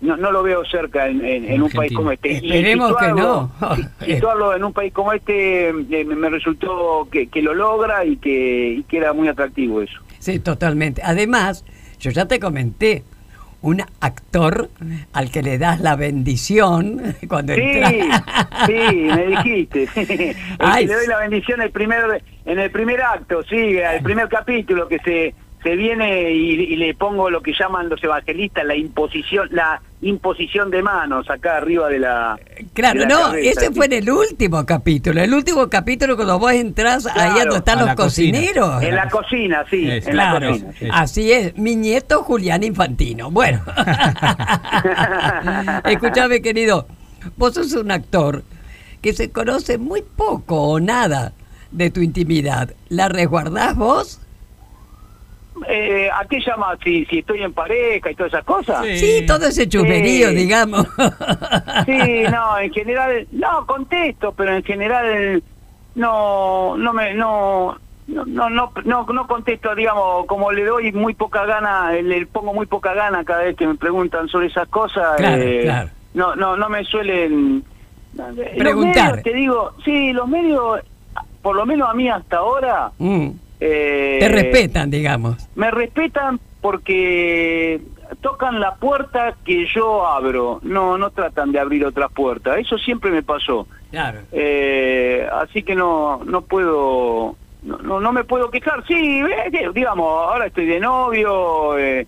no, 0.00 0.16
no 0.16 0.30
lo 0.32 0.42
veo 0.42 0.64
cerca 0.64 1.06
en, 1.08 1.24
en- 1.24 1.44
en 1.50 1.62
un 1.62 1.70
país 1.70 1.92
como 1.92 2.10
este 2.12 2.32
Y 2.32 2.36
Esperemos 2.36 2.96
que 2.96 3.08
no. 3.12 3.50
situarlo 4.06 4.54
en 4.54 4.64
un 4.64 4.72
país 4.72 4.92
como 4.92 5.12
este 5.12 5.68
eh, 5.68 5.72
me, 6.06 6.14
me 6.14 6.30
resultó 6.30 7.08
que, 7.10 7.26
que 7.28 7.42
lo 7.42 7.52
logra 7.54 8.04
y 8.04 8.16
que, 8.16 8.76
y 8.78 8.82
que 8.84 8.96
era 8.98 9.12
muy 9.12 9.28
atractivo 9.28 9.82
eso 9.82 10.00
Sí, 10.20 10.40
totalmente. 10.40 11.00
Además, 11.04 11.64
yo 12.00 12.10
ya 12.10 12.26
te 12.26 12.40
comenté, 12.40 13.04
un 13.60 13.82
actor 14.00 14.70
al 15.12 15.30
que 15.30 15.42
le 15.42 15.58
das 15.58 15.80
la 15.80 15.96
bendición 15.96 17.16
cuando 17.28 17.54
Sí, 17.54 17.60
entra. 17.62 18.24
sí, 18.66 18.72
me 18.94 19.26
dijiste. 19.26 19.88
Ay, 20.58 20.86
le 20.86 20.94
doy 20.94 21.06
la 21.08 21.18
bendición 21.18 21.60
el 21.60 21.70
primer, 21.70 22.22
en 22.44 22.58
el 22.58 22.70
primer 22.70 23.02
acto, 23.02 23.42
sí, 23.48 23.56
el 23.78 24.02
primer 24.02 24.28
capítulo 24.28 24.86
que 24.88 24.98
se, 25.00 25.34
se 25.62 25.76
viene 25.76 26.32
y, 26.32 26.50
y 26.72 26.76
le 26.76 26.94
pongo 26.94 27.30
lo 27.30 27.42
que 27.42 27.52
llaman 27.58 27.88
los 27.88 28.02
evangelistas 28.02 28.64
la 28.64 28.76
imposición, 28.76 29.48
la 29.50 29.80
imposición 30.00 30.70
de 30.70 30.82
manos 30.82 31.28
acá 31.28 31.56
arriba 31.56 31.88
de 31.88 31.98
la. 31.98 32.38
Claro, 32.74 33.00
de 33.00 33.06
la 33.06 33.14
no, 33.14 33.22
cabeza. 33.26 33.50
ese 33.50 33.72
fue 33.72 33.86
en 33.86 33.92
el 33.94 34.10
último 34.10 34.64
capítulo. 34.64 35.20
El 35.20 35.34
último 35.34 35.68
capítulo 35.68 36.14
cuando 36.14 36.38
vos 36.38 36.52
entras 36.52 37.06
ahí 37.06 37.32
Claro, 37.32 37.38
donde 37.50 37.56
están 37.58 37.78
los 37.78 37.86
la 37.88 37.94
cocina. 37.96 38.38
cocineros. 38.38 38.82
En 38.82 38.94
la 38.94 39.08
cocina, 39.08 39.64
sí, 39.68 39.90
Es, 39.90 40.06
en 40.06 40.16
la 40.16 40.30
Claro, 40.30 40.48
cocina. 40.50 40.72
sí. 40.78 40.88
así 40.92 41.32
es. 41.32 41.56
Mi 41.58 41.74
nieto 41.76 42.22
Julián 42.22 42.62
Infantino. 42.62 43.30
Bueno, 43.30 43.60
escúchame, 45.84 46.40
querido. 46.42 46.86
Vos 47.36 47.54
sos 47.54 47.72
un 47.72 47.90
actor 47.90 48.42
que 49.02 49.12
se 49.12 49.30
conoce 49.30 49.78
muy 49.78 50.02
poco 50.02 50.60
o 50.62 50.80
nada 50.80 51.32
de 51.70 51.90
tu 51.90 52.00
intimidad. 52.00 52.74
¿La 52.88 53.08
resguardás 53.08 53.76
vos? 53.76 54.20
Eh, 55.68 56.08
¿A 56.12 56.24
qué 56.26 56.40
llama? 56.40 56.76
Si, 56.84 57.04
si 57.06 57.18
estoy 57.20 57.42
en 57.42 57.52
pareja 57.52 58.10
y 58.10 58.14
todas 58.14 58.32
esas 58.32 58.44
cosas. 58.44 58.84
Sí. 58.84 58.98
Sí, 58.98 59.26
todo 59.26 59.46
ese 59.46 59.68
chumerío, 59.68 60.28
Sí. 60.30 60.34
digamos. 60.36 60.86
Sí, 61.86 62.22
no, 62.30 62.58
en 62.58 62.72
general, 62.72 63.26
no, 63.32 63.66
contesto, 63.66 64.32
pero 64.36 64.54
en 64.54 64.62
general 64.64 65.42
no, 65.94 66.76
no 66.76 66.92
me, 66.92 67.14
no, 67.14 67.76
no, 68.06 68.24
no, 68.26 68.48
no, 68.50 68.72
no, 68.84 69.06
no 69.06 69.26
contesto, 69.26 69.74
digamos, 69.74 70.26
como 70.26 70.52
le 70.52 70.64
doy 70.64 70.92
muy 70.92 71.14
poca 71.14 71.44
gana, 71.46 71.92
le 71.92 72.26
pongo 72.26 72.52
muy 72.54 72.66
poca 72.66 72.94
gana 72.94 73.24
cada 73.24 73.42
vez 73.44 73.56
que 73.56 73.66
me 73.66 73.74
preguntan 73.74 74.28
sobre 74.28 74.46
esas 74.46 74.68
cosas. 74.68 75.16
Claro, 75.16 75.42
eh, 75.42 75.60
claro. 75.64 75.88
No, 76.14 76.34
no, 76.36 76.56
no 76.56 76.68
me 76.68 76.84
suelen 76.84 77.62
los 78.16 78.34
Preguntar. 78.56 79.06
medios, 79.10 79.22
te 79.22 79.32
digo, 79.34 79.72
sí, 79.84 80.12
los 80.12 80.26
medios, 80.28 80.80
por 81.42 81.54
lo 81.54 81.66
menos 81.66 81.88
a 81.90 81.94
mí 81.94 82.08
hasta 82.08 82.38
ahora, 82.38 82.90
Mm, 82.98 83.28
eh, 83.60 84.18
Te 84.20 84.28
respetan, 84.28 84.90
digamos. 84.90 85.48
me 85.54 85.70
respetan 85.70 86.40
porque 86.60 87.80
tocan 88.20 88.60
la 88.60 88.74
puerta 88.76 89.34
que 89.44 89.66
yo 89.74 90.06
abro, 90.06 90.60
no 90.62 90.98
no 90.98 91.10
tratan 91.10 91.52
de 91.52 91.58
abrir 91.60 91.84
otras 91.84 92.10
puertas. 92.12 92.58
Eso 92.58 92.78
siempre 92.78 93.10
me 93.10 93.22
pasó. 93.22 93.66
Claro. 93.90 94.20
Eh, 94.32 95.26
así 95.32 95.62
que 95.62 95.74
no 95.74 96.20
no 96.24 96.42
puedo 96.42 97.36
no, 97.62 97.78
no, 97.78 98.00
no 98.00 98.12
me 98.12 98.24
puedo 98.24 98.50
quejar. 98.50 98.84
Sí, 98.86 99.20
eh, 99.20 99.70
digamos, 99.74 100.06
ahora 100.06 100.46
estoy 100.46 100.66
de 100.66 100.80
novio, 100.80 101.76
eh, 101.78 102.06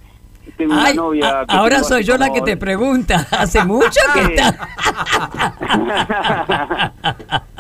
tengo 0.57 0.73
una 0.75 0.93
novia 0.95 1.45
que 1.49 1.57
ahora 1.57 1.83
soy 1.83 2.03
yo 2.05 2.17
la 2.17 2.33
que 2.33 2.41
te 2.43 2.57
pregunta. 2.57 3.27
¿Hace 3.31 3.65
mucho 3.67 4.01
que 4.15 4.25
Sí. 4.27 4.33
está? 4.35 4.69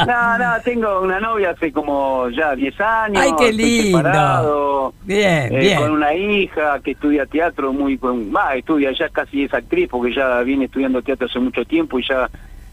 no, 0.07 0.39
no, 0.39 0.61
tengo 0.65 1.01
una 1.01 1.21
novia 1.21 1.51
hace 1.51 1.73
como 1.73 2.29
ya 2.31 2.55
10 2.55 2.81
años. 2.81 3.23
Ay, 3.23 3.33
qué 3.39 3.53
lindo. 3.53 3.99
separado, 3.99 4.95
Bien, 5.05 5.53
eh, 5.55 5.59
bien. 5.59 5.79
Con 5.81 5.91
una 5.93 6.15
hija 6.15 6.81
que 6.81 6.93
estudia 6.93 7.27
teatro, 7.27 7.73
muy 7.73 7.99
con- 7.99 8.35
va, 8.35 8.55
estudia, 8.55 8.93
ya 8.93 9.09
casi 9.09 9.45
es 9.45 9.55
actriz 9.55 9.89
porque 9.91 10.15
ya 10.15 10.41
viene 10.41 10.67
estudiando 10.67 11.03
teatro 11.03 11.27
hace 11.27 11.39
mucho 11.39 11.65
tiempo 11.65 11.99
y 11.99 12.05
ya 12.09 12.29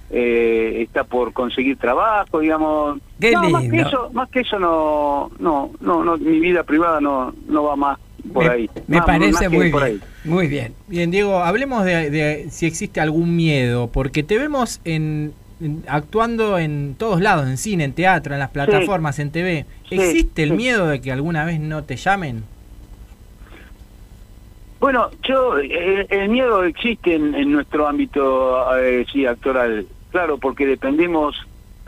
eh, 0.09 0.83
está 0.87 1.03
por 1.03 1.33
conseguir 1.33 1.77
trabajo, 1.77 2.39
digamos. 2.39 2.99
Qué 3.19 3.31
no, 3.31 3.49
Más 3.49 3.63
que 3.63 3.69
lindo. 3.69 3.87
eso, 3.89 4.09
más 4.13 4.29
que 4.29 4.39
eso 4.41 4.57
no, 4.59 5.31
no, 5.39 5.71
no, 5.81 6.03
no, 6.03 6.17
mi 6.17 6.39
vida 6.39 6.63
privada 6.63 7.01
no, 7.01 7.33
no 7.47 7.63
va 7.63 7.75
más 7.75 7.97
por 8.33 8.43
me, 8.45 8.49
ahí. 8.49 8.69
me 8.87 8.97
Más- 8.97 9.05
parece 9.05 9.31
más 9.49 9.51
muy 9.51 9.71
bien. 9.71 9.83
ahí. 9.83 9.99
Muy 10.23 10.47
bien. 10.47 10.73
Bien, 10.87 11.11
Diego, 11.11 11.39
hablemos 11.39 11.83
de, 11.85 12.09
de 12.09 12.47
si 12.49 12.65
existe 12.65 12.99
algún 12.99 13.35
miedo, 13.35 13.87
porque 13.91 14.23
te 14.23 14.37
vemos 14.37 14.81
en, 14.83 15.33
en- 15.61 15.83
actuando 15.87 16.57
en 16.59 16.95
todos 16.97 17.21
lados, 17.21 17.47
en 17.47 17.57
cine, 17.57 17.83
en 17.85 17.93
teatro, 17.93 18.33
en 18.33 18.39
las 18.39 18.49
plataformas, 18.49 19.19
en 19.19 19.31
TV. 19.31 19.65
Sí, 19.89 19.95
¿Existe 19.95 20.43
el 20.43 20.49
sí. 20.49 20.55
miedo 20.55 20.87
de 20.87 20.99
que 21.01 21.11
alguna 21.11 21.45
vez 21.45 21.59
no 21.59 21.83
te 21.83 21.95
llamen? 21.95 22.43
Bueno, 24.79 25.09
yo 25.27 25.57
el, 25.57 26.05
el 26.09 26.29
miedo 26.29 26.63
existe 26.63 27.15
en, 27.15 27.33
en 27.33 27.51
nuestro 27.51 27.87
ámbito 27.87 28.75
eh, 28.77 29.05
sí 29.11 29.25
actoral, 29.25 29.87
claro, 30.11 30.37
porque 30.37 30.67
dependemos 30.67 31.35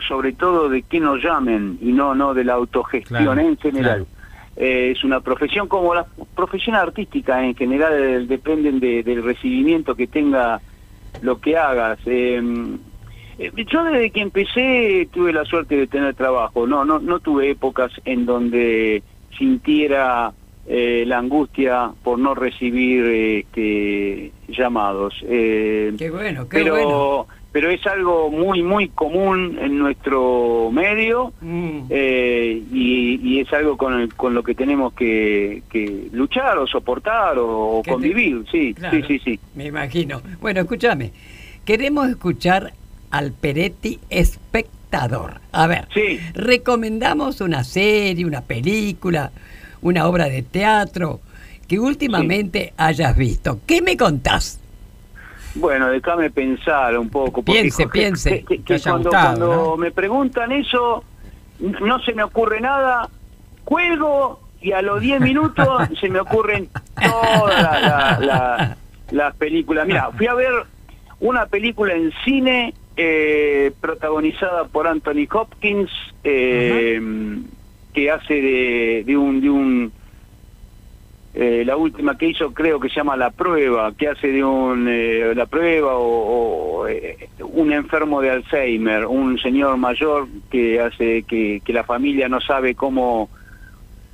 sobre 0.07 0.33
todo 0.33 0.69
de 0.69 0.81
que 0.81 0.99
nos 0.99 1.21
llamen 1.21 1.77
y 1.81 1.91
no 1.91 2.15
no 2.15 2.33
de 2.33 2.45
la 2.45 2.53
autogestión 2.53 3.23
Claro, 3.25 3.39
en 3.41 3.57
general. 3.57 4.05
claro. 4.05 4.18
Eh, 4.61 4.91
es 4.91 5.05
una 5.05 5.21
profesión 5.21 5.69
como 5.69 5.95
las 5.95 6.05
profesiones 6.35 6.81
artísticas 6.81 7.41
en 7.43 7.55
general 7.55 7.93
eh, 7.93 8.25
dependen 8.27 8.81
de- 8.81 9.03
del 9.03 9.23
recibimiento 9.23 9.95
que 9.95 10.05
tenga 10.07 10.59
lo 11.21 11.39
que 11.39 11.55
hagas. 11.57 11.97
Eh, 12.05 12.41
eh, 13.39 13.51
yo 13.71 13.83
desde 13.85 14.11
que 14.11 14.19
empecé 14.19 15.07
tuve 15.13 15.31
la 15.31 15.45
suerte 15.45 15.77
de 15.77 15.87
tener 15.87 16.13
trabajo, 16.13 16.67
no 16.67 16.83
no 16.83 16.99
no 16.99 17.19
tuve 17.21 17.49
épocas 17.51 17.89
en 18.03 18.25
donde 18.25 19.01
sintiera 19.37 20.33
eh, 20.67 21.03
la 21.07 21.19
angustia 21.19 21.91
por 22.03 22.19
no 22.19 22.35
recibir 22.35 23.05
este, 23.05 24.31
llamados. 24.49 25.15
Eh, 25.23 25.93
Qué 25.97 26.09
bueno, 26.11 26.47
qué 26.49 26.57
pero 26.59 26.73
bueno. 26.75 27.27
Pero 27.51 27.69
es 27.71 27.85
algo 27.87 28.29
muy 28.29 28.61
muy 28.61 28.89
común 28.89 29.57
en 29.61 29.79
nuestro 29.79 30.69
medio 30.71 31.33
Mm. 31.41 31.79
eh, 31.89 32.61
y, 32.71 33.19
y 33.23 33.39
es 33.39 33.51
algo 33.53 33.75
con, 33.77 33.99
el- 33.99 34.13
con 34.13 34.33
lo 34.33 34.43
que 34.43 34.53
tenemos 34.55 34.93
que, 34.93 35.63
que 35.71 36.07
luchar 36.11 36.57
o 36.59 36.67
soportar 36.67 37.35
o 37.39 37.81
Que 37.83 37.89
te- 37.89 37.93
convivir, 37.93 38.45
sí, 38.51 38.73
Claro, 38.73 38.97
sí, 38.97 39.03
sí, 39.07 39.19
sí. 39.23 39.39
Me 39.55 39.65
imagino. 39.65 40.21
Bueno, 40.41 40.61
escúchame. 40.61 41.11
Queremos 41.65 42.07
escuchar 42.09 42.73
al 43.11 43.31
Peretti 43.33 43.99
espectador. 44.09 45.41
A 45.51 45.67
ver, 45.67 45.87
Sí. 45.93 46.19
recomendamos 46.33 47.41
una 47.41 47.63
serie, 47.63 48.25
una 48.25 48.41
película, 48.41 49.31
una 49.81 50.07
obra 50.07 50.25
de 50.29 50.41
teatro 50.43 51.19
que 51.67 51.79
últimamente 51.79 52.73
hayas 52.77 53.15
visto. 53.15 53.59
¿Qué 53.65 53.81
me 53.81 53.95
contás? 53.97 54.58
Bueno, 55.55 55.89
déjame 55.89 56.29
pensar 56.29 56.97
un 56.97 57.09
poco. 57.09 57.41
porque 57.43 57.61
Piense, 57.61 57.87
piense. 57.87 58.29
que- 58.43 58.57
que 58.57 58.63
Que 58.63 58.73
haya 58.75 58.91
cuando 58.91 59.09
gustado, 59.09 59.37
cuando 59.49 59.55
¿no? 59.71 59.77
me 59.77 59.91
preguntan 59.91 60.51
eso, 60.51 61.03
no 61.59 61.99
se 62.01 62.13
me 62.13 62.23
ocurre 62.23 62.61
nada, 62.61 63.09
cuelgo 63.65 64.39
y 64.61 64.71
a 64.73 64.81
los 64.81 65.01
10 65.01 65.21
minutos 65.21 65.67
se 65.99 66.09
me 66.09 66.19
ocurren 66.19 66.69
todas 67.01 67.61
la- 67.63 67.79
la- 67.79 68.19
la- 68.19 68.77
las 69.11 69.35
películas. 69.35 69.87
Mira, 69.87 70.11
fui 70.11 70.27
a 70.27 70.33
ver 70.33 70.51
una 71.19 71.45
película 71.47 71.93
en 71.93 72.11
cine 72.23 72.73
eh, 73.01 73.71
protagonizada 73.81 74.65
por 74.65 74.85
Anthony 74.87 75.25
Hopkins, 75.31 75.89
eh, 76.23 77.01
que 77.93 78.11
hace 78.11 78.33
de, 78.33 79.03
de 79.05 79.17
un... 79.17 79.41
De 79.41 79.49
un 79.49 79.98
eh, 81.33 81.63
la 81.65 81.77
última 81.77 82.17
que 82.17 82.27
hizo 82.29 82.53
creo 82.53 82.79
que 82.79 82.89
se 82.89 82.95
llama 82.95 83.15
La 83.15 83.29
Prueba, 83.31 83.93
que 83.97 84.07
hace 84.07 84.27
de 84.29 84.43
un 84.43 84.87
eh, 84.89 85.33
La 85.35 85.45
Prueba 85.45 85.95
o, 85.95 86.79
o, 86.81 86.87
eh, 86.87 87.29
un 87.41 87.71
enfermo 87.71 88.21
de 88.21 88.31
Alzheimer, 88.31 89.05
un 89.05 89.37
señor 89.39 89.77
mayor 89.77 90.27
que 90.51 90.79
hace 90.79 91.23
que, 91.23 91.61
que 91.63 91.73
la 91.73 91.83
familia 91.83 92.27
no 92.29 92.41
sabe 92.41 92.73
cómo 92.75 93.29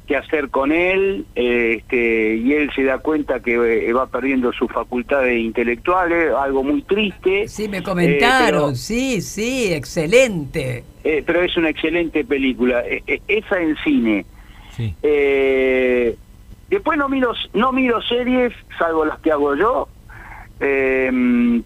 qué 0.07 0.15
hacer 0.15 0.49
con 0.49 0.71
él, 0.71 1.25
este, 1.33 2.35
y 2.35 2.53
él 2.53 2.69
se 2.75 2.83
da 2.83 2.99
cuenta 2.99 3.39
que 3.39 3.55
eh, 3.55 3.91
va 3.91 4.05
perdiendo 4.05 4.53
sus 4.53 4.71
facultades 4.71 5.39
intelectuales, 5.39 6.31
algo 6.31 6.63
muy 6.63 6.83
triste. 6.83 7.47
Sí, 7.47 7.67
me 7.67 7.81
comentaron. 7.81 8.73
Eh, 8.73 8.75
Sí, 8.75 9.21
sí, 9.21 9.73
excelente. 9.73 10.83
pero, 11.01 11.15
eh, 11.17 11.23
pero 11.25 11.41
es 11.41 11.57
una 11.57 11.69
excelente 11.69 12.23
película, 12.23 12.83
Eh, 12.87 13.01
eh, 13.07 13.19
esa 13.27 13.59
en 13.59 13.75
cine. 13.77 14.25
Sí. 14.77 14.93
Eh, 15.01 16.15
después 16.69 16.97
no 16.97 17.09
miro, 17.09 17.33
no 17.53 17.71
miro 17.71 18.01
series, 18.01 18.53
salvo 18.77 19.05
las 19.05 19.19
que 19.19 19.31
hago 19.31 19.55
yo, 19.55 19.89
eh, 20.59 21.11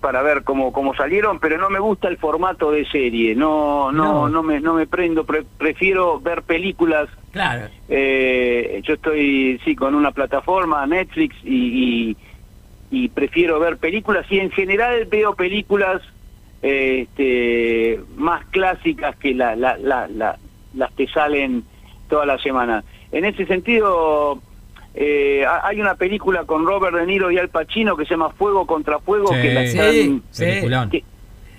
para 0.02 0.22
ver 0.24 0.44
cómo, 0.44 0.72
cómo 0.74 0.94
salieron, 0.96 1.40
pero 1.40 1.58
no 1.58 1.70
me 1.70 1.80
gusta 1.80 2.08
el 2.08 2.18
formato 2.18 2.72
de 2.72 2.86
serie, 2.86 3.36
no, 3.36 3.92
no, 3.92 4.28
No. 4.28 4.30
no, 4.30 4.44
me, 4.44 4.60
no 4.60 4.74
me 4.74 4.88
prendo, 4.88 5.26
pre- 5.26 5.46
prefiero 5.58 6.20
ver 6.20 6.44
películas. 6.44 7.08
Claro. 7.32 7.70
Eh, 7.88 8.82
yo 8.86 8.96
estoy, 8.96 9.62
sí, 9.64 9.76
con 9.76 9.94
una 9.94 10.12
plataforma, 10.12 10.86
Netflix, 10.88 11.36
y, 11.44 12.10
y, 12.10 12.18
y 12.90 13.10
prefiero 13.10 13.60
ver 13.60 13.78
películas, 13.78 14.26
y 14.30 14.40
en 14.40 14.50
general 14.52 15.06
veo 15.06 15.36
películas 15.36 16.02
este, 16.62 18.00
más 18.16 18.46
clásicas 18.48 19.16
que 19.18 19.34
la, 19.34 19.56
la, 19.56 19.78
la, 19.78 20.08
la- 20.08 20.40
las 20.74 20.92
que 20.94 21.08
salen 21.08 21.64
toda 22.08 22.26
la 22.26 22.38
semana. 22.40 22.84
En 23.12 23.26
ese 23.26 23.46
sentido, 23.46 24.42
eh, 24.96 25.46
ha- 25.48 25.68
hay 25.68 25.80
una 25.82 25.96
película 25.96 26.44
con 26.46 26.66
Robert 26.66 26.96
De 26.96 27.06
Niro 27.06 27.30
y 27.32 27.38
Al 27.38 27.50
Pacino 27.50 27.96
que 27.96 28.06
se 28.06 28.12
llama 28.12 28.30
Fuego 28.32 28.66
contra 28.66 29.00
Fuego, 29.00 29.28
Sí. 29.28 29.42
que 29.42 29.54
la 29.54 29.64
están- 29.64 30.24
sí. 30.32 30.44
Peliculón. 30.46 30.90
que, 30.90 31.04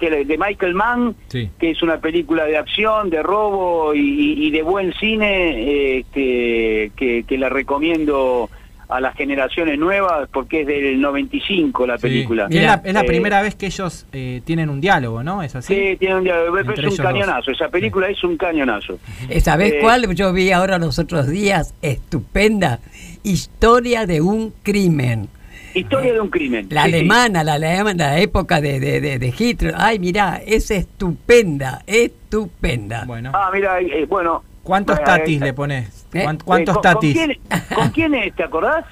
que 0.00 0.24
de 0.24 0.38
Michael 0.38 0.74
Mann, 0.74 1.14
Sí. 1.28 1.50
que 1.58 1.70
es 1.70 1.82
una 1.82 1.98
película 2.00 2.44
de 2.46 2.56
acción, 2.56 3.10
de 3.10 3.22
robo 3.22 3.94
y, 3.94 4.46
y- 4.46 4.50
de 4.50 4.62
buen 4.62 4.92
cine, 4.94 5.98
eh, 5.98 6.04
que, 6.12 6.90
que 7.26 7.38
la 7.38 7.48
recomiendo 7.50 8.48
a 8.90 9.00
las 9.00 9.14
generaciones 9.16 9.79
nuevas 9.79 10.29
porque 10.33 10.62
es 10.62 10.66
del 10.66 11.00
95 11.00 11.87
la 11.87 11.96
Sí. 11.98 12.03
película. 12.03 12.46
Y 12.50 12.59
es 12.59 12.64
la, 12.64 12.81
es 12.85 12.94
la 12.94 13.00
Eh, 13.03 13.05
primera 13.05 13.40
vez 13.42 13.55
que 13.55 13.66
ellos 13.66 14.07
eh, 14.12 14.40
tienen 14.44 14.68
un 14.70 14.81
diálogo, 14.81 15.22
¿no? 15.22 15.42
¿Es 15.42 15.55
así? 15.55 15.74
Sí, 15.74 15.96
tiene 15.98 16.16
un 16.16 16.24
diálogo, 16.24 16.59
Entre 16.59 16.74
es 16.74 16.81
un 16.81 16.96
dos. 16.96 17.00
cañonazo, 17.00 17.50
esa 17.50 17.68
película 17.68 18.09
es 18.09 18.22
un 18.24 18.37
cañonazo. 18.37 18.98
¿Sabés 19.40 19.72
Eh, 19.74 19.79
cuál 19.81 20.14
yo 20.14 20.33
vi 20.33 20.50
ahora 20.53 20.79
los 20.79 20.98
otros 20.98 21.29
días? 21.29 21.74
Estupenda. 21.83 22.81
Historia 23.22 24.07
de 24.07 24.20
un 24.20 24.53
crimen. 24.62 25.29
Historia 25.72 26.12
de 26.12 26.20
un 26.20 26.31
crimen. 26.31 26.66
La 26.70 26.85
Sí, 26.85 26.90
sí. 26.90 26.96
alemana, 26.96 27.44
la 27.44 27.53
alemana, 27.55 28.07
la 28.09 28.18
época 28.18 28.61
de, 28.61 28.81
de, 28.81 29.00
de, 29.00 29.18
de 29.20 29.35
Hitler. 29.38 29.74
Ay, 29.76 30.00
mirá, 30.00 30.40
es 30.44 30.70
estupenda, 30.72 31.83
estupenda. 31.87 33.05
Bueno. 33.07 33.31
Ah, 33.35 33.50
mira, 33.53 33.81
eh, 33.81 34.05
bueno. 34.09 34.42
¿Cuántos 34.62 34.98
eh, 34.98 35.03
tatis 35.05 35.40
le 35.40 35.53
pones? 35.53 35.99
¿Eh? 36.12 36.23
¿Cuán- 36.25 36.38
¿Cuántos 36.44 36.75
eh, 36.75 36.75
¿con- 36.75 36.83
tatis? 36.83 37.16
¿con 37.16 37.27
quién, 37.27 37.38
¿Con 37.75 37.88
quién 37.94 38.14
es? 38.14 38.35
¿Te 38.35 38.42
acordás? 38.44 38.85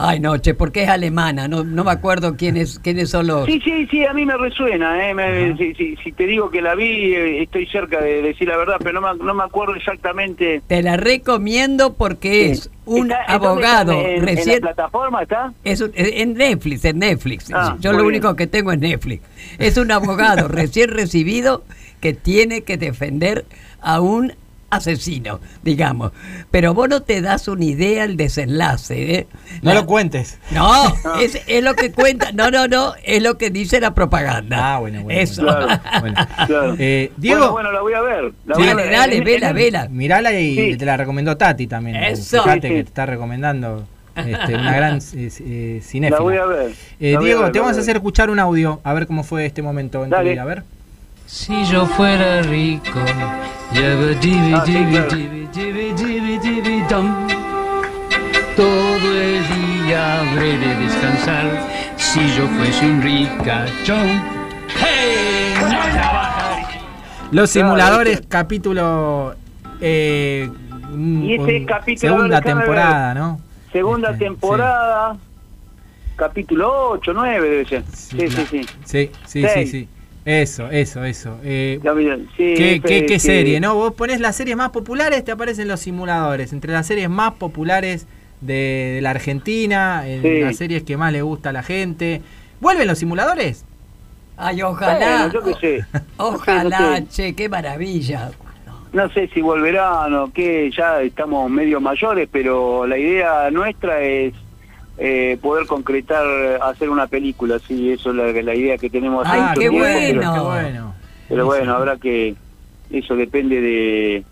Ay, 0.00 0.20
no, 0.20 0.38
che, 0.38 0.54
porque 0.54 0.84
es 0.84 0.88
alemana, 0.88 1.48
no, 1.48 1.64
no 1.64 1.82
me 1.82 1.90
acuerdo 1.90 2.36
quiénes, 2.36 2.78
quiénes 2.78 3.10
son 3.10 3.26
los... 3.26 3.46
Sí, 3.46 3.60
sí, 3.64 3.84
sí, 3.90 4.04
a 4.06 4.12
mí 4.12 4.24
me 4.24 4.36
resuena. 4.36 5.08
¿eh? 5.10 5.12
Me- 5.12 5.56
si, 5.56 5.74
si- 5.74 5.96
si 5.96 6.12
te 6.12 6.24
digo 6.24 6.50
que 6.50 6.62
la 6.62 6.76
vi, 6.76 7.14
eh, 7.16 7.42
estoy 7.42 7.66
cerca 7.66 8.00
de 8.00 8.22
decir 8.22 8.46
la 8.46 8.56
verdad, 8.58 8.76
pero 8.78 9.00
no 9.00 9.12
me, 9.12 9.24
no 9.24 9.34
me 9.34 9.42
acuerdo 9.42 9.74
exactamente. 9.74 10.62
Te 10.68 10.84
la 10.84 10.96
recomiendo 10.96 11.94
porque 11.94 12.50
es 12.52 12.70
un 12.84 13.10
Está- 13.10 13.24
¿en 13.34 13.40
dónde 13.42 13.66
abogado? 13.66 13.92
¿En, 14.00 14.22
recién... 14.24 14.56
¿En 14.58 14.64
la 14.66 14.72
plataforma 14.74 15.22
está? 15.22 15.52
Es 15.64 15.80
un- 15.80 15.90
en 15.96 16.34
Netflix, 16.34 16.84
en 16.84 17.00
Netflix. 17.00 17.50
Ah, 17.52 17.76
Yo 17.80 17.90
lo 17.90 17.98
bien. 17.98 18.06
único 18.06 18.36
que 18.36 18.46
tengo 18.46 18.70
es 18.70 18.78
Netflix. 18.78 19.24
Es 19.58 19.76
un 19.78 19.90
abogado 19.90 20.46
recién 20.48 20.90
recibido 20.90 21.64
que 22.00 22.12
tiene 22.12 22.60
que 22.62 22.76
defender 22.76 23.46
a 23.80 24.00
un 24.00 24.32
asesino, 24.70 25.40
digamos. 25.62 26.12
Pero 26.50 26.74
vos 26.74 26.88
no 26.88 27.02
te 27.02 27.20
das 27.22 27.48
una 27.48 27.64
idea 27.64 28.04
el 28.04 28.16
desenlace. 28.16 29.14
¿eh? 29.14 29.26
No 29.62 29.72
La- 29.72 29.80
lo 29.80 29.86
cuentes. 29.86 30.38
No, 30.50 30.82
es, 31.20 31.40
es 31.46 31.62
lo 31.64 31.74
que 31.74 31.92
cuenta. 31.92 32.32
No, 32.32 32.50
no, 32.50 32.68
no, 32.68 32.94
es 33.04 33.22
lo 33.22 33.38
que 33.38 33.50
dice 33.50 33.80
la 33.80 33.94
propaganda. 33.94 34.74
Ah, 34.74 34.78
bueno, 34.78 35.02
bueno. 35.02 35.20
Eso. 35.20 35.42
bueno. 35.44 35.66
Claro. 35.66 35.80
Bueno. 36.00 36.16
Claro. 36.46 36.76
Eh, 36.78 37.12
Diego, 37.16 37.38
Bueno, 37.40 37.52
bueno, 37.52 37.72
la 37.72 37.80
voy 37.80 37.94
a 37.94 38.00
ver. 38.00 38.32
la 38.46 38.54
Sí. 38.54 38.60
voy 38.62 38.64
a 38.64 38.74
Dale, 38.74 38.82
ver. 38.82 38.92
dale, 38.92 39.16
En- 39.18 39.24
vela, 39.24 39.48
en- 39.50 39.54
vela. 39.56 39.88
mirala 39.90 40.32
y 40.38 40.54
Sí. 40.72 40.76
te 40.76 40.84
la 40.84 40.96
recomendó 40.96 41.36
Tati 41.36 41.66
también. 41.66 41.96
Eso. 41.96 42.42
Fíjate 42.42 42.68
Sí, 42.68 42.74
que 42.74 42.78
sí. 42.80 42.84
te 42.84 42.88
está 42.88 43.06
recomendando 43.06 43.86
este, 44.16 44.54
una 44.54 44.74
gran 44.76 44.98
eh, 45.16 45.30
eh, 45.40 45.80
cinéfila. 45.82 46.16
La 46.18 46.22
voy 46.22 46.36
a 46.36 46.44
ver. 46.46 46.70
Eh, 47.00 47.14
voy 47.14 47.24
a 47.24 47.26
Diego, 47.26 47.42
ver, 47.42 47.52
te 47.52 47.58
vamos 47.60 47.76
a 47.76 47.78
a 47.78 47.82
hacer 47.82 47.96
escuchar 47.96 48.30
un 48.30 48.38
audio, 48.40 48.80
a 48.84 48.92
ver 48.94 49.06
cómo 49.06 49.22
fue 49.22 49.46
este 49.46 49.62
momento 49.62 50.04
en 50.04 50.10
tu 50.10 50.18
vida. 50.20 50.42
A 50.42 50.44
ver. 50.44 50.64
Si 51.30 51.52
yo 51.66 51.84
fuera 51.84 52.40
rico, 52.40 53.00
llevo 53.72 54.06
divi, 54.18 54.54
sí, 54.64 54.72
divi, 54.72 54.92
claro. 54.92 55.08
divi, 55.14 55.48
divi, 55.52 55.92
divi, 55.92 56.38
divi, 56.38 56.80
dum. 56.88 57.28
Todo 58.56 59.12
el 59.20 59.42
día 59.86 60.20
habré 60.22 60.56
de 60.56 60.74
descansar 60.76 61.44
si 61.98 62.20
yo 62.34 62.46
fuese 62.56 62.86
un 62.86 63.02
ricachón. 63.02 64.08
¡Hey! 64.80 65.52
No 65.60 65.68
trabajaría. 65.68 66.80
Los 67.30 67.50
simuladores, 67.50 68.20
¿viste? 68.20 68.28
capítulo. 68.28 69.34
Eh, 69.82 70.50
Y 70.96 71.34
ese 71.34 71.58
un- 71.58 71.64
capítulo, 71.66 72.14
segunda 72.14 72.40
temporada, 72.40 73.12
¿no? 73.14 73.38
Segunda 73.70 74.12
Este, 74.12 74.24
temporada, 74.24 75.14
capítulo 76.16 76.88
8, 76.92 77.12
9 77.12 77.50
debe 77.50 77.64
ser. 77.66 77.84
Sí, 77.92 78.18
sí, 78.30 78.46
sí. 78.50 78.62
Sí, 78.62 78.66
sí, 78.84 79.10
sí, 79.26 79.42
Seis. 79.46 79.70
sí. 79.70 79.88
Eso, 80.28 80.68
eso, 80.70 81.04
eso. 81.04 81.38
Eh, 81.42 81.80
sí, 82.36 82.54
¿Qué, 82.54 82.80
qué- 82.84 83.00
qué 83.00 83.06
que- 83.06 83.18
serie, 83.18 83.60
no? 83.60 83.74
Vos 83.74 83.94
ponés 83.94 84.20
las 84.20 84.36
series 84.36 84.58
más 84.58 84.68
populares, 84.70 85.24
te 85.24 85.32
aparecen 85.32 85.68
los 85.68 85.80
simuladores. 85.80 86.52
Entre 86.52 86.70
las 86.70 86.86
series 86.86 87.08
más 87.08 87.32
populares 87.34 88.06
de, 88.42 88.92
de 88.96 89.00
la 89.00 89.10
Argentina, 89.10 90.06
en 90.06 90.20
Sí. 90.20 90.40
las 90.40 90.56
series 90.56 90.82
que 90.82 90.98
más 90.98 91.12
le 91.14 91.22
gusta 91.22 91.48
a 91.48 91.52
la 91.52 91.62
gente. 91.62 92.20
¿Vuelven 92.60 92.86
los 92.86 92.98
simuladores? 92.98 93.64
Ay, 94.36 94.60
ojalá. 94.60 95.28
Bueno, 95.28 95.32
yo 95.32 95.42
qué 95.44 95.54
sé. 95.78 95.84
Ojalá, 96.18 96.62
No 96.64 96.70
sé, 96.76 97.00
no 97.00 97.06
sé. 97.06 97.06
che, 97.08 97.34
qué 97.34 97.48
maravilla. 97.48 98.30
No 98.92 99.08
sé 99.10 99.28
si 99.28 99.40
volverán 99.40 100.12
o 100.14 100.30
qué, 100.32 100.70
ya 100.76 101.00
estamos 101.00 101.50
medio 101.50 101.80
mayores, 101.80 102.28
pero 102.30 102.86
la 102.86 102.98
idea 102.98 103.50
nuestra 103.50 104.00
es 104.02 104.34
eh, 104.98 105.38
poder 105.40 105.66
concretar, 105.66 106.24
hacer 106.62 106.90
una 106.90 107.06
película, 107.06 107.58
sí, 107.60 107.92
eso 107.92 108.10
es 108.10 108.16
la, 108.16 108.42
la 108.42 108.54
idea 108.54 108.76
que 108.78 108.90
tenemos 108.90 109.26
hace 109.26 109.36
Ay, 109.36 109.42
mucho 109.42 109.54
qué 109.54 109.68
tiempo, 109.68 109.78
bueno. 109.78 110.20
pero- 110.20 110.32
Qué 110.34 110.40
bueno. 110.40 110.94
Pero 111.28 111.46
bueno, 111.46 111.74
habrá 111.74 111.96
que. 111.98 112.34
Eso 112.90 113.14
depende 113.16 113.60
de 113.60 114.24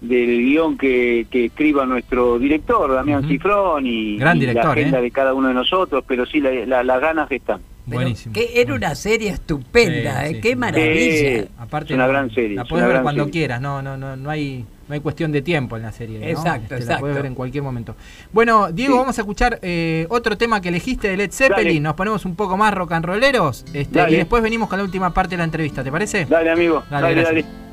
del 0.00 0.38
guion 0.40 0.76
que, 0.76 1.26
que 1.30 1.46
escriba 1.46 1.86
nuestro 1.86 2.38
director, 2.38 2.92
Damián 2.92 3.20
Ujú. 3.20 3.28
Cifrón, 3.28 3.86
y, 3.86 4.18
Gran 4.18 4.36
y 4.36 4.40
director, 4.40 4.64
la 4.66 4.72
agenda 4.72 4.98
¿eh? 4.98 5.02
de 5.02 5.10
cada 5.10 5.32
uno 5.34 5.48
de 5.48 5.54
nosotros, 5.54 6.04
pero 6.06 6.26
sí, 6.26 6.40
la- 6.40 6.50
la- 6.66 6.84
las 6.84 7.00
ganas 7.00 7.30
están. 7.32 7.60
Buenísimo. 7.86 8.32
Que 8.34 8.60
era 8.60 8.74
una 8.74 8.94
serie 8.94 9.30
estupenda, 9.30 10.22
Sí, 10.22 10.26
¿eh? 10.26 10.34
sí, 10.34 10.40
qué 10.40 10.48
sí. 10.50 10.56
maravilla. 10.56 11.42
Sí. 11.42 11.48
Aparte, 11.58 11.92
Es 11.92 11.96
una 11.96 12.06
gran 12.08 12.30
serie, 12.34 12.56
La 12.56 12.62
es 12.62 12.68
podés 12.68 12.84
una 12.84 12.92
ver 12.94 13.02
cuando 13.02 13.24
serie. 13.24 13.32
quieras, 13.32 13.60
no, 13.60 13.80
no, 13.82 13.96
no, 13.96 14.16
no 14.16 14.28
hay, 14.30 14.64
no 14.88 14.94
hay 14.94 15.00
cuestión 15.00 15.30
de 15.32 15.42
tiempo 15.42 15.76
en 15.76 15.82
la 15.82 15.92
serie. 15.92 16.18
¿no? 16.18 16.26
Exacto, 16.26 16.62
Este, 16.62 16.74
La 16.74 16.80
exacto. 16.80 17.00
podés 17.00 17.16
ver 17.16 17.26
en 17.26 17.34
cualquier 17.34 17.62
momento. 17.62 17.94
Bueno, 18.32 18.72
Diego, 18.72 18.94
Sí. 18.94 18.98
vamos 18.98 19.18
a 19.18 19.20
escuchar 19.22 19.58
eh, 19.62 20.06
otro 20.10 20.36
tema 20.36 20.60
que 20.60 20.68
elegiste 20.70 21.08
de 21.08 21.16
Led 21.16 21.30
Zeppelin. 21.30 21.64
Dale. 21.66 21.80
Nos 21.80 21.94
ponemos 21.94 22.24
un 22.24 22.34
poco 22.34 22.56
más 22.56 22.74
rock 22.74 22.92
and 22.92 23.04
rolleros 23.04 23.64
este, 23.72 24.10
y 24.10 24.16
después 24.16 24.42
venimos 24.42 24.68
con 24.68 24.78
la 24.78 24.84
última 24.84 25.14
parte 25.14 25.30
de 25.30 25.38
la 25.38 25.44
entrevista, 25.44 25.84
¿te 25.84 25.92
parece? 25.92 26.26
Dale, 26.26 26.50
amigo, 26.50 26.82
Dale, 26.90 27.22
dale. 27.22 27.65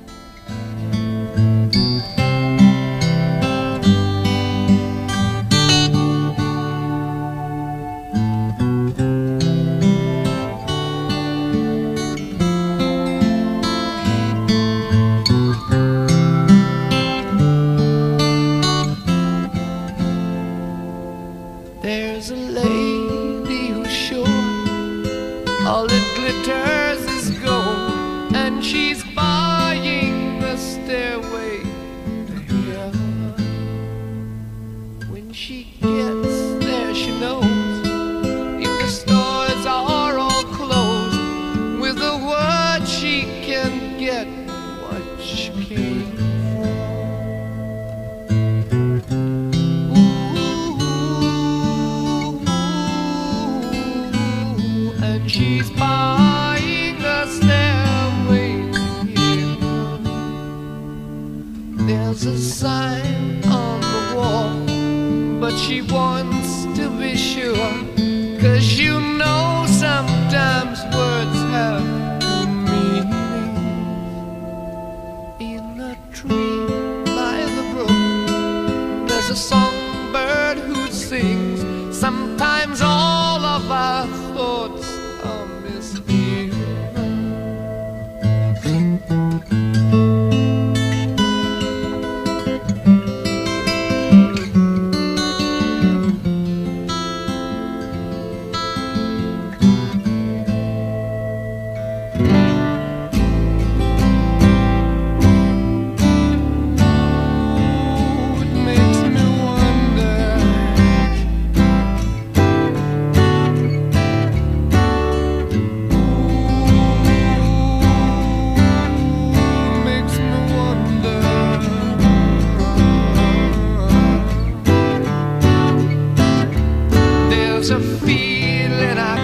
and 128.84 129.00
I 129.00 129.23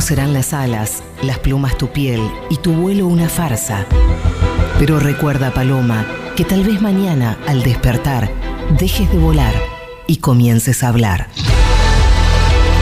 Serán 0.00 0.32
las 0.32 0.54
alas, 0.54 1.02
las 1.22 1.38
plumas 1.38 1.76
tu 1.76 1.88
piel 1.88 2.20
y 2.48 2.56
tu 2.56 2.72
vuelo 2.72 3.06
una 3.06 3.28
farsa. 3.28 3.84
Pero 4.78 4.98
recuerda, 5.00 5.52
Paloma, 5.52 6.06
que 6.36 6.44
tal 6.44 6.64
vez 6.64 6.80
mañana, 6.80 7.36
al 7.46 7.62
despertar, 7.62 8.30
dejes 8.78 9.10
de 9.12 9.18
volar 9.18 9.52
y 10.06 10.16
comiences 10.16 10.82
a 10.82 10.88
hablar. 10.88 11.28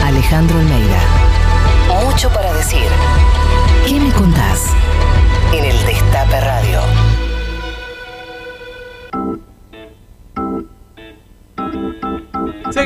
Alejandro 0.05 0.59
Almeida. 0.59 1.16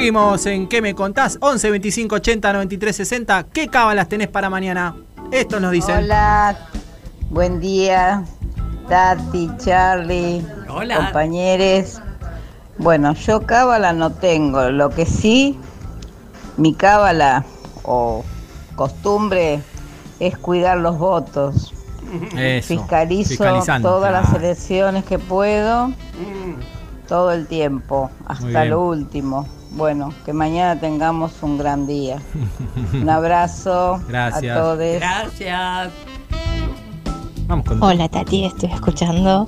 Seguimos 0.01 0.47
en 0.47 0.67
¿Qué 0.67 0.81
me 0.81 0.95
contás? 0.95 1.37
11 1.43 1.73
25 1.73 2.15
80 2.15 2.53
93 2.55 2.97
60. 2.97 3.43
¿Qué 3.53 3.69
cábalas 3.69 4.09
tenés 4.09 4.29
para 4.29 4.49
mañana? 4.49 4.97
Esto 5.31 5.61
nos 5.61 5.73
dicen. 5.73 5.95
Hola, 5.99 6.57
buen 7.29 7.61
día, 7.61 8.25
Tati, 8.89 9.51
Charlie, 9.59 10.43
Hola. 10.71 10.97
compañeros. 10.97 12.01
Bueno, 12.79 13.13
yo 13.13 13.43
cábala 13.43 13.93
no 13.93 14.11
tengo, 14.11 14.71
lo 14.71 14.89
que 14.89 15.05
sí, 15.05 15.59
mi 16.57 16.73
cábala 16.73 17.45
o 17.83 18.25
costumbre 18.77 19.61
es 20.19 20.39
cuidar 20.39 20.79
los 20.79 20.97
votos. 20.97 21.75
Eso, 22.39 22.69
Fiscalizo 22.69 23.45
todas 23.83 24.13
las 24.13 24.31
Claro. 24.31 24.39
elecciones 24.47 25.05
que 25.05 25.19
puedo, 25.19 25.93
todo 27.07 27.33
el 27.33 27.47
tiempo, 27.47 28.11
hasta 28.25 28.65
lo 28.65 28.81
último. 28.81 29.47
Bueno, 29.73 30.13
que 30.25 30.33
mañana 30.33 30.81
tengamos 30.81 31.43
un 31.43 31.57
gran 31.59 31.87
día. 31.87 32.21
Un 32.93 33.09
abrazo 33.09 34.01
Gracias. 34.09 34.57
a 34.57 34.61
todos. 34.61 34.79
Gracias. 34.79 35.91
Vamos 37.47 37.67
con 37.67 37.83
Hola 37.83 38.09
Tati, 38.09 38.45
estoy 38.45 38.73
escuchando. 38.73 39.47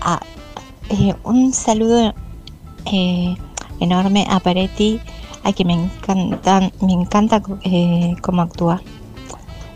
Ah, 0.00 0.20
eh, 0.88 1.14
un 1.24 1.52
saludo 1.52 2.14
eh, 2.92 3.36
enorme 3.80 4.26
a 4.28 4.40
Peretti, 4.40 5.00
a 5.44 5.52
que 5.52 5.64
me 5.64 5.74
encantan, 5.74 6.72
me 6.80 6.92
encanta 6.92 7.42
eh, 7.64 8.14
cómo 8.22 8.42
actúa. 8.42 8.80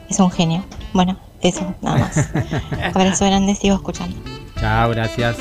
Es 0.08 0.18
un 0.20 0.30
genio. 0.30 0.64
Bueno, 0.92 1.18
eso, 1.40 1.74
nada 1.82 1.98
más. 1.98 2.28
Abrazo 2.94 3.26
grande, 3.26 3.54
sigo 3.54 3.76
escuchando. 3.76 4.16
Chao, 4.58 4.90
gracias. 4.90 5.36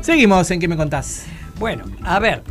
Seguimos 0.00 0.50
en 0.50 0.60
¿Qué 0.60 0.68
me 0.68 0.76
contás? 0.76 1.24
Bueno, 1.58 1.84
a 2.04 2.18
ver, 2.18 2.42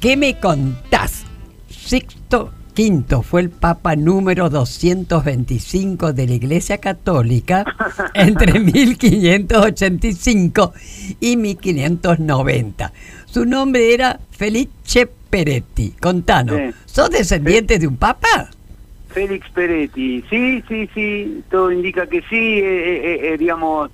¿qué 0.00 0.16
me 0.16 0.38
contás? 0.38 1.24
Sixto 1.68 2.52
V 2.76 3.22
fue 3.22 3.40
el 3.40 3.50
Papa 3.50 3.96
número 3.96 4.50
225 4.50 6.12
de 6.12 6.26
la 6.26 6.34
Iglesia 6.34 6.78
Católica 6.78 7.64
entre 8.14 8.60
1585 8.60 10.72
y 11.20 11.36
1590. 11.36 12.92
Su 13.26 13.44
nombre 13.46 13.94
era 13.94 14.20
Felice 14.30 15.08
Peretti. 15.30 15.92
Contanos, 16.00 16.56
Sí. 16.56 16.70
¿sos 16.86 17.10
descendiente 17.10 17.78
de 17.78 17.86
un 17.86 17.96
papa? 17.96 18.50
Félix 19.08 19.48
Peretti, 19.50 20.22
sí, 20.28 20.62
sí, 20.68 20.88
sí, 20.94 21.42
todo 21.50 21.72
indica 21.72 22.06
que 22.06 22.20
sí, 22.28 22.36
eh, 22.36 22.62
eh, 22.62 23.32
eh, 23.32 23.36
digamos, 23.38 23.90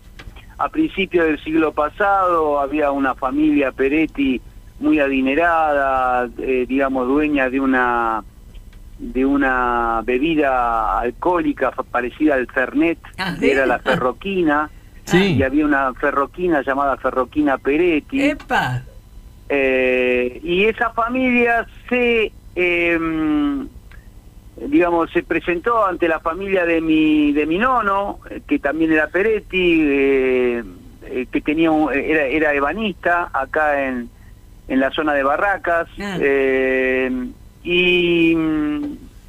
a 0.59 0.68
principios 0.68 1.26
del 1.26 1.38
siglo 1.44 1.70
pasado 1.72 2.59
había 2.59 2.90
una 2.90 3.14
familia 3.14 3.70
Peretti 3.70 4.40
muy 4.83 4.99
adinerada, 4.99 6.28
eh, 6.39 6.66
digamos, 6.68 7.07
dueña 7.07 7.49
de 7.49 7.61
una 7.61 8.22
de 8.99 9.24
una 9.26 10.01
bebida 10.05 11.01
alcohólica 11.01 11.72
parecida 11.72 12.35
al 12.35 12.47
Fernet, 12.47 12.99
Ah, 13.18 13.35
que 13.39 13.51
era 13.51 13.66
la 13.66 13.80
ferroquina, 13.80 14.70
Sí. 15.05 15.35
y 15.35 15.43
había 15.43 15.64
una 15.64 15.93
ferroquina 15.95 16.62
llamada 16.62 16.97
ferroquina 16.99 17.59
Peretti. 17.59 18.22
¡Epa! 18.22 18.83
Eh, 19.49 20.39
y 20.45 20.64
esa 20.66 20.91
familia 20.91 21.66
se, 21.89 22.30
eh, 22.55 22.99
digamos, 24.68 25.11
se 25.11 25.24
presentó 25.24 25.85
ante 25.85 26.07
la 26.07 26.20
familia 26.20 26.64
de 26.64 26.80
mi, 26.80 27.33
de 27.33 27.45
mi 27.47 27.59
nono, 27.59 28.20
que 28.47 28.61
también 28.61 28.93
era 28.93 29.09
Peretti, 29.09 29.78
eh, 29.83 30.62
que 31.30 31.41
tenía 31.41 31.72
un- 31.72 31.93
era, 31.93 32.22
era 32.26 32.55
ebanista 32.55 33.30
acá 33.33 33.85
en, 33.85 34.09
en 34.73 34.81
la 34.81 34.91
zona 34.91 35.12
de 35.12 35.23
Barracas, 35.23 35.87
Ah. 36.01 36.16
eh, 36.18 37.11
y, 37.62 38.31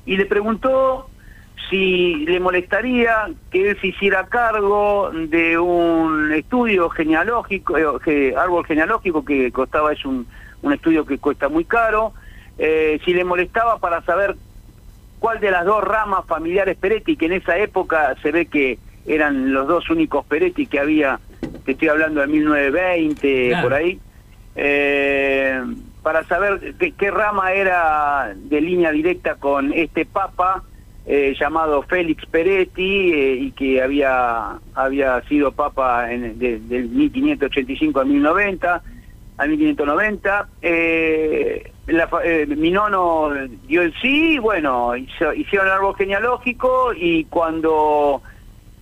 y 0.05 0.17
le 0.17 0.25
preguntó 0.25 1.09
si 1.69 2.25
le 2.25 2.39
molestaría 2.39 3.27
que 3.51 3.71
él 3.71 3.77
se 3.81 3.87
hiciera 3.87 4.25
cargo 4.27 5.11
de 5.13 5.57
un 5.57 6.31
estudio 6.33 6.89
genealógico, 6.89 7.77
eh, 8.05 8.33
árbol 8.37 8.65
genealógico 8.65 9.25
que 9.25 9.51
costaba, 9.51 9.91
es 9.91 10.05
un, 10.05 10.25
un 10.61 10.71
estudio 10.73 11.05
que 11.05 11.17
cuesta 11.17 11.49
muy 11.49 11.65
caro, 11.65 12.13
eh, 12.57 12.99
si 13.03 13.13
le 13.13 13.25
molestaba 13.25 13.79
para 13.79 14.01
saber 14.03 14.35
cuál 15.19 15.41
de 15.41 15.51
las 15.51 15.65
dos 15.65 15.83
ramas 15.83 16.25
familiares 16.25 16.77
Peretti, 16.77 17.17
que 17.17 17.25
en 17.25 17.33
esa 17.33 17.57
época 17.57 18.15
se 18.21 18.31
ve 18.31 18.45
que 18.45 18.77
eran 19.05 19.51
los 19.51 19.67
dos 19.67 19.89
únicos 19.89 20.25
Peretti 20.25 20.67
que 20.67 20.79
había, 20.79 21.19
te 21.65 21.73
estoy 21.73 21.89
hablando 21.89 22.21
de 22.21 22.27
1920, 22.27 23.49
Claro. 23.49 23.63
por 23.63 23.73
ahí, 23.73 23.99
eh, 24.55 25.61
para 26.01 26.23
saber 26.25 26.75
qué, 26.79 26.91
qué 26.91 27.11
rama 27.11 27.53
era 27.53 28.33
de 28.35 28.61
línea 28.61 28.91
directa 28.91 29.35
con 29.35 29.73
este 29.73 30.05
papa 30.05 30.63
eh, 31.05 31.35
llamado 31.39 31.81
Félix 31.83 32.25
Peretti 32.27 33.11
eh, 33.13 33.35
y 33.35 33.51
que 33.51 33.81
había 33.81 34.57
había 34.75 35.21
sido 35.23 35.51
papa 35.51 36.11
en, 36.11 36.37
de- 36.39 36.59
del 36.59 36.89
1585 36.89 37.99
al 37.99 38.07
1090 38.07 38.81
al 39.37 39.49
1590 39.49 40.47
eh, 40.61 41.71
la 41.87 42.09
mi 42.55 42.71
nono 42.71 43.31
dio 43.67 43.81
el 43.81 43.93
sí 44.01 44.37
bueno 44.39 44.95
hizo- 44.95 45.33
hicieron 45.33 45.67
el 45.67 45.73
árbol 45.73 45.95
genealógico 45.97 46.93
y 46.95 47.25
cuando 47.25 48.21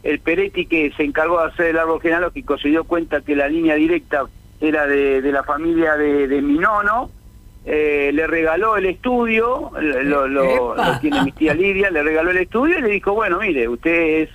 el 0.03 0.19
Peretti 0.19 0.65
que 0.67 0.91
se 0.97 1.03
encargó 1.03 1.39
de 1.41 1.47
hacer 1.47 1.65
el 1.67 1.79
árbol 1.79 2.01
genealógico 2.01 2.57
se 2.59 2.69
dio 2.69 2.83
cuenta 2.83 3.21
que 3.21 3.35
la 3.35 3.47
línea 3.47 3.75
directa 3.75 4.25
era 4.61 4.85
de, 4.87 5.21
de 5.21 5.31
la 5.31 5.43
familia 5.43 5.95
de, 5.97 6.27
de 6.27 6.41
mi 6.41 6.57
nono, 6.59 7.09
eh, 7.65 8.11
le 8.13 8.27
regaló 8.27 8.77
el 8.77 8.85
estudio, 8.85 9.71
lo, 9.79 10.27
lo- 10.27 10.73
¡Epa! 10.75 10.93
lo 10.93 10.99
tiene 10.99 11.23
mi 11.23 11.31
tía 11.31 11.53
Lidia, 11.53 11.89
le 11.91 12.03
regaló 12.03 12.31
el 12.31 12.37
estudio 12.37 12.79
y 12.79 12.81
le 12.81 12.89
dijo, 12.89 13.13
bueno, 13.13 13.39
mire, 13.39 13.67
usted 13.67 14.21
es 14.23 14.29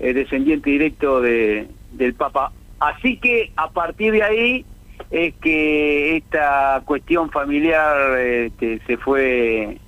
eh, 0.00 0.12
descendiente 0.12 0.68
directo 0.70 1.20
de, 1.20 1.68
del 1.92 2.14
Papa. 2.14 2.52
Así 2.80 3.16
que 3.18 3.52
a 3.56 3.70
partir 3.70 4.12
de 4.12 4.22
ahí 4.22 4.64
es 5.10 5.34
que 5.36 6.16
esta 6.16 6.82
cuestión 6.84 7.30
familiar 7.30 8.18
este, 8.18 8.80
se 8.86 8.96
fue 8.96 9.78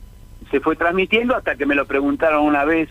se 0.50 0.60
fue 0.60 0.76
transmitiendo 0.76 1.36
hasta 1.36 1.56
que 1.56 1.66
me 1.66 1.74
lo 1.74 1.84
preguntaron 1.86 2.42
una 2.46 2.64
vez 2.64 2.88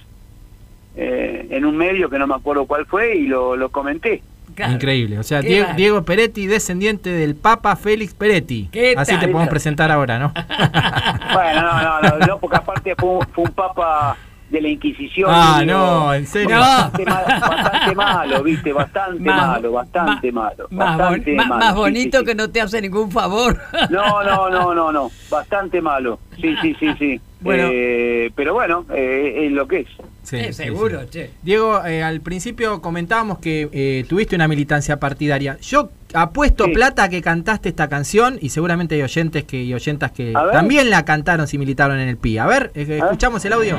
eh, 0.95 1.47
en 1.49 1.65
un 1.65 1.75
medio 1.75 2.09
que 2.09 2.19
no 2.19 2.27
me 2.27 2.35
acuerdo 2.35 2.65
cuál 2.67 2.85
fue 2.85 3.15
y 3.15 3.25
lo, 3.27 3.55
lo 3.55 3.69
comenté. 3.69 4.21
Claro. 4.55 4.73
Increíble. 4.73 5.19
O 5.19 5.23
sea, 5.23 5.41
Diego, 5.41 6.03
Peretti, 6.03 6.47
descendiente 6.47 7.09
del 7.11 7.35
Papa 7.35 7.75
Félix 7.75 8.13
Peretti. 8.13 8.69
¿Qué 8.71 8.95
Así 8.97 9.11
tal? 9.11 9.19
te 9.21 9.27
podemos 9.27 9.49
presentar 9.49 9.91
ahora, 9.91 10.17
¿no? 10.19 10.33
Bueno, 11.33 11.61
no, 11.61 11.81
no, 12.01 12.17
no, 12.17 12.25
no, 12.25 12.37
porque 12.39 12.57
aparte 12.57 12.95
fue 12.97 13.09
un, 13.09 13.21
fue 13.33 13.43
un 13.43 13.51
papa 13.51 14.15
de 14.49 14.61
la 14.61 14.69
Inquisición. 14.69 15.29
ah, 15.31 15.59
digo, 15.61 15.73
no, 15.77 16.13
en 16.13 16.25
serio. 16.25 16.55
No. 16.55 16.61
Bastante, 16.61 17.05
ma- 17.05 17.21
bastante 17.21 17.95
malo, 17.95 18.43
viste, 18.43 18.73
bastante 18.73 19.19
Más- 19.23 19.47
malo, 19.47 19.71
bastante 19.73 20.31
más- 20.31 20.45
malo. 20.57 20.67
Más, 20.71 20.97
bastante 20.97 21.35
bon- 21.35 21.47
malo, 21.47 21.59
más 21.65 21.73
sí, 21.73 21.79
bonito 21.79 22.19
sí, 22.19 22.25
que 22.25 22.35
no 22.35 22.49
te 22.49 22.61
hace 22.61 22.81
ningún 22.81 23.11
favor. 23.11 23.59
No, 23.89 24.23
no, 24.23 24.49
no, 24.49 24.73
no, 24.73 24.91
no, 24.91 25.11
bastante 25.29 25.81
malo. 25.81 26.19
Sí, 26.41 26.55
sí, 26.61 26.75
sí, 26.79 26.93
sí. 26.99 27.21
Bueno. 27.39 27.69
Eh, 27.71 28.31
pero 28.35 28.55
bueno, 28.55 28.83
eh, 28.91 29.45
es 29.45 29.51
lo 29.51 29.67
que 29.67 29.81
es. 29.81 29.87
Sí, 30.23 30.37
sí, 30.45 30.53
seguro, 30.53 31.01
sí. 31.03 31.07
che. 31.11 31.29
Diego, 31.43 31.85
eh, 31.85 32.01
al 32.01 32.19
principio 32.21 32.81
comentábamos 32.81 33.37
que 33.37 33.69
eh, 33.71 34.05
tuviste 34.09 34.35
una 34.35 34.47
militancia 34.47 34.99
partidaria. 34.99 35.55
Yo 35.61 35.91
apuesto 36.15 36.65
Sí. 36.65 36.71
plata 36.71 37.03
a 37.03 37.09
que 37.09 37.21
cantaste 37.21 37.69
esta 37.69 37.89
canción 37.89 38.39
y 38.41 38.49
seguramente 38.49 38.95
hay 38.95 39.03
oyentes 39.03 39.43
que, 39.43 39.61
y 39.63 39.71
oyentas 39.75 40.11
que 40.13 40.33
también 40.51 40.89
la 40.89 41.05
cantaron 41.05 41.47
si 41.47 41.59
militaron 41.59 41.99
en 41.99 42.09
el 42.09 42.17
PI. 42.17 42.39
A 42.39 42.47
ver, 42.47 42.71
eh, 42.73 42.97
escuchamos 43.03 43.45
el 43.45 43.53
audio. 43.53 43.77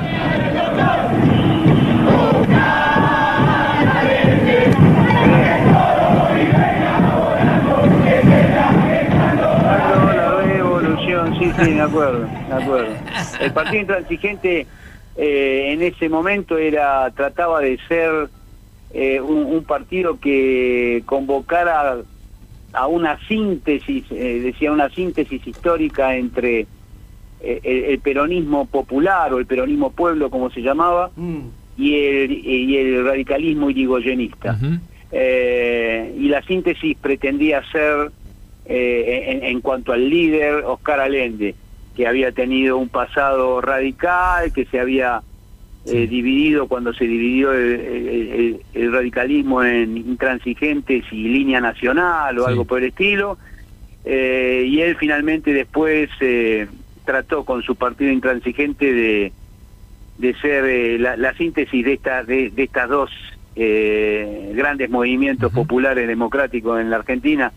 Acuerdo, 11.80 12.28
me 12.48 12.54
acuerdo. 12.54 12.94
El 13.40 13.52
partido 13.52 13.80
intransigente 13.80 14.66
eh, 15.16 15.70
en 15.72 15.82
ese 15.82 16.09
momento 16.09 16.56
era 16.59 17.11
trataba 17.11 17.61
de 17.61 17.78
ser 17.88 18.28
eh, 18.92 19.20
un, 19.20 19.44
un 19.44 19.64
partido 19.64 20.18
que 20.20 21.02
convocara 21.06 21.96
a 22.72 22.86
una 22.86 23.18
síntesis, 23.26 24.04
eh, 24.11 24.40
decía 24.42 24.70
una 24.72 24.88
síntesis 24.90 25.46
histórica 25.46 26.14
entre 26.16 26.66
eh, 27.40 27.61
el, 27.62 27.84
el 27.84 27.98
peronismo 28.00 28.66
popular 28.66 29.32
o 29.32 29.38
el 29.38 29.46
peronismo 29.46 29.90
pueblo, 29.90 30.30
como 30.30 30.50
se 30.50 30.61
llamaba, 30.62 31.11
Mm. 31.16 31.38
y 31.76 31.94
el, 31.94 32.32
y 32.32 32.76
el 32.76 33.04
radicalismo 33.04 33.70
irigoyenista. 33.70 34.59
Eh, 35.11 36.14
y 36.18 36.28
la 36.28 36.42
síntesis 36.42 36.96
pretendía 37.00 37.62
ser, 37.72 38.11
eh, 38.68 39.24
en, 39.28 39.42
en 39.44 39.60
cuanto 39.60 39.92
al 39.92 40.08
líder, 40.08 40.62
Oscar 40.66 41.00
Allende, 41.00 41.54
que 41.96 42.06
había 42.06 42.30
tenido 42.32 42.76
un 42.76 42.88
pasado 42.88 43.60
radical, 43.60 44.52
que 44.52 44.64
se 44.66 44.78
había 44.78 45.22
eh, 45.86 46.06
dividido 46.06 46.68
cuando 46.68 46.92
se 46.92 47.06
dividió 47.06 47.52
el, 47.52 47.80
el- 47.80 48.28
el- 48.28 48.60
el 48.74 48.92
radicalismo 48.92 49.62
en 49.64 49.96
intransigentes 49.96 51.04
y 51.10 51.16
línea 51.28 51.60
nacional 51.60 52.38
o 52.38 52.44
Sí. 52.44 52.48
algo 52.50 52.64
por 52.66 52.78
el 52.80 52.88
estilo. 52.90 53.38
Eh, 54.04 54.64
y 54.66 54.80
él 54.80 54.96
finalmente 54.96 55.52
después 55.52 56.10
eh, 56.20 56.66
trató 57.06 57.44
con 57.44 57.62
su 57.62 57.74
partido 57.76 58.12
intransigente 58.12 58.92
de, 58.92 59.32
de 60.18 60.34
ser 60.34 60.64
eh, 60.66 60.98
la, 60.98 61.16
la 61.16 61.32
síntesis 61.34 61.84
de, 61.84 61.94
esta, 61.94 62.22
de, 62.22 62.50
de 62.50 62.62
estas 62.64 62.88
dos 62.88 63.10
grandes 64.54 64.88
movimientos 64.88 65.52
populares 65.52 66.06
democráticos 66.06 66.80
en 66.80 66.90
la 66.90 66.96
Argentina 66.96 67.52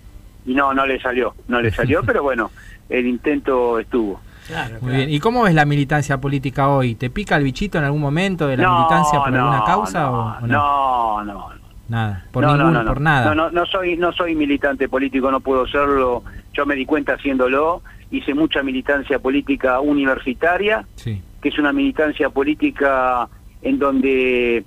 y 0.46 0.54
no, 0.54 0.74
no 0.74 0.86
le 0.86 1.00
salió, 1.02 1.34
no 1.48 1.62
le 1.62 1.72
salió, 1.72 2.02
pero 2.06 2.24
bueno, 2.24 2.52
el 2.90 3.06
intento 3.08 3.80
estuvo. 3.80 4.20
Claro, 4.48 4.72
Muy 4.74 4.80
claro. 4.90 4.96
bien. 4.98 5.10
¿Y 5.12 5.20
cómo 5.20 5.44
ves 5.44 5.54
la 5.54 5.66
militancia 5.66 6.20
política 6.20 6.68
hoy? 6.68 6.96
¿Te 6.96 7.10
pica 7.10 7.36
el 7.38 7.44
bichito 7.44 7.78
en 7.78 7.84
algún 7.86 8.02
momento 8.02 8.48
de 8.48 8.58
la 8.58 8.64
No, 8.64 8.76
militancia 8.80 9.20
por 9.20 9.32
no, 9.32 9.38
alguna 9.52 9.64
causa 9.64 10.02
no, 10.02 10.12
o, 10.12 10.38
o 10.38 10.42
no? 10.48 11.24
no. 11.26 11.50
Nada. 11.88 12.26
Por 12.32 12.44
no, 12.44 12.52
no, 12.52 12.58
ninguno, 12.58 12.72
no, 12.80 12.84
no. 12.84 12.90
por 12.94 13.02
nada. 13.02 13.26
No, 13.26 13.36
no, 13.36 13.52
no 13.52 13.66
soy, 13.66 13.98
no 13.98 14.12
soy 14.14 14.34
militante 14.36 14.88
político, 14.90 15.30
no 15.30 15.42
puedo 15.42 15.68
serlo. 15.68 16.24
Yo 16.54 16.66
me 16.66 16.76
di 16.76 16.86
cuenta 16.86 17.14
haciéndolo. 17.14 17.82
Hice 18.12 18.34
mucha 18.34 18.64
militancia 18.64 19.20
política 19.20 19.80
universitaria, 19.80 20.86
Sí. 20.96 21.22
que 21.42 21.50
es 21.50 21.60
una 21.60 21.72
militancia 21.74 22.30
política 22.30 23.28
en 23.62 23.78
donde 23.80 24.64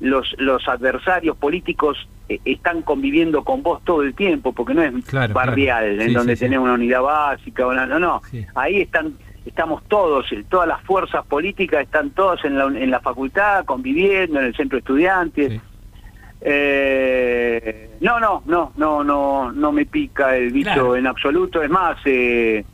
los, 0.00 0.34
los 0.38 0.66
adversarios 0.68 1.36
políticos 1.36 2.08
están 2.44 2.82
conviviendo 2.82 3.42
con 3.44 3.62
vos 3.62 3.80
todo 3.84 4.02
el 4.02 4.14
tiempo, 4.14 4.52
porque 4.52 4.74
no 4.74 4.82
es 4.82 4.92
Claro, 5.06 5.34
barrial, 5.34 5.84
claro. 5.94 6.02
en 6.02 6.12
donde 6.12 6.36
sí, 6.36 6.40
sí. 6.40 6.44
tenés 6.46 6.58
una 6.60 6.74
unidad 6.74 7.02
básica, 7.02 7.66
una- 7.66 7.86
no, 7.86 7.98
no. 7.98 8.22
Ahí 8.54 8.80
están, 8.82 9.14
estamos 9.46 9.82
todos, 9.88 10.30
eh, 10.32 10.44
todas 10.48 10.68
las 10.68 10.80
fuerzas 10.82 11.24
políticas 11.26 11.82
están 11.82 12.10
todas 12.10 12.44
en 12.44 12.56
la, 12.58 12.64
en 12.66 12.90
la 12.90 13.00
facultad, 13.00 13.64
conviviendo, 13.64 14.38
en 14.38 14.46
el 14.46 14.54
centro 14.56 14.76
de 14.76 14.80
estudiantes. 14.80 15.60
Eh, 16.42 17.90
no, 18.00 18.18
no, 18.18 18.42
no, 18.46 18.72
no, 18.76 19.04
no, 19.04 19.52
no 19.52 19.72
me 19.72 19.84
pica 19.86 20.36
el 20.36 20.50
bicho 20.52 20.70
Claro. 20.72 20.96
en 20.96 21.06
absoluto. 21.06 21.62
Es 21.62 21.70
más, 21.70 21.98
eh, 22.04 22.64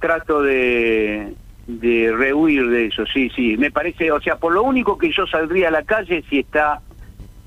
trato 0.00 0.42
de, 0.42 1.34
de 1.66 2.12
rehuir 2.16 2.68
de 2.68 2.86
eso, 2.86 3.04
sí, 3.06 3.30
sí. 3.34 3.56
Me 3.56 3.70
parece, 3.70 4.10
o 4.10 4.20
sea, 4.20 4.36
por 4.36 4.52
lo 4.52 4.62
único 4.62 4.98
que 4.98 5.10
yo 5.12 5.26
saldría 5.26 5.68
a 5.68 5.70
la 5.70 5.82
calle 5.84 6.24
si 6.28 6.40
está 6.40 6.80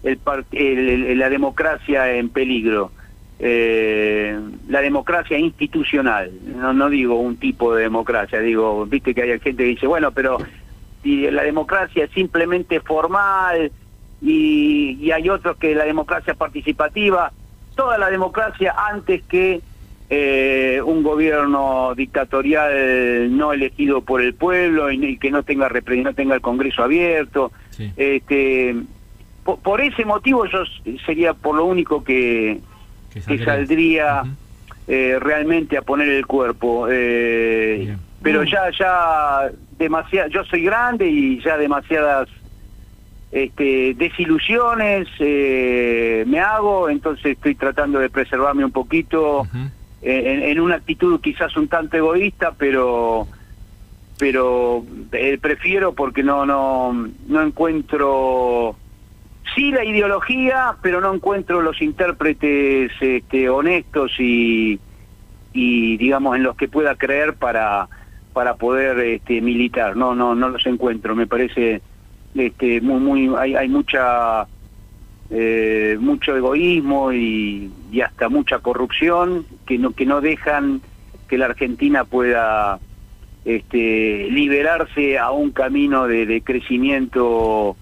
el, 0.03 0.19
el- 0.51 1.19
la 1.19 1.29
democracia 1.29 2.13
en 2.13 2.29
peligro. 2.29 2.91
Eh, 3.39 4.35
la 4.67 4.81
democracia 4.81 5.37
institucional, 5.37 6.31
no, 6.43 6.73
no 6.73 6.89
digo 6.89 7.19
un 7.19 7.37
tipo 7.37 7.75
de 7.75 7.83
democracia, 7.83 8.39
digo, 8.39 8.85
viste 8.87 9.13
que 9.13 9.21
hay 9.21 9.39
gente 9.39 9.63
que 9.63 9.69
dice, 9.69 9.85
bueno, 9.85 10.11
pero 10.11 10.39
si 11.03 11.29
la 11.29 11.43
democracia 11.43 12.05
es 12.05 12.11
simplemente 12.11 12.79
formal 12.79 13.71
y, 14.23 14.97
y 14.99 15.11
hay 15.11 15.29
otros 15.29 15.57
que 15.57 15.75
la 15.75 15.85
democracia 15.85 16.33
participativa, 16.33 17.31
toda 17.75 17.99
la 17.99 18.09
democracia 18.09 18.73
antes 18.75 19.21
que 19.29 19.61
eh, 20.09 20.81
un 20.83 21.03
gobierno 21.03 21.93
dictatorial 21.95 23.37
no 23.37 23.53
elegido 23.53 24.01
por 24.01 24.21
el 24.21 24.33
pueblo 24.33 24.89
y, 24.91 25.05
y 25.05 25.17
que 25.17 25.29
no 25.29 25.43
tenga 25.43 25.69
no 25.69 26.13
tenga 26.13 26.33
el 26.33 26.41
Congreso 26.41 26.81
abierto. 26.83 27.51
Sí. 27.69 27.91
Este, 27.95 28.75
po- 29.47 29.57
por, 29.57 29.79
ese 29.79 30.03
motivo 30.03 30.45
yo 30.45 30.59
sería 31.05 31.33
por 31.33 31.55
lo 31.55 31.63
único 31.63 32.03
que, 32.03 32.59
Que 33.13 33.21
que 33.21 33.45
saldría 33.45 34.23
eh, 34.89 35.17
realmente 35.21 35.77
a 35.77 35.81
poner 35.81 36.09
el 36.09 36.25
cuerpo. 36.27 36.87
eh, 36.91 37.95
pero 38.21 38.43
ya, 38.43 38.69
ya 38.77 39.49
demasiado, 39.79 40.27
yo 40.29 40.43
soy 40.43 40.63
grande 40.63 41.07
y 41.07 41.39
ya 41.41 41.55
demasiadas 41.57 42.27
este, 43.31 43.93
desilusiones 43.95 45.07
eh, 45.19 46.25
me 46.27 46.39
hago, 46.41 46.89
entonces 46.89 47.37
estoy 47.37 47.55
tratando 47.55 47.99
de 47.99 48.09
preservarme 48.09 48.65
un 48.65 48.71
poquito 48.71 49.41
Ujú. 49.41 49.57
en, 50.01 50.43
en 50.43 50.59
una 50.59 50.75
actitud 50.75 51.21
quizás 51.21 51.55
un 51.55 51.69
tanto 51.69 51.95
egoísta, 51.95 52.51
pero 52.57 53.27
pero 54.19 54.83
eh, 55.11 55.37
prefiero 55.39 55.93
porque 55.93 56.23
no 56.23 56.45
no 56.45 57.07
no 57.27 57.41
encuentro 57.43 58.75
sí 59.55 59.71
la 59.71 59.83
ideología, 59.83 60.75
pero 60.81 61.01
no 61.01 61.13
encuentro 61.13 61.61
los 61.61 61.81
intérpretes 61.81 62.91
este, 62.99 63.49
honestos 63.49 64.11
y 64.19 64.79
digamos 65.53 66.35
en 66.35 66.43
los 66.43 66.55
que 66.55 66.67
pueda 66.67 66.95
creer 66.95 67.33
para 67.33 67.87
para 68.37 68.53
poder 68.53 68.99
este, 68.99 69.41
militar. 69.41 69.97
No 69.97 70.13
no 70.13 70.35
no 70.35 70.49
los 70.49 70.63
encuentro. 70.67 71.15
Me 71.15 71.25
parece 71.25 71.81
este 72.35 72.81
muy 72.81 72.99
muy 72.99 73.35
hay 73.35 73.67
mucha 73.67 74.45
eh, 75.31 75.97
mucho 75.99 76.37
egoísmo 76.37 77.11
y, 77.11 77.71
hasta 78.05 78.29
mucha 78.29 78.59
corrupción 78.59 79.43
que 79.65 79.79
no 79.79 79.89
que 79.89 80.05
no 80.05 80.21
dejan 80.21 80.81
que 81.27 81.39
la 81.39 81.47
Argentina 81.47 82.03
pueda 82.03 82.77
este, 83.43 84.27
liberarse 84.29 85.17
a 85.17 85.31
un 85.31 85.49
camino 85.49 86.07
de 86.07 86.41
crecimiento 86.45 87.75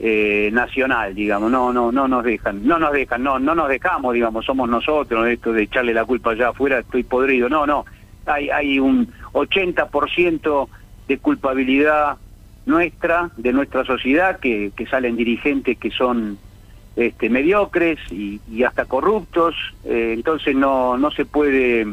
eh, 0.00 0.50
nacional, 0.52 1.14
digamos, 1.14 1.50
no, 1.50 1.72
no, 1.72 1.90
no 1.90 2.06
nos 2.06 2.24
dejan, 2.24 2.66
no 2.66 2.78
nos 2.78 2.92
dejan, 2.92 3.22
no, 3.22 3.38
no 3.38 3.54
nos 3.54 3.68
dejamos, 3.68 4.14
digamos, 4.14 4.44
somos 4.44 4.68
nosotros, 4.68 5.26
esto 5.26 5.52
de 5.52 5.64
echarle 5.64 5.92
la 5.92 6.04
culpa 6.04 6.30
allá 6.30 6.50
afuera, 6.50 6.78
estoy 6.78 7.02
podrido, 7.02 7.48
no, 7.48 7.66
no, 7.66 7.84
hay, 8.26 8.48
hay 8.50 8.78
un 8.78 9.12
80% 9.32 10.68
de 11.08 11.18
culpabilidad 11.18 12.16
nuestra, 12.66 13.30
de 13.36 13.52
nuestra 13.52 13.84
sociedad, 13.84 14.38
que, 14.38 14.70
que 14.76 14.86
salen 14.86 15.16
dirigentes 15.16 15.78
que 15.78 15.90
son 15.90 16.38
este, 16.94 17.30
mediocres 17.30 17.98
y, 18.10 18.40
y 18.50 18.62
hasta 18.62 18.84
corruptos, 18.84 19.54
eh, 19.84 20.12
entonces 20.14 20.54
no, 20.54 20.98
no 20.98 21.10
se 21.10 21.24
puede 21.24 21.86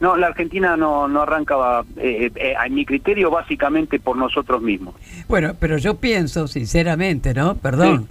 no, 0.00 0.16
la 0.16 0.26
Argentina 0.28 0.76
no, 0.76 1.08
no 1.08 1.22
arranca, 1.22 1.84
eh, 1.96 2.30
eh, 2.34 2.54
a 2.58 2.68
mi 2.68 2.84
criterio, 2.84 3.30
básicamente 3.30 3.98
por 3.98 4.16
nosotros 4.16 4.60
mismos. 4.62 4.94
Bueno, 5.28 5.54
pero 5.58 5.78
yo 5.78 5.96
pienso, 5.96 6.46
sinceramente, 6.48 7.32
¿no? 7.34 7.56
Perdón, 7.56 8.08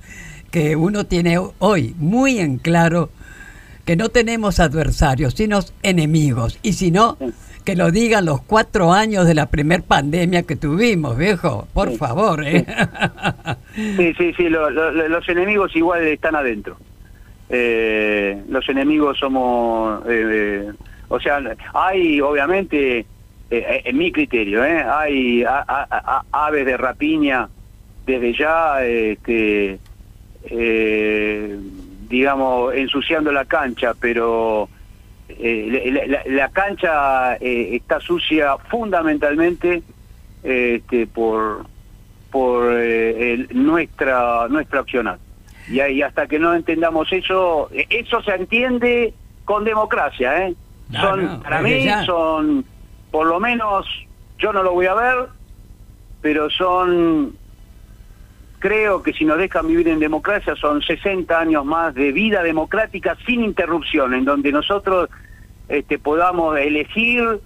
que 0.52 0.76
uno 0.76 1.06
tiene 1.06 1.38
hoy 1.60 1.94
muy 1.98 2.40
en 2.40 2.58
claro 2.58 3.10
que 3.86 3.96
no 3.96 4.10
tenemos 4.10 4.60
adversarios, 4.60 5.36
sino 5.36 5.60
enemigos. 5.84 6.58
Y 6.64 6.74
si 6.74 6.90
no, 6.90 7.18
Sí. 7.20 7.32
que 7.64 7.76
lo 7.76 7.92
digan 7.92 8.26
los 8.26 8.42
cuatro 8.42 8.92
años 8.94 9.28
de 9.28 9.34
la 9.36 9.48
primer 9.48 9.84
pandemia 9.84 10.44
que 10.44 10.56
tuvimos, 10.56 11.18
viejo. 11.18 11.68
Por 11.74 11.92
Sí. 11.92 11.98
favor, 11.98 12.44
¿eh? 12.46 12.66
Sí, 13.76 14.14
sí, 14.18 14.34
sí, 14.38 14.50
lo- 14.50 14.70
lo- 14.70 14.92
lo- 14.92 15.08
los 15.08 15.28
enemigos 15.30 15.76
igual 15.76 16.02
están 16.08 16.36
adentro. 16.36 16.78
Eh, 17.50 18.42
los 18.50 18.68
enemigos 18.70 19.18
somos, 19.20 20.02
eh, 20.08 20.72
o 21.08 21.20
sea, 21.20 21.39
hay 21.74 22.20
obviamente, 22.22 22.99
eh, 22.99 23.06
eh, 23.49 23.82
en 23.86 23.97
mi 23.97 24.12
criterio, 24.12 24.64
eh, 24.64 24.84
hay 24.84 25.43
a- 25.43 26.24
aves 26.32 26.66
de 26.66 26.78
rapiña 26.78 27.49
desde 28.06 28.34
ya, 28.34 28.84
este, 28.84 29.80
digamos, 32.10 32.74
ensuciando 32.76 33.32
la 33.32 33.45
cancha, 33.45 33.93
pero 33.99 34.70
la, 35.28 36.49
cancha 36.49 37.36
está 37.36 37.99
sucia 37.99 38.58
fundamentalmente 38.70 39.82
este, 40.43 41.08
por 41.08 41.66
por 42.30 42.64
nuestra 43.53 44.47
nuestra 44.49 44.82
accionar 44.82 45.18
y 45.68 45.80
ahí 45.80 46.01
hasta 46.03 46.28
que 46.28 46.38
no 46.38 46.53
entendamos 46.53 47.12
eso 47.12 47.70
eso 47.72 48.22
se 48.22 48.36
entiende 48.36 49.16
con 49.45 49.64
democracia 49.64 50.45
eh 50.47 50.56
No, 50.90 51.02
son 51.02 51.26
no, 51.26 51.42
para 51.42 51.62
mí 51.62 51.84
ya. 51.84 52.06
son 52.06 52.66
por 53.12 53.26
lo 53.28 53.40
menos 53.40 53.86
yo 54.38 54.54
no 54.54 54.62
lo 54.64 54.74
voy 54.74 54.86
a 54.86 54.94
ver 54.94 55.16
pero 56.22 56.50
son 56.50 57.36
creo 58.60 59.02
que 59.04 59.14
si 59.14 59.26
nos 59.26 59.38
dejan 59.38 59.68
vivir 59.68 59.88
en 59.88 60.00
democracia 60.00 60.56
son 60.56 60.82
60 60.82 61.40
años 61.40 61.66
más 61.66 61.94
de 61.94 62.12
vida 62.12 62.42
democrática 62.44 63.16
sin 63.26 63.44
interrupción, 63.44 64.14
en 64.14 64.26
donde 64.26 64.52
nosotros 64.52 65.10
este, 65.68 66.00
podamos 66.00 66.58
elegir 66.58 67.42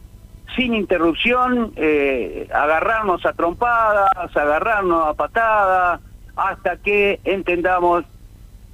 sin 0.55 0.73
interrupción, 0.73 1.73
eh, 1.75 2.47
agarrarnos 2.53 3.25
a 3.25 3.33
trompadas, 3.33 4.09
agarrarnos 4.35 5.07
a 5.07 5.13
patadas, 5.13 5.99
hasta 6.35 6.77
que 6.77 7.19
entendamos 7.25 8.05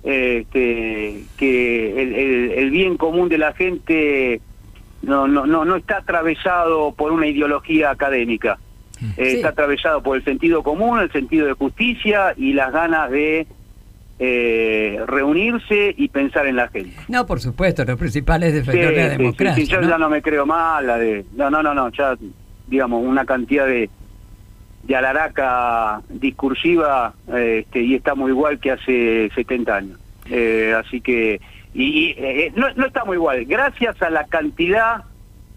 este, 0.03 1.24
que 1.38 2.01
el, 2.01 2.16
el- 2.16 2.51
el 2.51 2.70
bien 2.70 2.95
común 2.97 3.28
de 3.28 3.38
la 3.39 3.53
gente 3.53 4.39
no, 5.05 5.27
no, 5.27 5.45
no, 5.45 5.63
no 5.65 5.75
está 5.75 5.97
atravesado 5.97 6.93
por 6.93 7.11
una 7.11 7.27
ideología 7.27 7.91
académica. 7.91 8.57
Eh, 8.57 8.61
Sí. 8.97 9.21
Está 9.37 9.49
atravesado 9.49 10.01
por 10.01 10.15
el 10.17 10.23
sentido 10.23 10.63
común, 10.63 10.99
el 10.99 11.11
sentido 11.11 11.47
de 11.47 11.53
justicia 11.53 12.33
y 12.37 12.53
las 12.53 12.71
ganas 12.71 13.11
de 13.11 13.45
eh, 14.19 14.99
reunirse 15.07 15.93
y 15.97 16.07
pensar 16.07 16.47
en 16.47 16.55
la 16.55 16.69
gente. 16.69 16.95
No, 17.09 17.25
por 17.25 17.41
supuesto, 17.41 17.83
lo 17.83 17.97
principal 17.97 18.43
es 18.43 18.53
defender 18.53 18.89
Sí, 18.91 18.95
la 18.95 19.03
sí, 19.03 19.09
sí, 19.11 19.17
democracia. 19.17 19.65
sí, 19.65 19.71
yo 19.71 19.81
¿no? 19.81 19.89
ya 19.89 19.97
no 19.97 20.09
me 20.09 20.21
creo 20.21 20.45
más 20.45 20.81
la 20.83 20.97
de... 20.97 21.25
No, 21.35 21.49
no, 21.49 21.61
no, 21.61 21.73
no, 21.73 21.89
ya, 21.91 22.15
digamos, 22.67 23.03
una 23.05 23.25
cantidad 23.25 23.65
de, 23.67 23.89
de 24.83 24.95
alaraca 24.95 26.01
discursiva 26.09 27.13
este, 27.35 27.81
y 27.81 27.95
estamos 27.95 28.29
igual 28.29 28.59
que 28.59 28.71
hace 28.71 29.29
70 29.35 29.75
años. 29.75 29.99
Eh, 30.29 30.73
así 30.77 31.01
que... 31.01 31.41
Y, 31.76 32.15
eh, 32.17 32.53
no, 32.55 32.67
no 32.76 32.86
estamos 32.88 33.13
igual. 33.15 33.43
Gracias 33.45 34.01
a 34.01 34.09
la 34.09 34.23
cantidad 34.26 35.03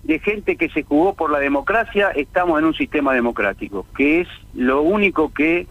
de 0.03 0.19
gente 0.19 0.57
que 0.57 0.69
se 0.69 0.83
jugó 0.83 1.15
por 1.15 1.31
la 1.31 1.39
democracia, 1.39 2.11
estamos 2.11 2.59
en 2.59 2.65
un 2.65 2.75
sistema 2.75 3.15
democrático, 3.15 3.87
que 3.97 4.23
es 4.23 4.29
lo 4.55 4.83
único 4.83 5.33
que 5.33 5.67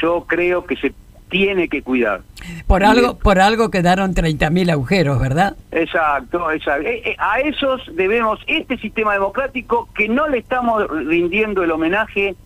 yo 0.00 0.24
creo 0.26 0.64
que 0.64 0.76
se 0.76 0.94
tiene 1.28 1.68
que 1.68 1.82
cuidar. 1.82 2.22
Por 2.66 2.84
algo, 2.84 3.18
por 3.18 3.40
algo 3.40 3.70
quedaron 3.70 4.14
30.000 4.14 4.70
agujeros, 4.70 5.20
¿verdad? 5.20 5.56
Exacto, 5.72 6.50
exacto. 6.50 6.86
Eh, 6.88 7.02
eh, 7.04 7.16
a 7.18 7.40
esos 7.40 7.82
debemos 7.96 8.38
este 8.46 8.78
sistema 8.78 9.12
democrático 9.14 9.88
que 9.94 10.08
no 10.08 10.28
le 10.28 10.38
estamos 10.38 10.86
rindiendo 11.06 11.62
el 11.62 11.70
homenaje 11.72 12.36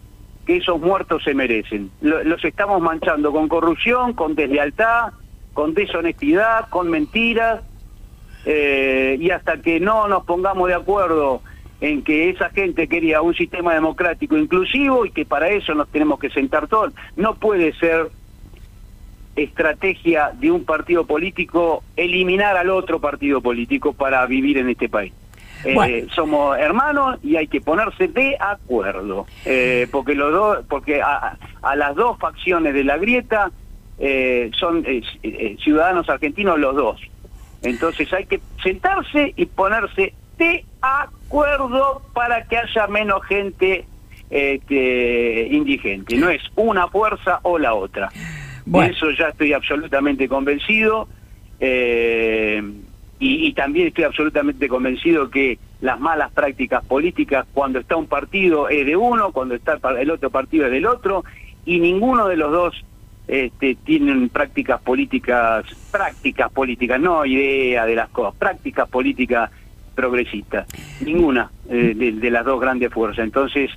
que 0.46 0.56
esos 0.56 0.80
muertos 0.80 1.22
se 1.24 1.34
merecen. 1.34 1.90
Lo- 2.00 2.24
los 2.24 2.42
estamos 2.44 2.80
manchando 2.80 3.30
con 3.32 3.48
corrupción, 3.48 4.14
con 4.14 4.34
deslealtad, 4.34 5.12
con 5.58 5.74
deshonestidad, 5.74 6.68
con 6.68 6.88
mentiras, 6.88 7.62
eh, 8.44 9.16
y 9.18 9.30
hasta 9.30 9.60
que 9.60 9.80
no 9.80 10.06
nos 10.06 10.24
pongamos 10.24 10.68
de 10.68 10.74
acuerdo 10.74 11.42
en 11.80 12.04
que 12.04 12.30
esa 12.30 12.50
gente 12.50 12.86
quería 12.86 13.22
un 13.22 13.34
sistema 13.34 13.74
democrático 13.74 14.36
inclusivo 14.36 15.04
y 15.04 15.10
que 15.10 15.24
para 15.24 15.48
eso 15.48 15.74
nos 15.74 15.88
tenemos 15.88 16.20
que 16.20 16.30
sentar 16.30 16.68
todos, 16.68 16.92
no 17.16 17.34
puede 17.34 17.72
ser 17.72 18.06
estrategia 19.34 20.30
de 20.32 20.52
un 20.52 20.64
partido 20.64 21.04
político 21.06 21.82
eliminar 21.96 22.56
al 22.56 22.70
otro 22.70 23.00
partido 23.00 23.40
político 23.40 23.94
para 23.94 24.24
vivir 24.26 24.58
en 24.58 24.70
este 24.70 24.88
país. 24.88 25.12
Eh, 25.64 26.06
somos 26.14 26.56
hermanos 26.56 27.18
y 27.24 27.34
hay 27.34 27.48
que 27.48 27.60
ponerse 27.60 28.06
de 28.06 28.36
acuerdo, 28.38 29.26
eh, 29.44 29.88
porque 29.90 30.14
los 30.14 30.32
dos, 30.32 30.58
porque 30.68 31.02
a, 31.02 31.36
a 31.62 31.74
las 31.74 31.96
dos 31.96 32.16
facciones 32.20 32.74
de 32.74 32.84
la 32.84 32.96
grieta 32.96 33.50
eh, 33.98 34.50
son 34.58 34.84
eh, 34.86 35.02
eh, 35.22 35.56
ciudadanos 35.62 36.08
argentinos 36.08 36.58
los 36.58 36.74
dos. 36.76 37.00
Entonces 37.62 38.12
hay 38.12 38.26
que 38.26 38.40
sentarse 38.62 39.34
y 39.36 39.46
ponerse 39.46 40.12
de 40.38 40.64
acuerdo 40.80 42.02
para 42.14 42.44
que 42.44 42.56
haya 42.56 42.86
menos 42.86 43.24
gente 43.26 43.84
este, 44.30 45.48
indigente. 45.50 46.16
No 46.16 46.30
es 46.30 46.42
una 46.54 46.88
fuerza 46.88 47.40
o 47.42 47.58
la 47.58 47.74
otra. 47.74 48.10
Bueno. 48.64 48.92
Eso 48.92 49.10
ya 49.10 49.28
estoy 49.28 49.52
absolutamente 49.52 50.28
convencido. 50.28 51.08
eh, 51.58 52.62
y, 53.20 53.48
y 53.48 53.52
también 53.52 53.88
estoy 53.88 54.04
absolutamente 54.04 54.68
convencido 54.68 55.28
que 55.28 55.58
las 55.80 55.98
malas 55.98 56.30
prácticas 56.32 56.84
políticas, 56.84 57.46
cuando 57.52 57.80
está 57.80 57.96
un 57.96 58.06
partido 58.06 58.68
es 58.68 58.86
de 58.86 58.96
uno, 58.96 59.32
cuando 59.32 59.54
está 59.54 59.78
el 59.98 60.10
otro 60.10 60.30
partido 60.30 60.66
es 60.66 60.72
del 60.72 60.86
otro, 60.86 61.24
y 61.64 61.80
ninguno 61.80 62.28
de 62.28 62.36
los 62.36 62.52
dos 62.52 62.84
este, 63.28 63.76
tienen 63.84 64.30
prácticas 64.30 64.80
políticas, 64.80 65.66
prácticas 65.90 66.50
políticas, 66.50 66.98
no 66.98 67.24
idea 67.24 67.84
de 67.84 67.94
las 67.94 68.08
cosas, 68.08 68.34
prácticas 68.36 68.88
políticas 68.88 69.50
progresistas. 69.94 70.66
Ninguna 71.04 71.50
eh, 71.68 71.94
de, 71.94 72.30
las 72.30 72.44
dos 72.44 72.60
grandes 72.60 72.92
fuerzas. 72.92 73.24
Entonces, 73.24 73.70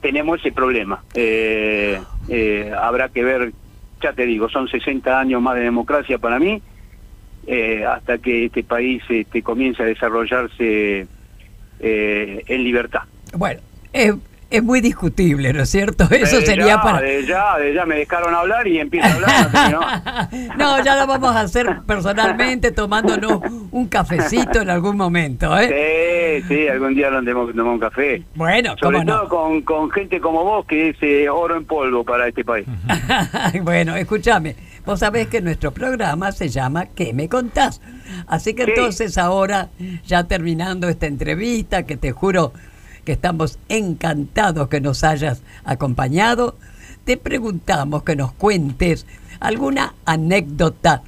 tenemos 0.00 0.38
ese 0.40 0.52
problema. 0.52 1.02
Eh, 1.14 1.98
eh, 2.28 2.72
habrá 2.78 3.08
que 3.08 3.24
ver, 3.24 3.52
ya 4.02 4.12
te 4.12 4.26
digo, 4.26 4.48
son 4.48 4.68
60 4.68 5.18
años 5.18 5.40
más 5.40 5.54
de 5.54 5.62
democracia 5.62 6.18
para 6.18 6.38
mí, 6.38 6.60
eh, 7.46 7.84
hasta 7.84 8.18
que 8.18 8.44
este 8.44 8.62
país 8.62 9.02
este, 9.08 9.42
comience 9.42 9.82
a 9.82 9.86
desarrollarse 9.86 11.06
eh, 11.80 12.42
en 12.46 12.62
libertad. 12.62 13.00
Bueno, 13.34 13.60
es, 13.92 14.14
es 14.50 14.62
muy 14.62 14.80
discutible, 14.80 15.52
¿no 15.52 15.62
es 15.62 15.68
cierto? 15.70 16.04
Eso 16.10 16.40
De 16.40 16.46
sería 16.46 16.66
ya, 16.66 16.82
para... 16.82 17.00
de 17.00 17.26
ya, 17.26 17.58
de 17.58 17.74
ya 17.74 17.84
me 17.84 17.96
dejaron 17.96 18.34
hablar 18.34 18.66
y 18.66 18.78
empiezo 18.78 19.06
a 19.08 19.12
hablar. 19.14 19.70
no 19.70 19.80
¿no? 20.56 20.84
Ya 20.84 20.96
lo 20.96 21.06
vamos 21.06 21.34
a 21.36 21.40
hacer 21.40 21.80
personalmente 21.86 22.70
tomándonos 22.72 23.40
un 23.70 23.86
cafecito 23.88 24.62
en 24.62 24.70
algún 24.70 24.96
momento, 24.96 25.56
¿eh? 25.58 26.42
Sí, 26.48 26.54
sí, 26.54 26.68
algún 26.68 26.94
día 26.94 27.10
nos 27.10 27.20
tenemos 27.20 27.48
que 27.50 27.54
tomar 27.56 27.72
un 27.74 27.80
café. 27.80 28.22
Bueno, 28.34 28.74
Sobre 28.80 28.98
cómo 28.98 29.04
no. 29.10 29.28
con, 29.28 29.62
con 29.62 29.90
gente 29.90 30.20
como 30.20 30.44
vos, 30.44 30.66
que 30.66 30.90
es 30.90 30.96
eh, 31.02 31.28
oro 31.28 31.56
en 31.56 31.64
polvo 31.64 32.04
para 32.04 32.26
este 32.28 32.44
país. 32.44 32.66
bueno, 33.62 33.96
escúchame, 33.96 34.56
vos 34.86 35.00
sabés 35.00 35.28
que 35.28 35.40
nuestro 35.40 35.72
programa 35.72 36.32
se 36.32 36.48
llama 36.48 36.86
¿Qué 36.86 37.12
me 37.12 37.28
contás? 37.28 37.80
Así 38.26 38.54
que 38.54 38.64
Sí. 38.64 38.72
entonces 38.74 39.18
ahora, 39.18 39.68
ya 40.06 40.24
terminando 40.24 40.88
esta 40.88 41.06
entrevista, 41.06 41.84
que 41.84 41.96
te 41.96 42.12
juro 42.12 42.52
que 43.08 43.12
estamos 43.12 43.58
encantados 43.70 44.68
que 44.68 44.82
nos 44.82 45.02
hayas 45.02 45.42
acompañado, 45.64 46.56
te 47.06 47.16
preguntamos 47.16 48.02
que 48.02 48.16
nos 48.16 48.32
cuentes 48.32 49.06
alguna 49.40 49.94
anécdota 50.04 51.00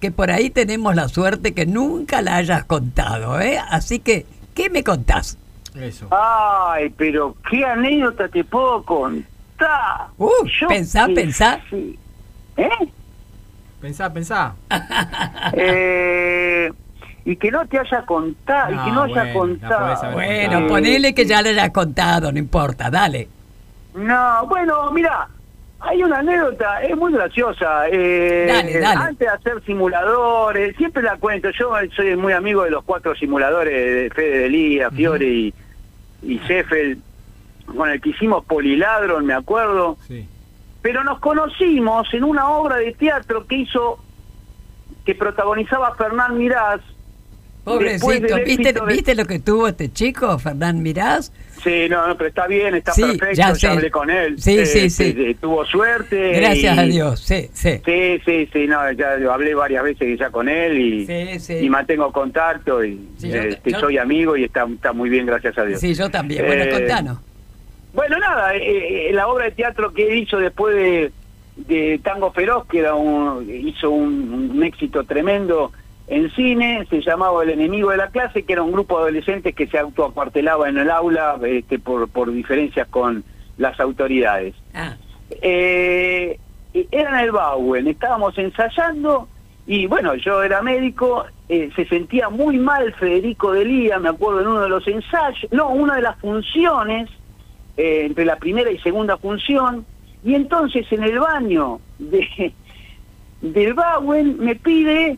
que 0.00 0.10
por 0.10 0.32
ahí 0.32 0.50
tenemos 0.50 0.96
la 0.96 1.06
suerte 1.06 1.54
que 1.54 1.64
nunca 1.64 2.22
la 2.22 2.38
hayas 2.38 2.64
contado, 2.64 3.40
¿eh? 3.40 3.56
Así 3.70 4.00
que, 4.00 4.26
¿qué 4.52 4.68
me 4.68 4.82
contás? 4.82 5.38
Eso. 5.76 6.08
Ay, 6.10 6.92
pero 6.96 7.36
qué 7.48 7.64
anécdota 7.64 8.26
te 8.26 8.42
puedo 8.42 8.82
contar. 8.82 10.08
Uh, 10.18 10.28
pensá, 10.66 11.06
qué 11.06 11.14
pensá. 11.14 11.60
sé. 11.70 11.96
¿Eh? 12.56 12.68
Pensá, 13.80 14.12
pensá. 14.12 14.56
Eh, 15.52 16.72
y 17.24 17.36
que 17.36 17.50
no 17.50 17.66
te 17.66 17.78
haya 17.78 18.02
contado, 18.04 18.72
y 18.72 18.78
que 18.84 18.90
No, 18.90 18.94
no 18.94 19.02
haya 19.04 19.14
bueno, 19.14 19.26
la 19.26 19.32
contado. 19.32 20.12
Bueno, 20.12 20.58
Eh, 20.58 20.66
ponele 20.68 21.14
que 21.14 21.24
ya 21.24 21.40
le 21.42 21.50
hayas 21.50 21.70
contado, 21.70 22.30
no 22.32 22.38
importa, 22.38 22.90
dale. 22.90 23.28
No, 23.94 24.46
bueno, 24.46 24.90
mira, 24.90 25.28
hay 25.80 26.02
una 26.02 26.18
anécdota, 26.18 26.82
es 26.82 26.96
muy 26.96 27.12
graciosa. 27.12 27.88
Eh, 27.90 28.46
Dale, 28.48 28.78
dale. 28.80 29.00
Antes 29.00 29.18
de 29.20 29.28
hacer 29.28 29.62
simuladores, 29.64 30.76
siempre 30.76 31.02
la 31.02 31.16
cuento. 31.16 31.48
Yo 31.50 31.70
soy 31.94 32.16
muy 32.16 32.32
amigo 32.32 32.64
de 32.64 32.70
los 32.70 32.84
cuatro 32.84 33.14
simuladores 33.14 33.72
de 33.74 34.10
Fede 34.14 34.38
Delía, 34.40 34.90
Fiore 34.90 35.26
y, 35.26 35.54
y 36.22 36.38
Sheffield, 36.40 37.00
con 37.76 37.88
el 37.88 38.00
que 38.00 38.10
hicimos 38.10 38.44
Poliladron, 38.44 39.24
me 39.24 39.34
acuerdo. 39.34 39.96
Sí. 40.06 40.28
Pero 40.82 41.04
nos 41.04 41.18
conocimos 41.20 42.12
en 42.12 42.24
una 42.24 42.48
obra 42.48 42.76
de 42.76 42.92
teatro 42.92 43.46
que 43.46 43.56
hizo, 43.56 43.98
que 45.06 45.14
protagonizaba 45.14 45.94
Fernán 45.94 46.36
Mirás. 46.36 46.80
Pobrecito, 47.64 48.36
¿viste, 48.44 48.74
¿viste 48.86 49.14
lo 49.14 49.24
que 49.24 49.38
tuvo 49.38 49.68
este 49.68 49.90
chico, 49.90 50.38
Fernán 50.38 50.82
Mirás? 50.82 51.32
Sí, 51.62 51.86
no, 51.88 52.06
no, 52.06 52.16
pero 52.16 52.28
está 52.28 52.46
bien, 52.46 52.74
está 52.74 52.92
Sí, 52.92 53.00
perfecto, 53.02 53.34
ya 53.34 53.52
ya, 53.54 53.70
hablé 53.72 53.90
con 53.90 54.10
él. 54.10 54.38
Sí, 54.38 54.66
sí, 54.66 54.90
sí. 54.90 55.14
eh, 55.16 55.34
tuvo 55.40 55.64
suerte. 55.64 56.32
Gracias 56.34 56.76
y- 56.76 56.78
a 56.78 56.82
Dios, 56.82 57.20
sí, 57.20 57.48
sí. 57.54 57.80
Sí, 57.84 58.20
sí, 58.26 58.48
sí, 58.52 58.66
no, 58.66 58.92
ya 58.92 59.14
hablé 59.32 59.54
varias 59.54 59.82
veces 59.82 60.18
ya 60.18 60.28
con 60.30 60.48
él 60.50 60.78
y, 60.78 61.06
Sí, 61.06 61.40
sí. 61.40 61.54
y 61.62 61.70
mantengo 61.70 62.12
contacto 62.12 62.84
y 62.84 63.00
yo- 63.18 63.28
yo- 63.64 63.80
soy 63.80 63.96
amigo 63.96 64.36
y 64.36 64.44
está, 64.44 64.66
está 64.66 64.92
muy 64.92 65.08
bien, 65.08 65.24
gracias 65.24 65.56
a 65.56 65.64
Dios. 65.64 65.80
Sí, 65.80 65.94
yo 65.94 66.10
también. 66.10 66.44
Bueno, 66.44 66.64
Eh, 66.64 66.70
contanos. 66.70 67.18
Bueno, 67.94 68.18
nada, 68.18 68.54
eh, 68.56 69.08
eh, 69.08 69.12
la 69.14 69.28
obra 69.28 69.46
de 69.46 69.52
teatro 69.52 69.94
que 69.94 70.16
hizo 70.16 70.36
después 70.38 70.74
de, 70.74 71.12
de 71.56 71.98
Tango 72.02 72.30
Feroz, 72.32 72.66
que 72.66 72.80
era 72.80 72.94
un, 72.94 73.48
hizo 73.48 73.88
un, 73.88 74.50
un 74.54 74.62
éxito 74.64 75.04
tremendo 75.04 75.72
en 76.06 76.30
cine, 76.32 76.86
se 76.90 77.00
llamaba 77.00 77.42
El 77.42 77.50
enemigo 77.50 77.90
de 77.90 77.96
la 77.96 78.08
clase, 78.08 78.42
que 78.42 78.52
era 78.52 78.62
un 78.62 78.72
grupo 78.72 78.96
de 78.96 79.04
adolescentes 79.04 79.54
que 79.54 79.66
se 79.66 79.78
autoacuartelaba 79.78 80.68
en 80.68 80.78
el 80.78 80.90
aula 80.90 81.38
este, 81.44 81.78
por, 81.78 82.08
por 82.08 82.30
diferencias 82.30 82.86
con 82.88 83.24
las 83.56 83.78
autoridades. 83.80 84.54
Ah, 84.74 84.96
Eh, 85.40 86.38
era 86.90 87.10
en 87.10 87.24
el 87.24 87.32
Bauen, 87.32 87.86
estábamos 87.86 88.36
ensayando 88.36 89.28
y 89.66 89.86
bueno, 89.86 90.14
yo 90.16 90.42
era 90.42 90.60
médico, 90.60 91.24
eh, 91.48 91.70
se 91.74 91.86
sentía 91.86 92.28
muy 92.28 92.58
mal 92.58 92.92
Federico 92.94 93.52
Delía, 93.52 93.98
me 93.98 94.10
acuerdo 94.10 94.40
en 94.42 94.48
uno 94.48 94.60
de 94.60 94.68
los 94.68 94.86
ensayos, 94.86 95.50
no, 95.52 95.70
una 95.70 95.96
de 95.96 96.02
las 96.02 96.18
funciones, 96.18 97.08
eh, 97.76 98.02
entre 98.04 98.24
la 98.24 98.36
primera 98.36 98.70
y 98.70 98.78
segunda 98.78 99.16
función, 99.16 99.86
y 100.22 100.34
entonces 100.34 100.86
en 100.90 101.04
el 101.04 101.18
baño 101.18 101.80
de, 101.98 102.52
del 103.40 103.72
Bauen 103.74 104.38
me 104.38 104.54
pide 104.54 105.16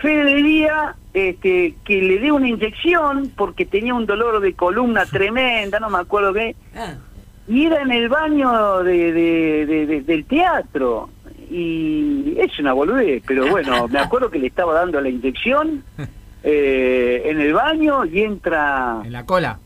Fede 0.00 0.34
diría 0.34 0.94
este, 1.14 1.74
que 1.84 2.02
le 2.02 2.18
dé 2.18 2.32
una 2.32 2.48
inyección 2.48 3.30
porque 3.36 3.64
tenía 3.66 3.94
un 3.94 4.06
dolor 4.06 4.40
de 4.40 4.54
columna 4.54 5.04
tremenda, 5.06 5.78
no 5.78 5.90
me 5.90 5.98
acuerdo 5.98 6.32
qué. 6.32 6.56
Ah, 6.74 6.94
Y 7.48 7.66
era 7.66 7.82
en 7.82 7.90
el 7.92 8.08
baño 8.08 8.82
de, 8.82 9.12
de- 9.12 9.66
de- 9.66 9.86
de- 9.86 10.00
del 10.02 10.24
teatro. 10.24 11.10
Y 11.50 12.34
es 12.38 12.58
una 12.58 12.72
boludez, 12.72 13.22
pero 13.26 13.46
bueno, 13.48 13.86
me 13.88 13.98
acuerdo 13.98 14.30
que 14.30 14.38
le 14.38 14.46
estaba 14.46 14.72
dando 14.74 15.00
la 15.00 15.08
inyección 15.10 15.84
eh, 16.42 17.22
en 17.26 17.40
el 17.40 17.52
baño 17.52 18.04
y 18.06 18.22
entra... 18.22 19.00
En 19.04 19.12
la 19.12 19.24
cola. 19.26 19.58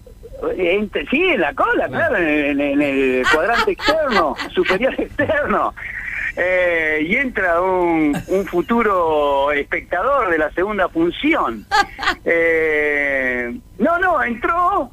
entra- 0.58 1.02
sí, 1.10 1.22
en 1.22 1.40
la 1.40 1.54
cola, 1.54 1.86
claro, 1.88 2.16
en, 2.16 2.60
en 2.60 2.82
el 2.82 3.22
cuadrante 3.32 3.70
externo, 3.76 4.34
superior 4.52 4.94
externo. 5.00 5.72
Eh, 6.36 7.06
y 7.08 7.16
entra 7.16 7.60
un, 7.62 8.16
un 8.28 8.46
futuro 8.46 9.50
espectador 9.52 10.30
de 10.30 10.38
la 10.38 10.50
segunda 10.52 10.88
función. 10.88 11.66
Eh, 12.28 13.56
no, 13.78 13.98
no, 14.00 14.20
entró 14.22 14.90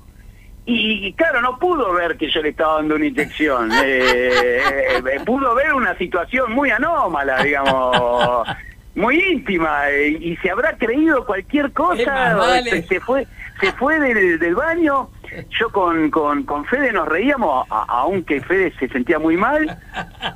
y, 0.65 1.07
y 1.07 1.13
claro, 1.13 1.41
no 1.41 1.57
pudo 1.57 1.91
ver 1.93 2.15
que 2.15 2.29
yo 2.29 2.41
le 2.41 2.49
estaba 2.49 2.75
dando 2.75 2.95
una 2.95 3.05
inyección. 3.05 3.71
Eh, 3.83 4.61
eh, 4.97 5.19
pudo 5.25 5.55
ver 5.55 5.73
una 5.73 5.97
situación 5.97 6.53
muy 6.53 6.69
anómala, 6.69 7.43
digamos, 7.43 8.47
muy 8.95 9.19
íntima. 9.19 9.89
eh, 9.89 10.09
y 10.09 10.37
se 10.37 10.51
habrá 10.51 10.77
creído 10.77 11.25
cualquier 11.25 11.71
cosa. 11.71 12.11
más 12.13 12.37
vale. 12.37 12.69
se, 12.69 12.83
se 12.83 12.99
fue 12.99 13.25
se 13.59 13.71
fue 13.73 13.99
del, 13.99 14.39
del 14.39 14.55
baño. 14.55 15.09
Yo 15.59 15.69
con, 15.71 16.11
con, 16.11 16.43
con 16.43 16.63
Fede 16.65 16.91
nos 16.91 17.07
reíamos, 17.07 17.65
a- 17.71 17.85
aunque 17.87 18.39
Fede 18.41 18.71
se 18.79 18.87
sentía 18.89 19.17
muy 19.17 19.35
mal. 19.35 19.79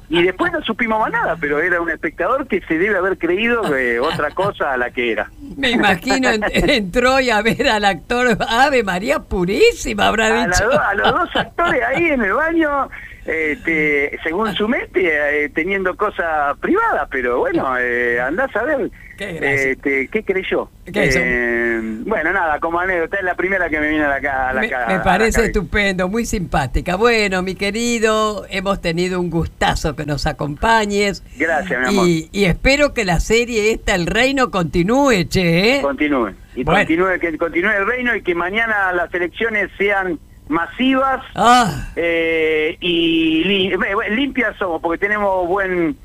Y 0.10 0.24
después 0.24 0.52
no 0.52 0.62
supimos 0.64 1.00
más 1.00 1.12
nada, 1.12 1.36
pero 1.40 1.60
era 1.60 1.80
un 1.80 1.90
espectador 1.92 2.48
que 2.48 2.62
se 2.62 2.80
debe 2.80 2.98
haber 2.98 3.18
creído 3.20 3.62
que 3.62 4.00
otra 4.00 4.32
cosa 4.32 4.74
a 4.74 4.78
la 4.78 4.90
que 4.90 5.12
era. 5.12 5.30
me 5.56 5.70
imagino 5.70 6.30
en- 6.30 6.44
entró 6.70 7.20
y 7.20 7.30
a 7.30 7.42
ver 7.44 7.68
al 7.68 7.86
actor 7.86 8.38
Ave 8.50 8.84
María 8.84 9.20
Purísima, 9.20 10.08
habrá 10.08 10.28
a, 10.44 10.48
dicho. 10.48 10.68
do- 10.68 10.80
a 10.82 10.94
los 10.96 11.12
dos 11.12 11.36
actores 11.36 11.84
ahí 11.84 12.06
en 12.06 12.22
el 12.24 12.34
baño, 12.34 12.90
este, 13.26 14.18
según 14.24 14.54
su 14.56 14.68
mente, 14.68 15.44
eh, 15.44 15.50
teniendo 15.50 15.96
cosas 15.96 16.58
privadas, 16.58 17.08
pero 17.12 17.38
bueno, 17.40 17.78
eh, 17.78 18.20
andás 18.20 18.56
a 18.56 18.64
ver 18.64 18.90
Qué 19.18 19.34
gracia. 19.34 19.72
este, 19.72 20.08
qué 20.10 20.24
creyó. 20.24 20.70
¿Qué 20.92 21.08
hizo? 21.08 21.20
Eh, 21.22 21.80
bueno, 22.06 22.32
nada, 22.32 22.60
como 22.60 22.80
anécdota, 22.80 23.18
es 23.18 23.24
la 23.24 23.36
primera 23.36 23.70
que 23.70 23.80
me 23.80 23.90
viene 23.90 24.06
a 24.06 24.20
la, 24.20 24.50
a 24.50 24.54
la 24.54 24.62
Me, 24.88 25.00
parece 25.00 25.46
estupendo, 25.46 26.08
muy 26.08 26.26
simpática. 26.26 26.96
Bueno, 26.96 27.42
mi 27.42 27.56
querido, 27.56 28.46
hemos 28.50 28.80
tenido 28.82 29.20
un 29.20 29.30
gustazo 29.30 29.96
que 29.96 30.06
nos 30.06 30.26
acompañes. 30.28 31.24
Gracias, 31.38 31.80
mi 31.82 31.88
amor. 31.88 32.08
Y, 32.08 32.30
y 32.32 32.46
espero 32.46 32.94
que 32.94 33.06
la 33.06 33.20
serie 33.20 33.72
esta, 33.72 33.96
El 33.96 34.06
Reino, 34.08 34.52
continúe, 34.52 35.24
che. 35.28 35.78
¿eh? 35.78 35.82
Continúe. 35.82 36.34
Y 36.56 36.64
Bueno. 36.64 36.80
continúe, 36.80 37.20
que 37.20 37.38
continúe 37.38 37.70
el 37.72 37.86
reino 37.86 38.16
y 38.16 38.22
que 38.24 38.34
mañana 38.34 38.92
las 38.94 39.14
elecciones 39.14 39.70
sean 39.78 40.20
masivas 40.48 41.24
Ah, 41.36 41.90
eh, 41.96 42.78
y 42.80 43.72
eh, 43.74 43.78
limpias 44.12 44.56
somos, 44.58 44.82
porque 44.82 44.98
tenemos 44.98 45.48
buen, 45.48 45.96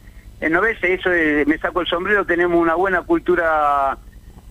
¿no 0.50 0.60
ves? 0.60 0.78
Eso 0.82 1.10
me 1.46 1.58
saco 1.58 1.80
el 1.82 1.86
sombrero, 1.86 2.24
tenemos 2.24 2.60
una 2.60 2.74
buena 2.74 3.02
cultura 3.02 3.98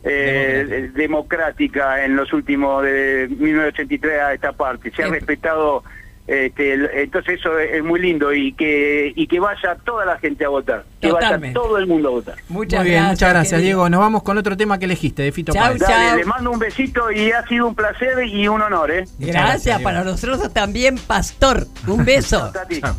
eh, 0.03 0.89
democrática 0.93 2.03
en 2.03 2.15
los 2.15 2.31
últimos, 2.33 2.83
de 2.83 3.27
1983 3.29 4.21
a 4.21 4.33
esta 4.33 4.51
parte. 4.53 4.91
Se 4.95 5.03
ha 5.03 5.07
respetado, 5.07 5.83
este, 6.27 7.03
entonces 7.03 7.39
eso 7.39 7.59
es, 7.59 7.73
es 7.73 7.83
muy 7.83 7.99
lindo 7.99 8.33
y 8.33 8.53
que, 8.53 9.11
y 9.15 9.27
que 9.27 9.39
vaya 9.39 9.75
toda 9.83 10.05
la 10.05 10.17
gente 10.17 10.45
a 10.45 10.49
votar, 10.49 10.85
que 10.99 11.09
Totalmente. 11.09 11.59
vaya 11.59 11.67
todo 11.67 11.77
el 11.77 11.87
mundo 11.87 12.09
a 12.09 12.11
votar. 12.11 12.35
muchas 12.49 12.79
Muy 12.79 12.89
bien, 12.89 13.03
gracias. 13.03 13.11
muchas 13.11 13.29
gracias. 13.33 13.61
Diego. 13.61 13.89
Nos 13.89 13.99
vamos 13.99 14.23
con 14.23 14.37
otro 14.37 14.57
tema 14.57 14.79
que 14.79 14.85
elegiste, 14.85 15.23
de 15.23 15.31
Fito 15.31 15.53
Chau. 15.53 15.77
Dale, 15.77 16.17
le 16.17 16.25
mando 16.25 16.51
un 16.51 16.59
besito 16.59 17.11
y 17.11 17.31
ha 17.31 17.45
sido 17.47 17.67
un 17.67 17.75
placer 17.75 18.23
y 18.25 18.47
un 18.47 18.61
honor, 18.61 18.91
¿eh? 18.91 19.03
Gracias, 19.19 19.35
Gracias, 19.45 19.81
para 19.81 20.03
nosotros 20.03 20.51
también, 20.53 20.97
Pastor. 20.97 21.67
Un 21.87 22.05
beso. 22.05 22.51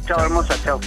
Chao 0.06 0.24
hermosa, 0.24 0.54
chao. 0.62 0.80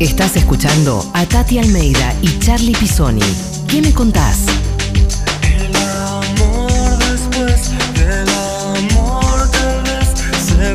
Estás 0.00 0.36
escuchando 0.36 1.08
a 1.14 1.24
Tati 1.24 1.58
Almeida 1.58 2.14
y 2.20 2.38
Charlie 2.40 2.74
Pisoni. 2.74 3.22
¿Qué 3.68 3.80
me 3.80 3.92
contás? 3.92 4.40
El 5.42 5.74
amor 5.76 6.98
después 6.98 7.70
del 7.94 8.28
amor 8.28 9.50
tal 9.52 9.82
vez 9.84 10.08
se 10.44 10.74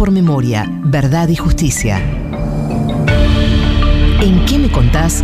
por 0.00 0.10
memoria, 0.10 0.64
verdad 0.84 1.28
y 1.28 1.36
justicia. 1.36 1.98
¿En 4.22 4.46
qué 4.46 4.58
me 4.58 4.72
contás? 4.72 5.22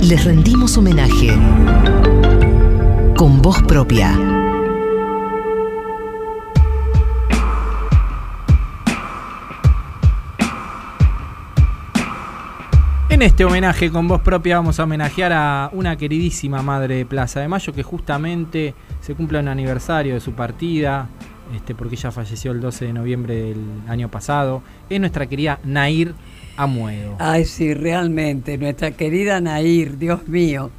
Les 0.00 0.24
rendimos 0.24 0.78
homenaje 0.78 1.30
con 3.16 3.42
voz 3.42 3.60
propia. 3.64 4.16
En 13.08 13.22
este 13.22 13.44
homenaje 13.44 13.90
con 13.90 14.06
voz 14.06 14.20
propia 14.20 14.58
vamos 14.58 14.78
a 14.78 14.84
homenajear 14.84 15.32
a 15.32 15.70
una 15.72 15.96
queridísima 15.96 16.62
madre 16.62 16.98
de 16.98 17.06
Plaza 17.06 17.40
de 17.40 17.48
Mayo 17.48 17.72
que 17.72 17.82
justamente 17.82 18.72
se 19.00 19.16
cumple 19.16 19.40
un 19.40 19.48
aniversario 19.48 20.14
de 20.14 20.20
su 20.20 20.30
partida, 20.32 21.08
este, 21.54 21.74
porque 21.74 21.94
ella 21.94 22.10
falleció 22.10 22.52
el 22.52 22.60
12 22.60 22.86
de 22.86 22.92
noviembre 22.92 23.34
del 23.34 23.64
año 23.88 24.10
pasado. 24.10 24.62
Es 24.90 25.00
nuestra 25.00 25.26
querida 25.26 25.60
Nair 25.64 26.14
Amuedo. 26.56 27.16
Ay, 27.18 27.44
sí, 27.44 27.74
realmente, 27.74 28.58
nuestra 28.58 28.90
querida 28.92 29.40
Nair, 29.40 29.98
Dios 29.98 30.28
mío, 30.28 30.70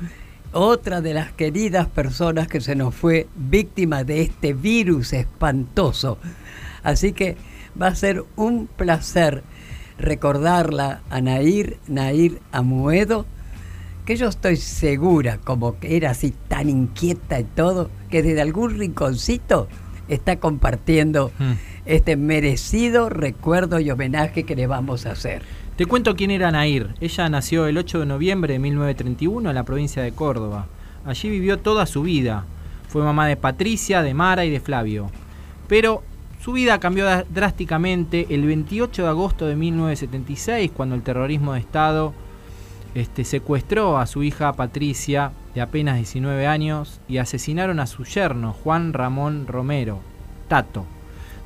otra 0.51 1.01
de 1.01 1.13
las 1.13 1.31
queridas 1.33 1.87
personas 1.87 2.47
que 2.47 2.61
se 2.61 2.75
nos 2.75 2.95
fue 2.95 3.27
víctima 3.35 4.03
de 4.03 4.21
este 4.21 4.53
virus 4.53 5.13
espantoso. 5.13 6.17
Así 6.83 7.13
que 7.13 7.35
va 7.79 7.87
a 7.87 7.95
ser 7.95 8.23
un 8.35 8.67
placer 8.67 9.43
recordarla 9.97 11.01
a 11.09 11.21
Nair, 11.21 11.77
Nair 11.87 12.39
Amuedo, 12.51 13.25
que 14.05 14.15
yo 14.15 14.27
estoy 14.27 14.55
segura, 14.55 15.39
como 15.43 15.79
que 15.79 15.97
era 15.97 16.11
así 16.11 16.33
tan 16.47 16.69
inquieta 16.69 17.39
y 17.39 17.43
todo, 17.43 17.89
que 18.09 18.21
desde 18.21 18.41
algún 18.41 18.77
rinconcito 18.77 19.67
está 20.07 20.37
compartiendo 20.37 21.31
Mm. 21.39 21.51
este 21.85 22.15
merecido 22.15 23.09
recuerdo 23.09 23.79
y 23.79 23.89
homenaje 23.91 24.43
que 24.43 24.55
le 24.55 24.67
vamos 24.67 25.05
a 25.05 25.11
hacer. 25.11 25.41
Te 25.75 25.85
cuento 25.85 26.15
quién 26.15 26.31
era 26.31 26.51
Nair. 26.51 26.95
Ella 27.01 27.27
nació 27.29 27.67
el 27.67 27.77
8 27.77 27.99
de 27.99 28.05
noviembre 28.05 28.53
de 28.53 28.59
1931 28.59 29.49
en 29.49 29.55
la 29.55 29.63
provincia 29.63 30.01
de 30.01 30.11
Córdoba. 30.13 30.67
Allí 31.05 31.29
vivió 31.29 31.59
toda 31.59 31.85
su 31.85 32.01
vida. 32.03 32.45
Fue 32.87 33.03
mamá 33.03 33.27
de 33.27 33.35
Patricia, 33.35 34.01
de 34.01 34.13
Mara 34.13 34.45
y 34.45 34.49
de 34.49 34.59
Flavio. 34.61 35.11
Pero 35.67 36.01
su 36.41 36.53
vida 36.53 36.79
cambió 36.79 37.05
drásticamente 37.29 38.27
el 38.29 38.45
28 38.45 39.03
de 39.03 39.07
agosto 39.09 39.47
de 39.47 39.55
1976, 39.55 40.71
cuando 40.75 40.95
el 40.95 41.01
terrorismo 41.01 41.53
de 41.53 41.59
Estado 41.59 42.13
este, 42.95 43.25
secuestró 43.25 43.97
a 43.97 44.07
su 44.07 44.23
hija 44.23 44.53
Patricia, 44.53 45.33
de 45.53 45.61
apenas 45.61 45.97
19 45.97 46.47
años, 46.47 47.01
y 47.07 47.17
asesinaron 47.17 47.79
a 47.79 47.87
su 47.87 48.05
yerno, 48.05 48.53
Juan 48.53 48.93
Ramón 48.93 49.47
Romero, 49.47 49.99
Tato. 50.47 50.85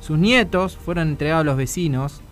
Sus 0.00 0.16
nietos 0.16 0.76
fueron 0.76 1.08
entregados 1.08 1.42
a 1.42 1.44
los 1.44 1.56
vecinos. 1.56 2.22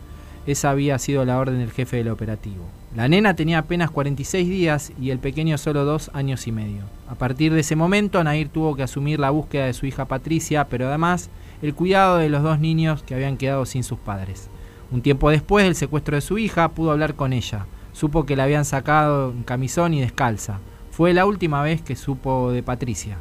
Esa 0.47 0.71
había 0.71 0.99
sido 0.99 1.25
la 1.25 1.39
orden 1.39 1.59
del 1.59 1.73
jefe 1.73 1.99
del 1.99 2.09
operativo. 2.09 2.65
La 2.97 3.09
nena 3.09 3.35
tenía 3.35 3.59
apenas 3.59 3.91
46 3.91 4.49
días 4.49 4.93
y 5.01 5.11
el 5.11 5.19
pequeño 5.19 5.59
solo 5.59 5.85
dos 5.85 6.11
años 6.15 6.47
y 6.47 6.53
medio. 6.53 6.85
A 7.09 7.17
partir 7.17 7.53
de 7.53 7.61
ese 7.61 7.77
momento, 7.77 8.23
Nair 8.25 8.49
tuvo 8.49 8.75
que 8.77 8.85
asumir 8.85 9.19
la 9.19 9.31
búsqueda 9.31 9.67
de 9.67 9.75
su 9.75 9.85
hija 9.85 10.07
Patricia, 10.07 10.69
pero 10.69 10.89
además 10.89 11.29
el 11.61 11.75
cuidado 11.75 12.17
de 12.17 12.31
los 12.31 12.43
dos 12.43 12.61
niños 12.61 13.03
que 13.03 13.15
habían 13.15 13.37
quedado 13.37 13.67
sin 13.67 13.83
sus 13.83 13.99
padres. 13.99 14.49
Un 14.91 15.03
tiempo 15.03 15.29
después 15.29 15.65
del 15.65 15.75
secuestro 15.75 16.15
de 16.15 16.23
su 16.23 16.39
hija, 16.39 16.71
pudo 16.71 16.93
hablar 16.93 17.15
con 17.15 17.35
ella. 17.35 17.67
Supo 17.93 18.25
que 18.25 18.37
la 18.37 18.45
habían 18.45 18.65
sacado 18.65 19.31
en 19.31 19.43
camisón 19.43 19.95
y 19.95 20.01
descalza. 20.01 20.61
Fue 20.91 21.15
la 21.15 21.27
última 21.27 21.63
vez 21.63 21.83
que 21.83 21.97
supo 21.97 22.53
de 22.53 22.63
Patricia. 22.63 23.19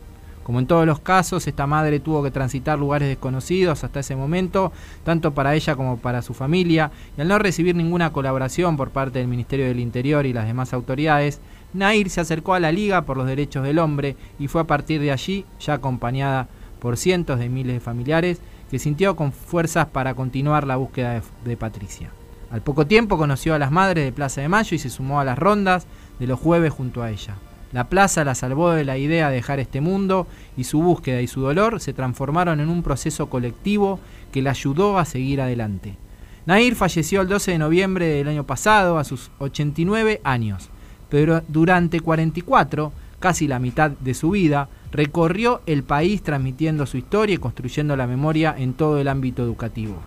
Como 0.47 0.59
en 0.59 0.65
todos 0.65 0.85
los 0.85 1.01
casos, 1.01 1.45
esta 1.45 1.67
madre 1.67 1.99
tuvo 1.99 2.23
que 2.23 2.31
transitar 2.31 2.79
lugares 2.79 3.09
desconocidos 3.09 3.83
hasta 3.83 3.99
ese 3.99 4.15
momento, 4.15 4.71
tanto 5.03 5.33
para 5.33 5.53
ella 5.55 5.75
como 5.75 5.97
para 5.97 6.21
su 6.21 6.33
familia, 6.33 6.89
y 7.17 7.21
al 7.21 7.27
no 7.27 7.37
recibir 7.37 7.75
ninguna 7.75 8.13
colaboración 8.13 8.77
por 8.77 8.91
parte 8.91 9.19
del 9.19 9.27
Ministerio 9.27 9.65
del 9.65 9.81
Interior 9.81 10.25
y 10.25 10.31
las 10.31 10.47
demás 10.47 10.71
autoridades, 10.71 11.41
Nair 11.73 12.09
se 12.09 12.21
acercó 12.21 12.53
a 12.53 12.61
la 12.61 12.71
Liga 12.71 13.01
por 13.01 13.17
los 13.17 13.27
Derechos 13.27 13.65
del 13.65 13.77
Hombre 13.77 14.15
y 14.39 14.47
fue 14.47 14.61
a 14.61 14.67
partir 14.67 15.01
de 15.01 15.11
allí, 15.11 15.45
ya 15.59 15.73
acompañada 15.73 16.47
por 16.79 16.95
cientos 16.95 17.39
de 17.39 17.49
miles 17.49 17.73
de 17.73 17.79
familiares, 17.81 18.39
que 18.71 18.79
sintió 18.79 19.17
con 19.17 19.33
fuerzas 19.33 19.87
para 19.87 20.13
continuar 20.13 20.65
la 20.65 20.77
búsqueda 20.77 21.15
de, 21.15 21.21
de 21.43 21.57
Patricia. 21.57 22.09
Al 22.49 22.61
poco 22.61 22.87
tiempo 22.87 23.17
conoció 23.17 23.53
a 23.53 23.59
las 23.59 23.71
madres 23.71 24.05
de 24.05 24.11
Plaza 24.13 24.41
de 24.41 24.47
Mayo 24.47 24.73
y 24.75 24.79
se 24.79 24.89
sumó 24.89 25.19
a 25.19 25.25
las 25.25 25.37
rondas 25.37 25.85
de 26.19 26.27
los 26.27 26.39
jueves 26.39 26.71
junto 26.71 27.03
a 27.03 27.11
ella. 27.11 27.35
La 27.73 27.89
plaza 27.89 28.23
la 28.23 28.35
salvó 28.35 28.71
de 28.71 28.85
la 28.85 28.97
idea 28.97 29.29
de 29.29 29.35
dejar 29.35 29.59
este 29.59 29.81
mundo 29.81 30.25
y 30.55 30.63
su 30.63 30.81
búsqueda 30.81 31.21
y 31.21 31.27
su 31.27 31.41
dolor 31.41 31.81
se 31.81 31.91
transformaron 31.91 32.61
en 32.61 32.69
un 32.69 32.83
proceso 32.83 33.29
colectivo 33.29 33.99
que 34.31 34.41
la 34.41 34.51
ayudó 34.51 34.97
a 34.97 35.03
seguir 35.03 35.41
adelante. 35.41 35.97
Nair 36.45 36.75
falleció 36.75 37.19
el 37.19 37.27
12 37.27 37.51
de 37.51 37.57
noviembre 37.57 38.07
del 38.07 38.29
año 38.29 38.45
pasado 38.45 38.97
a 38.97 39.03
sus 39.03 39.31
89 39.39 40.21
años, 40.23 40.69
pero 41.09 41.41
durante 41.49 41.99
44, 41.99 42.93
casi 43.19 43.49
la 43.49 43.59
mitad 43.59 43.91
de 43.91 44.13
su 44.13 44.29
vida, 44.29 44.69
recorrió 44.93 45.61
el 45.65 45.83
país 45.83 46.23
transmitiendo 46.23 46.85
su 46.85 46.95
historia 46.95 47.35
y 47.35 47.39
construyendo 47.39 47.97
la 47.97 48.07
memoria 48.07 48.55
en 48.57 48.73
todo 48.73 48.97
el 48.99 49.09
ámbito 49.09 49.43
educativo. 49.43 49.97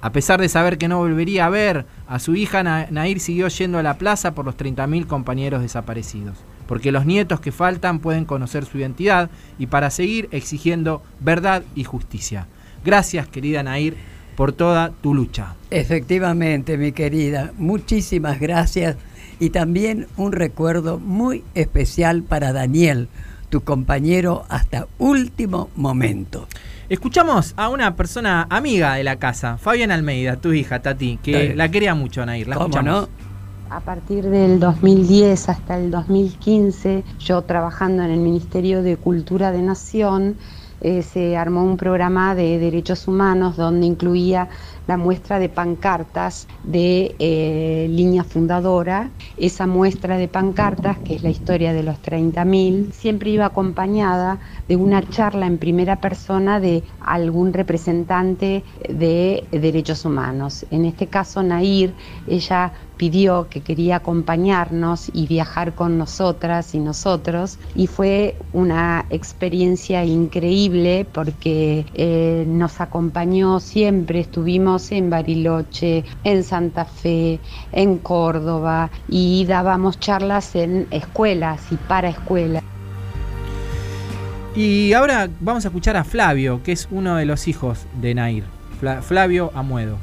A 0.00 0.12
pesar 0.12 0.40
de 0.40 0.48
saber 0.48 0.78
que 0.78 0.86
no 0.88 0.98
volvería 0.98 1.46
a 1.46 1.50
ver 1.50 1.84
a 2.06 2.18
su 2.18 2.36
hija, 2.36 2.62
Na- 2.62 2.86
Nair 2.90 3.18
siguió 3.20 3.48
yendo 3.48 3.78
a 3.78 3.82
la 3.82 3.98
plaza 3.98 4.34
por 4.34 4.44
los 4.44 4.56
30.000 4.56 5.06
compañeros 5.06 5.60
desaparecidos, 5.62 6.36
porque 6.68 6.92
los 6.92 7.04
nietos 7.04 7.40
que 7.40 7.50
faltan 7.52 7.98
pueden 7.98 8.24
conocer 8.24 8.64
su 8.64 8.78
identidad 8.78 9.28
y 9.58 9.66
para 9.66 9.90
seguir 9.90 10.28
exigiendo 10.30 11.02
verdad 11.20 11.62
y 11.74 11.82
justicia. 11.84 12.46
Gracias, 12.84 13.26
querida 13.26 13.62
Nair, 13.64 13.96
por 14.36 14.52
toda 14.52 14.92
tu 15.02 15.14
lucha. 15.14 15.54
Efectivamente, 15.70 16.78
mi 16.78 16.92
querida, 16.92 17.52
muchísimas 17.58 18.38
gracias 18.38 18.96
y 19.40 19.50
también 19.50 20.06
un 20.16 20.30
recuerdo 20.30 20.98
muy 21.00 21.42
especial 21.56 22.22
para 22.22 22.52
Daniel, 22.52 23.08
tu 23.50 23.62
compañero 23.62 24.44
hasta 24.48 24.86
último 24.98 25.70
momento. 25.74 26.46
Escuchamos 26.88 27.52
a 27.58 27.68
una 27.68 27.96
persona 27.96 28.46
amiga 28.48 28.94
de 28.94 29.04
la 29.04 29.16
casa, 29.16 29.58
Fabián 29.58 29.90
Almeida, 29.90 30.36
tu 30.36 30.54
hija, 30.54 30.80
Tati, 30.80 31.18
que 31.22 31.54
la 31.54 31.70
quería 31.70 31.94
mucho, 31.94 32.24
Nair. 32.24 32.48
La 32.48 32.54
¿Cómo 32.54 32.68
escuchamos. 32.68 33.08
no? 33.10 33.76
A 33.76 33.80
partir 33.80 34.24
del 34.24 34.58
2010 34.58 35.50
hasta 35.50 35.76
el 35.76 35.90
2015, 35.90 37.04
yo 37.18 37.42
trabajando 37.42 38.02
en 38.04 38.10
el 38.10 38.20
Ministerio 38.20 38.82
de 38.82 38.96
Cultura 38.96 39.52
de 39.52 39.60
Nación, 39.60 40.36
eh, 40.80 41.02
se 41.02 41.36
armó 41.36 41.62
un 41.62 41.76
programa 41.76 42.34
de 42.34 42.58
derechos 42.58 43.06
humanos 43.06 43.58
donde 43.58 43.84
incluía 43.84 44.48
la 44.88 44.96
muestra 44.96 45.38
de 45.38 45.50
pancartas 45.50 46.48
de 46.64 47.14
eh, 47.18 47.86
línea 47.90 48.24
fundadora. 48.24 49.10
Esa 49.36 49.66
muestra 49.66 50.16
de 50.16 50.28
pancartas, 50.28 50.98
que 51.00 51.14
es 51.14 51.22
la 51.22 51.28
historia 51.28 51.74
de 51.74 51.82
los 51.82 51.96
30.000, 52.02 52.90
siempre 52.92 53.30
iba 53.30 53.44
acompañada 53.44 54.40
de 54.66 54.76
una 54.76 55.06
charla 55.06 55.46
en 55.46 55.58
primera 55.58 56.00
persona 56.00 56.58
de 56.58 56.82
algún 57.00 57.52
representante 57.52 58.64
de 58.88 59.44
derechos 59.52 60.06
humanos. 60.06 60.64
En 60.70 60.86
este 60.86 61.06
caso, 61.06 61.42
Nair, 61.42 61.94
ella 62.26 62.72
pidió 62.98 63.48
que 63.48 63.62
quería 63.62 63.96
acompañarnos 63.96 65.10
y 65.14 65.26
viajar 65.26 65.74
con 65.74 65.96
nosotras 65.96 66.74
y 66.74 66.80
nosotros 66.80 67.58
y 67.74 67.86
fue 67.86 68.36
una 68.52 69.06
experiencia 69.08 70.04
increíble 70.04 71.06
porque 71.10 71.86
eh, 71.94 72.44
nos 72.46 72.80
acompañó 72.80 73.60
siempre, 73.60 74.20
estuvimos 74.20 74.77
en 74.92 75.10
Bariloche, 75.10 76.04
en 76.24 76.42
Santa 76.44 76.84
Fe, 76.84 77.40
en 77.72 77.98
Córdoba 77.98 78.90
y 79.08 79.44
dábamos 79.46 79.98
charlas 80.00 80.54
en 80.54 80.86
escuelas 80.90 81.60
y 81.70 81.76
para 81.76 82.08
escuelas. 82.08 82.62
Y 84.56 84.92
ahora 84.92 85.28
vamos 85.40 85.64
a 85.64 85.68
escuchar 85.68 85.96
a 85.96 86.04
Flavio, 86.04 86.62
que 86.62 86.72
es 86.72 86.88
uno 86.90 87.16
de 87.16 87.24
los 87.26 87.46
hijos 87.48 87.80
de 88.00 88.14
Nair. 88.14 88.44
Fla- 88.80 89.02
Flavio 89.02 89.52
Amuedo. 89.54 89.98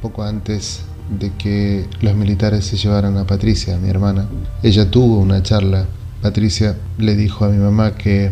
Poco 0.00 0.22
antes 0.22 0.84
de 1.18 1.32
que 1.32 1.86
los 2.00 2.14
militares 2.14 2.64
se 2.66 2.76
llevaran 2.76 3.16
a 3.16 3.26
Patricia, 3.26 3.76
mi 3.78 3.88
hermana, 3.88 4.26
ella 4.62 4.90
tuvo 4.90 5.18
una 5.18 5.42
charla. 5.42 5.86
Patricia 6.20 6.76
le 6.98 7.16
dijo 7.16 7.44
a 7.44 7.48
mi 7.48 7.58
mamá 7.58 7.94
que 7.94 8.30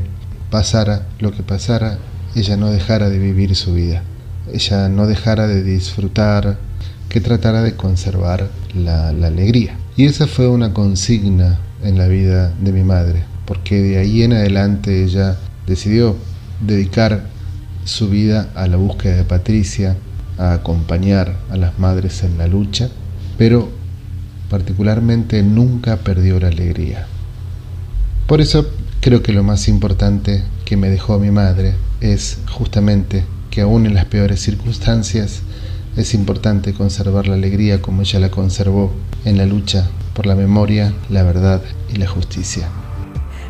pasara 0.50 1.06
lo 1.18 1.32
que 1.32 1.42
pasara, 1.42 1.98
ella 2.36 2.56
no 2.56 2.70
dejara 2.70 3.08
de 3.08 3.18
vivir 3.18 3.56
su 3.56 3.74
vida. 3.74 4.02
Ella 4.52 4.88
no 4.88 5.06
dejara 5.06 5.46
de 5.46 5.62
disfrutar, 5.62 6.58
que 7.10 7.20
tratara 7.20 7.62
de 7.62 7.74
conservar 7.74 8.48
la, 8.74 9.08
alegría. 9.08 9.76
Y 9.96 10.06
esa 10.06 10.26
fue 10.26 10.48
una 10.48 10.72
consigna 10.72 11.58
en 11.82 11.98
la 11.98 12.06
vida 12.06 12.54
de 12.60 12.72
mi 12.72 12.84
madre, 12.84 13.24
porque 13.46 13.80
de 13.82 13.98
ahí 13.98 14.22
en 14.22 14.32
adelante 14.32 15.04
ella 15.04 15.36
decidió 15.66 16.16
dedicar 16.60 17.24
su 17.84 18.08
vida 18.08 18.50
a 18.54 18.68
la 18.68 18.76
búsqueda 18.76 19.16
de 19.16 19.24
Patricia, 19.24 19.96
a 20.38 20.52
acompañar 20.52 21.36
a 21.50 21.56
las 21.56 21.78
madres 21.78 22.22
en 22.22 22.38
la 22.38 22.46
lucha, 22.46 22.88
pero 23.36 23.68
particularmente 24.48 25.42
nunca 25.42 25.96
perdió 25.96 26.38
la 26.38 26.48
alegría. 26.48 27.06
Por 28.26 28.40
eso 28.40 28.66
creo 29.00 29.22
que 29.22 29.32
lo 29.32 29.42
más 29.42 29.68
importante 29.68 30.44
que 30.64 30.76
me 30.76 30.88
dejó 30.88 31.18
mi 31.18 31.32
madre 31.32 31.74
es 32.00 32.38
justamente 32.48 33.24
que 33.50 33.62
aún 33.62 33.86
en 33.86 33.94
las 33.94 34.04
peores 34.06 34.40
circunstancias 34.40 35.42
es 35.96 36.14
importante 36.14 36.72
conservar 36.72 37.26
la 37.26 37.34
alegría 37.34 37.82
como 37.82 38.02
ella 38.02 38.20
la 38.20 38.30
conservó 38.30 38.92
en 39.24 39.36
la 39.36 39.46
lucha 39.46 39.88
por 40.14 40.26
la 40.26 40.34
memoria, 40.34 40.92
la 41.08 41.22
verdad 41.22 41.62
y 41.92 41.96
la 41.96 42.06
justicia. 42.06 42.68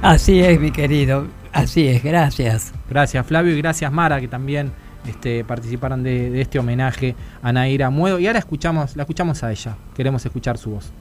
Así 0.03 0.41
es, 0.41 0.59
mi 0.59 0.71
querido. 0.71 1.27
Así 1.53 1.87
es, 1.89 2.03
gracias. 2.03 2.73
Gracias 2.89 3.27
Flavio 3.27 3.55
y 3.55 3.59
gracias 3.59 3.93
Mara 3.93 4.21
que 4.21 4.29
también 4.29 4.73
este, 5.07 5.45
participaron 5.45 6.03
de, 6.03 6.31
de 6.31 6.41
este 6.41 6.59
homenaje 6.59 7.15
a 7.43 7.53
Naira 7.53 7.91
Muedo. 7.91 8.19
Y 8.19 8.27
ahora 8.27 8.39
escuchamos, 8.39 8.97
la 8.97 9.03
escuchamos 9.03 9.43
a 9.43 9.51
ella. 9.51 9.77
Queremos 9.95 10.25
escuchar 10.25 10.59
su 10.59 10.71
voz. 10.71 10.93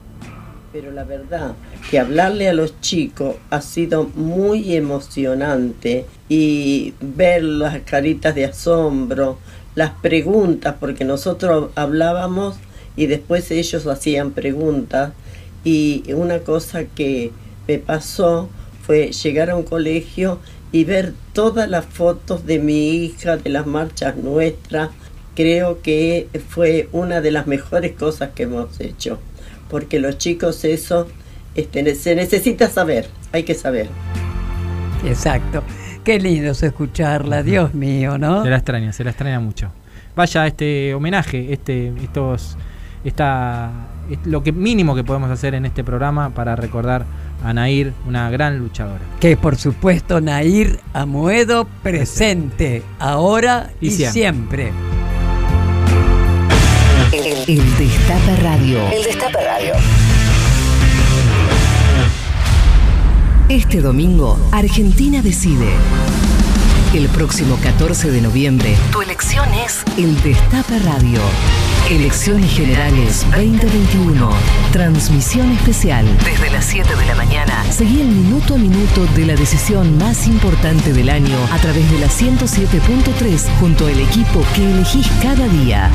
Pero 0.72 0.92
la 0.92 1.02
verdad 1.02 1.56
que 1.90 1.98
hablarle 1.98 2.48
a 2.48 2.52
los 2.52 2.80
chicos 2.80 3.34
ha 3.50 3.60
sido 3.60 4.04
muy 4.14 4.76
emocionante 4.76 6.06
y 6.28 6.94
ver 7.00 7.42
las 7.42 7.80
caritas 7.80 8.36
de 8.36 8.44
asombro, 8.44 9.38
las 9.74 9.90
preguntas, 9.90 10.76
porque 10.78 11.04
nosotros 11.04 11.70
hablábamos 11.74 12.56
y 12.94 13.06
después 13.06 13.50
ellos 13.50 13.84
hacían 13.88 14.30
preguntas 14.30 15.12
y 15.64 16.04
una 16.12 16.38
cosa 16.38 16.84
que 16.84 17.32
me 17.66 17.78
pasó 17.78 18.48
fue 18.82 19.10
llegar 19.10 19.50
a 19.50 19.56
un 19.56 19.64
colegio 19.64 20.38
y 20.70 20.84
ver 20.84 21.14
todas 21.32 21.68
las 21.68 21.84
fotos 21.84 22.46
de 22.46 22.60
mi 22.60 22.90
hija, 22.90 23.36
de 23.36 23.50
las 23.50 23.66
marchas 23.66 24.16
nuestras. 24.16 24.90
Creo 25.34 25.82
que 25.82 26.28
fue 26.48 26.88
una 26.92 27.20
de 27.20 27.32
las 27.32 27.48
mejores 27.48 27.92
cosas 27.92 28.30
que 28.36 28.44
hemos 28.44 28.80
hecho 28.80 29.18
porque 29.70 30.00
los 30.00 30.18
chicos 30.18 30.64
eso 30.64 31.06
este, 31.54 31.94
se 31.94 32.14
necesita 32.14 32.68
saber, 32.68 33.08
hay 33.32 33.44
que 33.44 33.54
saber. 33.54 33.88
Exacto. 35.04 35.62
Qué 36.04 36.18
lindo 36.18 36.50
es 36.50 36.62
escucharla, 36.62 37.42
Dios 37.42 37.74
mío, 37.74 38.18
¿no? 38.18 38.42
Se 38.42 38.50
la 38.50 38.56
extraña, 38.56 38.92
se 38.92 39.04
la 39.04 39.10
extraña 39.10 39.40
mucho. 39.40 39.70
Vaya 40.16 40.46
este 40.46 40.94
homenaje, 40.94 41.52
este, 41.52 41.92
estos, 42.02 42.56
esta, 43.04 43.70
es 44.10 44.18
lo 44.26 44.42
que 44.42 44.52
mínimo 44.52 44.94
que 44.94 45.04
podemos 45.04 45.30
hacer 45.30 45.54
en 45.54 45.66
este 45.66 45.84
programa 45.84 46.30
para 46.30 46.56
recordar 46.56 47.04
a 47.44 47.52
Nair, 47.52 47.92
una 48.06 48.30
gran 48.30 48.58
luchadora. 48.58 49.00
Que 49.20 49.36
por 49.36 49.56
supuesto 49.56 50.20
Nair 50.20 50.80
Amoedo 50.92 51.66
presente, 51.82 52.82
ahora 52.98 53.70
y, 53.80 53.88
Y 53.88 53.90
siempre. 53.90 54.72
siempre. 54.72 54.99
El, 57.12 57.26
el 57.26 57.76
Destape 57.76 58.36
Radio. 58.36 58.88
El 58.92 59.02
Destape 59.02 59.44
Radio. 59.44 59.74
Este 63.48 63.80
domingo, 63.80 64.38
Argentina 64.52 65.20
decide. 65.20 65.70
El 66.94 67.08
próximo 67.08 67.56
14 67.62 68.12
de 68.12 68.20
noviembre, 68.20 68.76
tu 68.92 69.02
elección 69.02 69.48
es 69.54 69.82
el 69.96 70.22
Destape 70.22 70.78
Radio. 70.78 71.20
Elecciones 71.90 72.52
Generales 72.52 73.26
2021. 73.32 74.30
Transmisión 74.70 75.50
especial. 75.50 76.06
Desde 76.24 76.48
las 76.50 76.64
7 76.64 76.94
de 76.94 77.06
la 77.06 77.16
mañana. 77.16 77.64
Seguí 77.72 78.02
el 78.02 78.08
minuto 78.08 78.54
a 78.54 78.58
minuto 78.58 79.04
de 79.16 79.26
la 79.26 79.34
decisión 79.34 79.98
más 79.98 80.28
importante 80.28 80.92
del 80.92 81.10
año 81.10 81.38
a 81.50 81.58
través 81.58 81.90
de 81.90 81.98
la 81.98 82.06
107.3 82.06 83.58
junto 83.58 83.88
al 83.88 83.98
equipo 83.98 84.44
que 84.54 84.70
elegís 84.70 85.08
cada 85.20 85.48
día. 85.48 85.90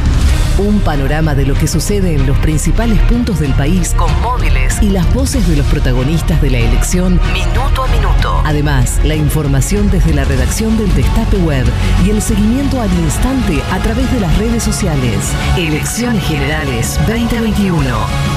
Un 0.58 0.80
panorama 0.80 1.36
de 1.36 1.46
lo 1.46 1.54
que 1.54 1.68
sucede 1.68 2.16
en 2.16 2.26
los 2.26 2.38
principales 2.40 2.98
puntos 3.04 3.42
del 3.42 3.54
país 3.56 3.94
con 3.94 4.10
móviles 4.22 4.82
y 4.82 4.90
las 4.90 5.14
voces 5.14 5.46
de 5.50 5.58
los 5.58 5.66
protagonistas 5.68 6.42
de 6.42 6.50
la 6.50 6.60
elección 6.60 7.20
minuto 7.34 7.84
a 7.84 7.88
minuto. 7.88 8.42
Además, 8.46 9.02
la 9.04 9.16
información 9.16 9.92
desde 9.92 10.14
la 10.14 10.24
redacción 10.24 10.78
del 10.78 10.94
Destape 10.96 11.38
Web 11.38 11.66
y 12.06 12.12
el 12.12 12.22
seguimiento 12.22 12.80
al 12.80 12.92
instante 12.94 13.62
a 13.70 13.80
través 13.80 14.10
de 14.14 14.22
las 14.22 14.38
redes 14.38 14.64
sociales. 14.64 15.34
Elecciones 15.58 16.24
Generales 16.24 16.98
2021. 17.06 17.84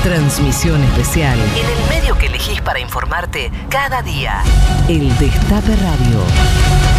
Transmisión 0.02 0.82
especial. 0.82 1.38
En 1.38 1.66
el 1.66 1.88
medio 1.88 2.18
que 2.18 2.26
elegís 2.26 2.60
para 2.62 2.80
informarte 2.80 3.52
cada 3.68 4.02
día. 4.02 4.42
El 4.88 5.16
Destape 5.18 5.76
Radio. 5.76 6.97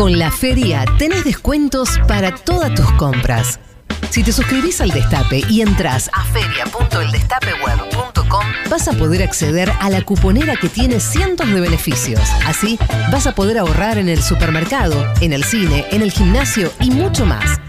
Con 0.00 0.18
la 0.18 0.30
feria 0.30 0.86
tenés 0.96 1.24
descuentos 1.24 2.00
para 2.08 2.34
todas 2.34 2.74
tus 2.74 2.90
compras. 2.92 3.60
Si 4.08 4.24
te 4.24 4.32
suscribís 4.32 4.80
al 4.80 4.92
Destape 4.92 5.42
y 5.50 5.60
entras 5.60 6.08
a 6.14 6.24
feria.eldestapeweb.com, 6.24 8.46
vas 8.70 8.88
a 8.88 8.92
poder 8.92 9.22
acceder 9.22 9.70
a 9.78 9.90
la 9.90 10.00
cuponera 10.00 10.56
que 10.56 10.70
tiene 10.70 11.00
cientos 11.00 11.52
de 11.52 11.60
beneficios. 11.60 12.22
Así, 12.46 12.78
vas 13.12 13.26
a 13.26 13.34
poder 13.34 13.58
ahorrar 13.58 13.98
en 13.98 14.08
el 14.08 14.22
supermercado, 14.22 15.06
en 15.20 15.34
el 15.34 15.44
cine, 15.44 15.84
en 15.90 16.00
el 16.00 16.12
gimnasio 16.12 16.72
y 16.80 16.90
mucho 16.90 17.26
más. 17.26 17.60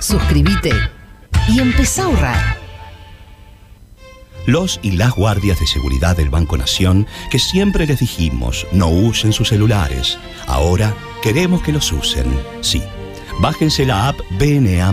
Suscríbete 0.00 0.72
y 1.46 1.60
empezá 1.60 2.02
a 2.02 2.06
ahorrar. 2.06 2.65
Los 4.46 4.78
y 4.82 4.92
las 4.92 5.14
guardias 5.14 5.58
de 5.58 5.66
seguridad 5.66 6.16
del 6.16 6.30
Banco 6.30 6.56
Nación, 6.56 7.06
que 7.30 7.40
siempre 7.40 7.86
les 7.86 7.98
dijimos 7.98 8.66
no 8.72 8.88
usen 8.88 9.32
sus 9.32 9.48
celulares, 9.48 10.18
ahora 10.46 10.94
queremos 11.20 11.62
que 11.62 11.72
los 11.72 11.90
usen. 11.92 12.26
Sí, 12.60 12.82
bájense 13.40 13.84
la 13.84 14.08
app 14.08 14.20
BNA. 14.38 14.92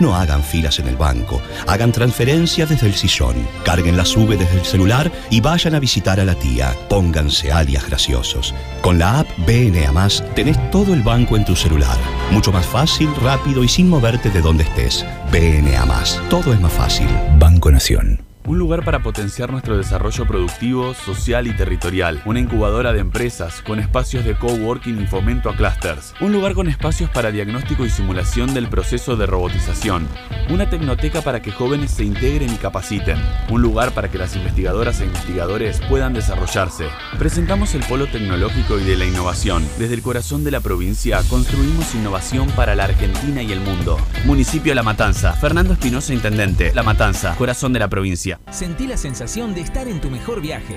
No 0.00 0.14
hagan 0.14 0.42
filas 0.42 0.80
en 0.80 0.88
el 0.88 0.96
banco, 0.96 1.40
hagan 1.66 1.92
transferencias 1.92 2.68
desde 2.68 2.88
el 2.88 2.94
sillón, 2.94 3.36
carguen 3.64 3.96
la 3.96 4.04
sube 4.04 4.36
desde 4.36 4.58
el 4.58 4.64
celular 4.64 5.10
y 5.30 5.40
vayan 5.40 5.74
a 5.74 5.78
visitar 5.78 6.18
a 6.18 6.24
la 6.24 6.34
tía. 6.34 6.74
Pónganse 6.88 7.52
alias 7.52 7.86
graciosos. 7.86 8.54
Con 8.82 8.98
la 8.98 9.20
app 9.20 9.28
BNA 9.46 10.08
tenés 10.34 10.70
todo 10.70 10.92
el 10.94 11.02
banco 11.02 11.36
en 11.36 11.44
tu 11.44 11.54
celular. 11.54 11.96
Mucho 12.32 12.52
más 12.52 12.66
fácil, 12.66 13.08
rápido 13.22 13.62
y 13.62 13.68
sin 13.68 13.88
moverte 13.88 14.30
de 14.30 14.40
donde 14.40 14.64
estés. 14.64 15.06
BNA 15.30 15.84
Todo 16.28 16.52
es 16.52 16.60
más 16.60 16.72
fácil. 16.72 17.08
Banco 17.38 17.70
Nación. 17.70 18.23
Un 18.46 18.58
lugar 18.58 18.84
para 18.84 19.02
potenciar 19.02 19.50
nuestro 19.50 19.78
desarrollo 19.78 20.26
productivo, 20.26 20.92
social 20.92 21.46
y 21.46 21.56
territorial. 21.56 22.20
Una 22.26 22.40
incubadora 22.40 22.92
de 22.92 22.98
empresas 23.00 23.62
con 23.62 23.80
espacios 23.80 24.22
de 24.26 24.36
coworking 24.36 25.00
y 25.00 25.06
fomento 25.06 25.48
a 25.48 25.56
clusters. 25.56 26.12
Un 26.20 26.32
lugar 26.32 26.52
con 26.52 26.68
espacios 26.68 27.08
para 27.08 27.30
diagnóstico 27.30 27.86
y 27.86 27.90
simulación 27.90 28.52
del 28.52 28.68
proceso 28.68 29.16
de 29.16 29.24
robotización. 29.24 30.06
Una 30.50 30.68
tecnoteca 30.68 31.22
para 31.22 31.40
que 31.40 31.52
jóvenes 31.52 31.92
se 31.92 32.04
integren 32.04 32.52
y 32.52 32.56
capaciten. 32.56 33.16
Un 33.48 33.62
lugar 33.62 33.92
para 33.92 34.10
que 34.10 34.18
las 34.18 34.36
investigadoras 34.36 35.00
e 35.00 35.06
investigadores 35.06 35.80
puedan 35.88 36.12
desarrollarse. 36.12 36.88
Presentamos 37.18 37.74
el 37.74 37.82
Polo 37.84 38.08
Tecnológico 38.08 38.78
y 38.78 38.84
de 38.84 38.98
la 38.98 39.06
Innovación. 39.06 39.66
Desde 39.78 39.94
el 39.94 40.02
corazón 40.02 40.44
de 40.44 40.50
la 40.50 40.60
provincia 40.60 41.22
construimos 41.30 41.94
innovación 41.94 42.50
para 42.50 42.74
la 42.74 42.84
Argentina 42.84 43.42
y 43.42 43.52
el 43.52 43.60
mundo. 43.60 43.96
Municipio 44.26 44.74
La 44.74 44.82
Matanza. 44.82 45.32
Fernando 45.32 45.72
Espinosa, 45.72 46.12
Intendente. 46.12 46.74
La 46.74 46.82
Matanza, 46.82 47.34
corazón 47.36 47.72
de 47.72 47.78
la 47.78 47.88
provincia. 47.88 48.33
Sentí 48.50 48.86
la 48.86 48.96
sensación 48.96 49.54
de 49.54 49.60
estar 49.60 49.88
en 49.88 50.00
tu 50.00 50.10
mejor 50.10 50.40
viaje. 50.40 50.76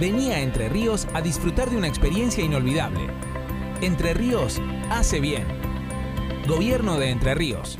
Vení 0.00 0.32
a 0.32 0.40
Entre 0.40 0.68
Ríos 0.68 1.06
a 1.14 1.20
disfrutar 1.20 1.70
de 1.70 1.76
una 1.76 1.88
experiencia 1.88 2.44
inolvidable. 2.44 3.08
Entre 3.80 4.14
Ríos 4.14 4.60
hace 4.90 5.20
bien. 5.20 5.46
Gobierno 6.46 6.98
de 6.98 7.10
Entre 7.10 7.34
Ríos. 7.34 7.78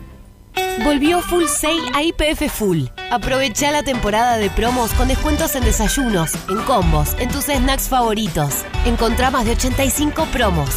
Volvió 0.82 1.20
Full 1.22 1.46
Sale 1.46 1.82
a 1.94 2.02
IPF 2.02 2.50
Full. 2.52 2.86
Aprovecha 3.10 3.70
la 3.70 3.82
temporada 3.82 4.36
de 4.36 4.50
promos 4.50 4.92
con 4.94 5.08
descuentos 5.08 5.54
en 5.54 5.64
desayunos, 5.64 6.32
en 6.48 6.58
combos, 6.62 7.14
en 7.18 7.30
tus 7.30 7.44
snacks 7.44 7.88
favoritos. 7.88 8.64
Encontrá 8.84 9.30
más 9.30 9.44
de 9.44 9.52
85 9.52 10.26
promos. 10.32 10.70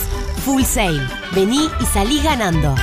Full 0.46 0.64
Sale. 0.64 1.08
Vení 1.34 1.70
y 1.80 1.86
salí 1.86 2.22
ganando. 2.22 2.76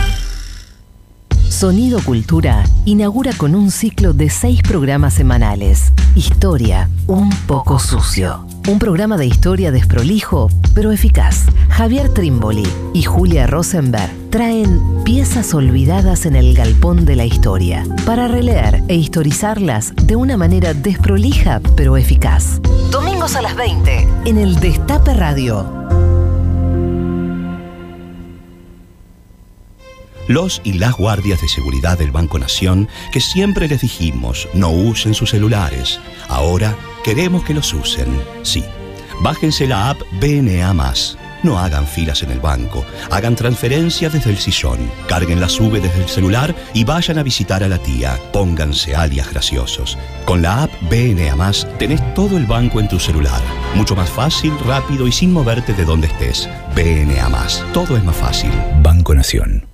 Sonido 1.49 2.01
Cultura 2.03 2.65
inaugura 2.85 3.33
con 3.37 3.55
un 3.55 3.71
ciclo 3.71 4.13
de 4.13 4.29
seis 4.31 4.63
programas 4.63 5.15
semanales. 5.15 5.93
Historia, 6.15 6.91
un 7.07 7.31
poco 7.47 7.79
sucio. 7.79 8.47
Un 8.69 8.79
programa 8.79 9.17
de 9.17 9.27
historia 9.27 9.71
desprolijo, 9.71 10.49
pero 10.75 10.91
eficaz. 10.91 11.47
Javier 11.69 12.09
Trimboli 12.09 12.67
y 12.93 13.03
Julia 13.03 13.47
Rosenberg 13.47 14.11
traen 14.31 14.81
piezas 15.05 15.55
olvidadas 15.55 16.27
en 16.27 16.35
el 16.35 16.55
galpón 16.55 17.05
de 17.05 17.17
la 17.17 17.25
historia 17.25 17.85
para 18.05 18.27
releer 18.27 18.83
e 18.89 18.97
historizarlas 18.97 19.95
de 19.95 20.17
una 20.17 20.37
manera 20.37 20.75
desprolija, 20.75 21.61
pero 21.77 21.97
eficaz. 21.97 22.61
Domingos 22.91 23.37
a 23.37 23.43
las 23.43 23.55
20 23.55 24.09
en 24.25 24.39
el 24.39 24.59
Destape 24.61 25.15
Radio. 25.15 25.85
Los 30.29 30.61
y 30.65 30.75
las 30.75 30.95
guardias 30.95 31.41
de 31.43 31.49
seguridad 31.49 31.99
del 31.99 32.11
Banco 32.11 32.39
Nación, 32.39 32.89
que 33.13 33.21
siempre 33.21 33.69
les 33.69 33.83
dijimos 33.83 34.49
no 34.55 34.71
usen 34.71 35.15
sus 35.15 35.31
celulares, 35.31 36.01
ahora 36.29 36.77
queremos 37.05 37.45
que 37.45 37.55
los 37.55 37.73
usen. 37.75 38.07
Sí, 38.43 38.65
bájense 39.21 39.67
la 39.67 39.91
app 39.91 40.01
BNA. 40.21 40.75
No 41.43 41.59
hagan 41.59 41.87
filas 41.87 42.23
en 42.23 42.31
el 42.31 42.41
banco, 42.41 42.87
hagan 43.11 43.37
transferencia 43.37 44.09
desde 44.09 44.31
el 44.31 44.39
sillón, 44.39 44.79
carguen 45.07 45.43
la 45.43 45.51
sube 45.51 45.79
desde 45.79 46.03
el 46.03 46.09
celular 46.09 46.55
y 46.73 46.85
vayan 46.85 47.19
a 47.19 47.23
visitar 47.23 47.63
a 47.63 47.69
la 47.69 47.77
tía. 47.77 48.19
Pónganse 48.33 48.97
alias 48.97 49.31
graciosos. 49.31 49.99
Con 50.25 50.41
la 50.41 50.63
app 50.63 50.71
BNA 50.89 51.53
tenés 51.79 52.15
todo 52.15 52.39
el 52.39 52.47
banco 52.47 52.81
en 52.81 52.89
tu 52.89 52.99
celular. 52.99 53.43
Mucho 53.75 53.95
más 53.95 54.09
fácil, 54.09 54.55
rápido 54.65 55.07
y 55.07 55.13
sin 55.13 55.35
moverte 55.35 55.75
de 55.75 55.85
donde 55.85 56.07
estés. 56.07 56.49
BNA. 56.75 57.47
Todo 57.75 57.99
es 57.99 58.05
más 58.05 58.17
fácil. 58.17 58.51
Banco 58.83 59.15
Nación. 59.15 59.74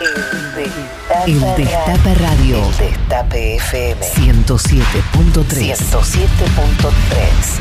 El 0.00 1.40
Destape 1.56 2.14
Radio. 2.16 2.56
El 2.56 2.76
Destape 2.78 3.54
FM. 3.56 4.04
107.3. 4.04 5.76
107.3. 5.76 7.60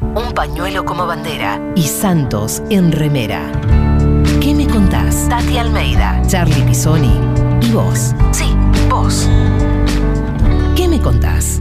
Un 0.00 0.32
pañuelo 0.32 0.84
como 0.84 1.06
bandera. 1.06 1.60
Y 1.74 1.88
Santos 1.88 2.62
en 2.70 2.92
remera. 2.92 3.50
¿Qué 4.40 4.54
me 4.54 4.68
contás? 4.68 5.28
Tati 5.28 5.58
Almeida, 5.58 6.22
Charlie 6.28 6.62
Pisoni 6.62 7.18
y 7.62 7.70
vos. 7.72 8.14
Sí, 8.30 8.54
vos. 8.88 9.28
¿Qué 10.76 10.86
me 10.86 11.00
contás? 11.00 11.60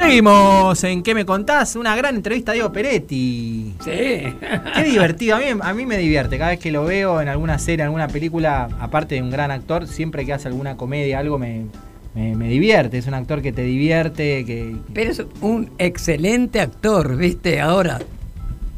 Seguimos 0.00 0.82
en 0.84 1.02
¿Qué 1.02 1.14
me 1.14 1.26
contás? 1.26 1.76
Una 1.76 1.94
gran 1.94 2.16
entrevista 2.16 2.52
a 2.52 2.54
Diego 2.54 2.72
Peretti. 2.72 3.74
Sí. 3.84 3.90
Qué 4.74 4.82
divertido. 4.84 5.36
A 5.36 5.40
mí, 5.40 5.44
a 5.60 5.74
mí 5.74 5.84
me 5.84 5.98
divierte. 5.98 6.38
Cada 6.38 6.50
vez 6.50 6.58
que 6.58 6.72
lo 6.72 6.84
veo 6.84 7.20
en 7.20 7.28
alguna 7.28 7.58
serie, 7.58 7.82
en 7.82 7.88
alguna 7.88 8.08
película, 8.08 8.68
aparte 8.80 9.16
de 9.16 9.22
un 9.22 9.30
gran 9.30 9.50
actor, 9.50 9.86
siempre 9.86 10.24
que 10.24 10.32
hace 10.32 10.48
alguna 10.48 10.76
comedia, 10.78 11.18
algo 11.18 11.38
me, 11.38 11.66
me, 12.14 12.34
me 12.34 12.48
divierte. 12.48 12.96
Es 12.96 13.06
un 13.06 13.14
actor 13.14 13.42
que 13.42 13.52
te 13.52 13.62
divierte, 13.62 14.44
que... 14.46 14.74
Pero 14.94 15.10
es 15.10 15.22
un 15.42 15.70
excelente 15.76 16.60
actor, 16.60 17.16
¿viste? 17.16 17.60
Ahora, 17.60 17.98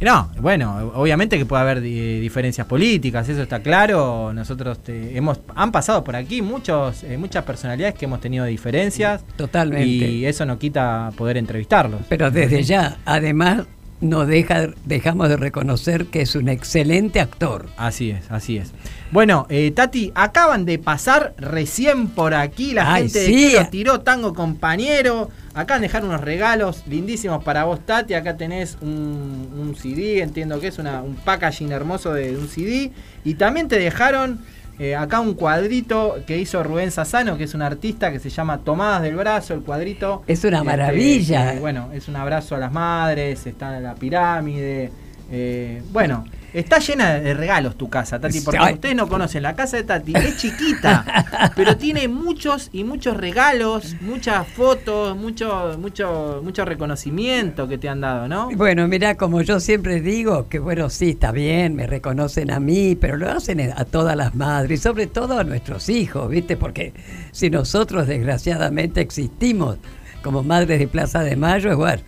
No, 0.02 0.30
bueno, 0.40 0.92
obviamente 0.94 1.38
que 1.38 1.46
puede 1.46 1.62
haber 1.62 1.80
di- 1.80 2.20
diferencias 2.20 2.66
políticas, 2.66 3.28
eso 3.28 3.42
está 3.42 3.60
claro. 3.60 4.32
Nosotros 4.34 4.82
te- 4.82 5.16
hemos 5.16 5.40
han 5.54 5.70
pasado 5.72 6.02
por 6.04 6.16
aquí 6.16 6.42
muchos 6.42 7.04
eh, 7.04 7.16
muchas 7.18 7.44
personalidades 7.44 7.94
que 7.94 8.04
hemos 8.06 8.20
tenido 8.20 8.44
diferencias. 8.44 9.24
Totalmente. 9.36 9.84
Y 9.86 10.26
eso 10.26 10.44
no 10.44 10.58
quita 10.58 11.10
poder 11.16 11.36
entrevistarlos. 11.36 12.00
pero 12.08 12.30
desde 12.30 12.62
ya, 12.62 12.98
además, 13.04 13.62
no 14.02 14.26
deja, 14.26 14.66
dejamos 14.84 15.28
de 15.28 15.36
reconocer 15.36 16.06
que 16.06 16.22
es 16.22 16.34
un 16.34 16.48
excelente 16.48 17.20
actor. 17.20 17.68
Así 17.76 18.10
es, 18.10 18.30
así 18.30 18.58
es. 18.58 18.72
Bueno, 19.12 19.46
eh, 19.48 19.70
Tati, 19.70 20.12
acaban 20.14 20.64
de 20.64 20.78
pasar 20.78 21.34
recién 21.38 22.08
por 22.08 22.34
aquí 22.34 22.72
la 22.72 22.92
Ay, 22.92 23.04
gente 23.04 23.20
de 23.20 23.26
sí. 23.26 23.48
Quiero 23.50 23.68
tiró 23.68 24.00
tango 24.00 24.34
compañero. 24.34 25.30
De 25.54 25.78
dejar 25.80 26.04
unos 26.04 26.20
regalos 26.20 26.82
lindísimos 26.88 27.44
para 27.44 27.64
vos, 27.64 27.80
Tati. 27.86 28.14
Acá 28.14 28.36
tenés 28.36 28.76
un, 28.80 29.50
un 29.56 29.76
CD, 29.76 30.20
entiendo 30.20 30.58
que 30.58 30.68
es 30.68 30.78
una, 30.78 31.02
un 31.02 31.14
packaging 31.14 31.70
hermoso 31.70 32.12
de, 32.12 32.36
un 32.36 32.48
CD. 32.48 32.90
Y 33.22 33.34
también 33.34 33.68
te 33.68 33.78
dejaron 33.78 34.40
eh, 34.78 34.96
acá 34.96 35.20
un 35.20 35.34
cuadrito 35.34 36.16
que 36.26 36.38
hizo 36.38 36.62
Rubén 36.62 36.90
Sassano, 36.90 37.36
que 37.36 37.44
es 37.44 37.54
un 37.54 37.62
artista 37.62 38.10
que 38.10 38.18
se 38.18 38.30
llama 38.30 38.58
Tomadas 38.58 39.02
del 39.02 39.16
Brazo, 39.16 39.54
el 39.54 39.60
cuadrito. 39.60 40.22
Es 40.26 40.42
una 40.44 40.58
Este, 40.58 40.66
maravilla. 40.70 41.54
eh, 41.54 41.58
bueno, 41.60 41.90
es 41.92 42.08
un 42.08 42.16
abrazo 42.16 42.54
a 42.56 42.58
las 42.58 42.72
madres, 42.72 43.46
está 43.46 43.76
en 43.76 43.82
la 43.84 43.94
pirámide. 43.94 44.90
eh, 45.30 45.82
bueno, 45.92 46.24
está 46.52 46.78
llena 46.78 47.14
de 47.14 47.34
regalos 47.34 47.76
tu 47.76 47.88
casa, 47.88 48.20
Tati, 48.20 48.40
porque 48.40 48.58
Ay. 48.60 48.74
ustedes 48.74 48.94
no 48.94 49.08
conocen, 49.08 49.42
la 49.42 49.54
casa 49.54 49.76
de 49.76 49.84
Tati 49.84 50.14
es 50.14 50.36
chiquita, 50.36 51.52
pero 51.56 51.76
tiene 51.76 52.08
muchos 52.08 52.68
y 52.72 52.84
muchos 52.84 53.16
regalos, 53.16 53.96
muchas 54.00 54.46
fotos, 54.46 55.16
mucho, 55.16 55.76
mucho, 55.78 56.40
mucho 56.42 56.64
reconocimiento 56.64 57.68
que 57.68 57.78
te 57.78 57.88
han 57.88 58.00
dado, 58.00 58.28
¿no? 58.28 58.50
Bueno, 58.50 58.86
mira, 58.88 59.16
como 59.16 59.42
yo 59.42 59.60
siempre 59.60 60.00
digo, 60.00 60.48
que 60.48 60.58
bueno, 60.58 60.90
sí, 60.90 61.10
está 61.10 61.32
bien, 61.32 61.74
me 61.74 61.86
reconocen 61.86 62.50
a 62.50 62.60
mí, 62.60 62.96
pero 62.96 63.16
lo 63.16 63.30
hacen 63.30 63.60
a 63.60 63.84
todas 63.84 64.16
las 64.16 64.34
madres 64.34 64.80
y 64.80 64.82
sobre 64.82 65.06
todo 65.06 65.38
a 65.38 65.44
nuestros 65.44 65.88
hijos, 65.88 66.28
¿viste? 66.28 66.56
Porque 66.56 66.92
si 67.32 67.50
nosotros 67.50 68.06
desgraciadamente 68.06 69.00
existimos 69.00 69.78
como 70.22 70.42
madres 70.42 70.78
de 70.78 70.88
Plaza 70.88 71.22
de 71.22 71.36
Mayo, 71.36 71.70
es 71.70 71.76
bueno, 71.76 72.02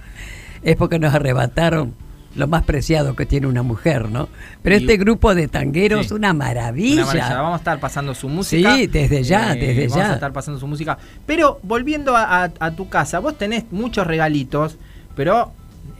es 0.62 0.76
porque 0.76 0.98
nos 0.98 1.14
arrebataron 1.14 1.94
lo 2.34 2.46
más 2.48 2.64
preciado 2.64 3.14
que 3.16 3.26
tiene 3.26 3.46
una 3.46 3.62
mujer, 3.62 4.08
¿no? 4.10 4.28
Pero 4.62 4.76
Y- 4.76 4.80
este 4.80 4.96
grupo 4.96 5.34
de 5.34 5.48
tangueros, 5.48 6.08
Sí. 6.08 6.14
una 6.14 6.32
maravilla. 6.32 7.02
Una 7.04 7.06
maravilla. 7.14 7.36
Vamos 7.42 7.54
a 7.54 7.56
estar 7.58 7.80
pasando 7.80 8.14
su 8.14 8.28
música. 8.28 8.74
Sí, 8.76 8.86
desde 8.86 9.22
ya, 9.22 9.54
desde 9.54 9.88
Vamos 9.88 9.96
ya. 10.04 10.10
a 10.10 10.14
estar 10.14 10.32
pasando 10.32 10.58
su 10.58 10.66
música. 10.66 10.98
Pero 11.26 11.60
volviendo 11.62 12.16
a, 12.16 12.44
a- 12.44 12.52
a 12.58 12.70
tu 12.72 12.88
casa, 12.88 13.18
vos 13.20 13.38
tenés 13.38 13.64
muchos 13.70 14.06
regalitos, 14.06 14.78
pero 15.14 15.52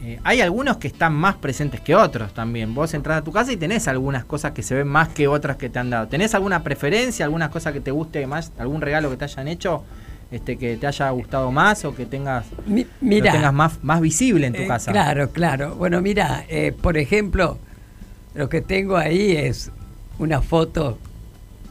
eh, 0.03 0.19
hay 0.23 0.41
algunos 0.41 0.77
que 0.77 0.87
están 0.87 1.13
más 1.13 1.35
presentes 1.35 1.79
que 1.79 1.95
otros 1.95 2.33
también. 2.33 2.73
Vos 2.75 2.93
entras 2.93 3.19
a 3.19 3.23
tu 3.23 3.31
casa 3.31 3.51
y 3.51 3.57
tenés 3.57 3.87
algunas 3.87 4.25
cosas 4.25 4.51
que 4.51 4.61
se 4.61 4.75
ven 4.75 4.87
más 4.87 5.09
que 5.09 5.27
otras 5.27 5.57
que 5.57 5.69
te 5.69 5.79
han 5.79 5.89
dado. 5.89 6.07
¿Tenés 6.07 6.35
alguna 6.35 6.63
preferencia, 6.63 7.25
alguna 7.25 7.49
cosa 7.49 7.71
que 7.73 7.79
te 7.81 7.91
guste 7.91 8.25
más, 8.27 8.51
algún 8.59 8.81
regalo 8.81 9.09
que 9.09 9.17
te 9.17 9.23
hayan 9.25 9.47
hecho? 9.47 9.83
Este, 10.31 10.57
que 10.57 10.75
te 10.77 10.87
haya 10.87 11.09
gustado 11.11 11.51
más 11.51 11.85
o 11.85 11.95
que 11.95 12.05
tengas, 12.05 12.45
Mi- 12.65 12.87
mira. 12.99 13.27
lo 13.27 13.31
tengas 13.37 13.53
más, 13.53 13.83
más 13.83 14.01
visible 14.01 14.47
en 14.47 14.53
tu 14.53 14.63
Eh, 14.63 14.67
casa. 14.67 14.91
Claro, 14.91 15.29
claro. 15.29 15.75
Bueno, 15.75 16.01
mira, 16.01 16.43
eh, 16.49 16.73
por 16.79 16.97
ejemplo, 16.97 17.57
lo 18.33 18.49
que 18.49 18.61
tengo 18.61 18.97
ahí 18.97 19.31
es 19.33 19.71
una 20.17 20.41
foto 20.41 20.97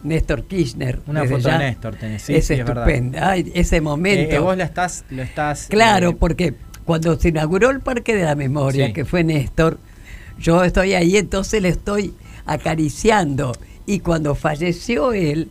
Néstor 0.05 0.45
Kirchner. 0.45 1.01
Una 1.07 1.25
foto 1.25 1.49
de. 1.49 1.59
Néstor 1.59 1.97
tenés, 1.97 2.23
sí, 2.23 2.35
es 2.37 2.47
sí, 2.47 2.55
es 2.55 2.61
estupenda. 2.61 3.31
Ay, 3.31 3.51
ese 3.55 3.81
momento. 3.81 4.33
Eh, 4.33 4.37
eh, 4.37 4.39
vos 4.39 4.57
la 4.57 4.65
estás, 4.65 5.05
lo 5.11 5.23
estás. 5.23 5.67
Claro, 5.69 6.17
porque 6.17 6.55
cuando 6.85 7.19
se 7.19 7.31
inauguró 7.31 7.71
el 7.71 7.81
Parque 7.81 8.15
de 8.15 8.25
la 8.25 8.35
Memoria, 8.37 8.87
Sí. 8.87 8.93
que 8.93 9.05
fue 9.05 9.25
Néstor, 9.25 9.79
yo 10.39 10.63
estoy 10.63 10.95
ahí, 10.95 11.17
entonces 11.17 11.61
le 11.61 11.71
estoy 11.71 12.15
acariciando. 12.47 13.53
Y 13.87 13.99
cuando 14.01 14.35
falleció 14.35 15.13
él. 15.13 15.51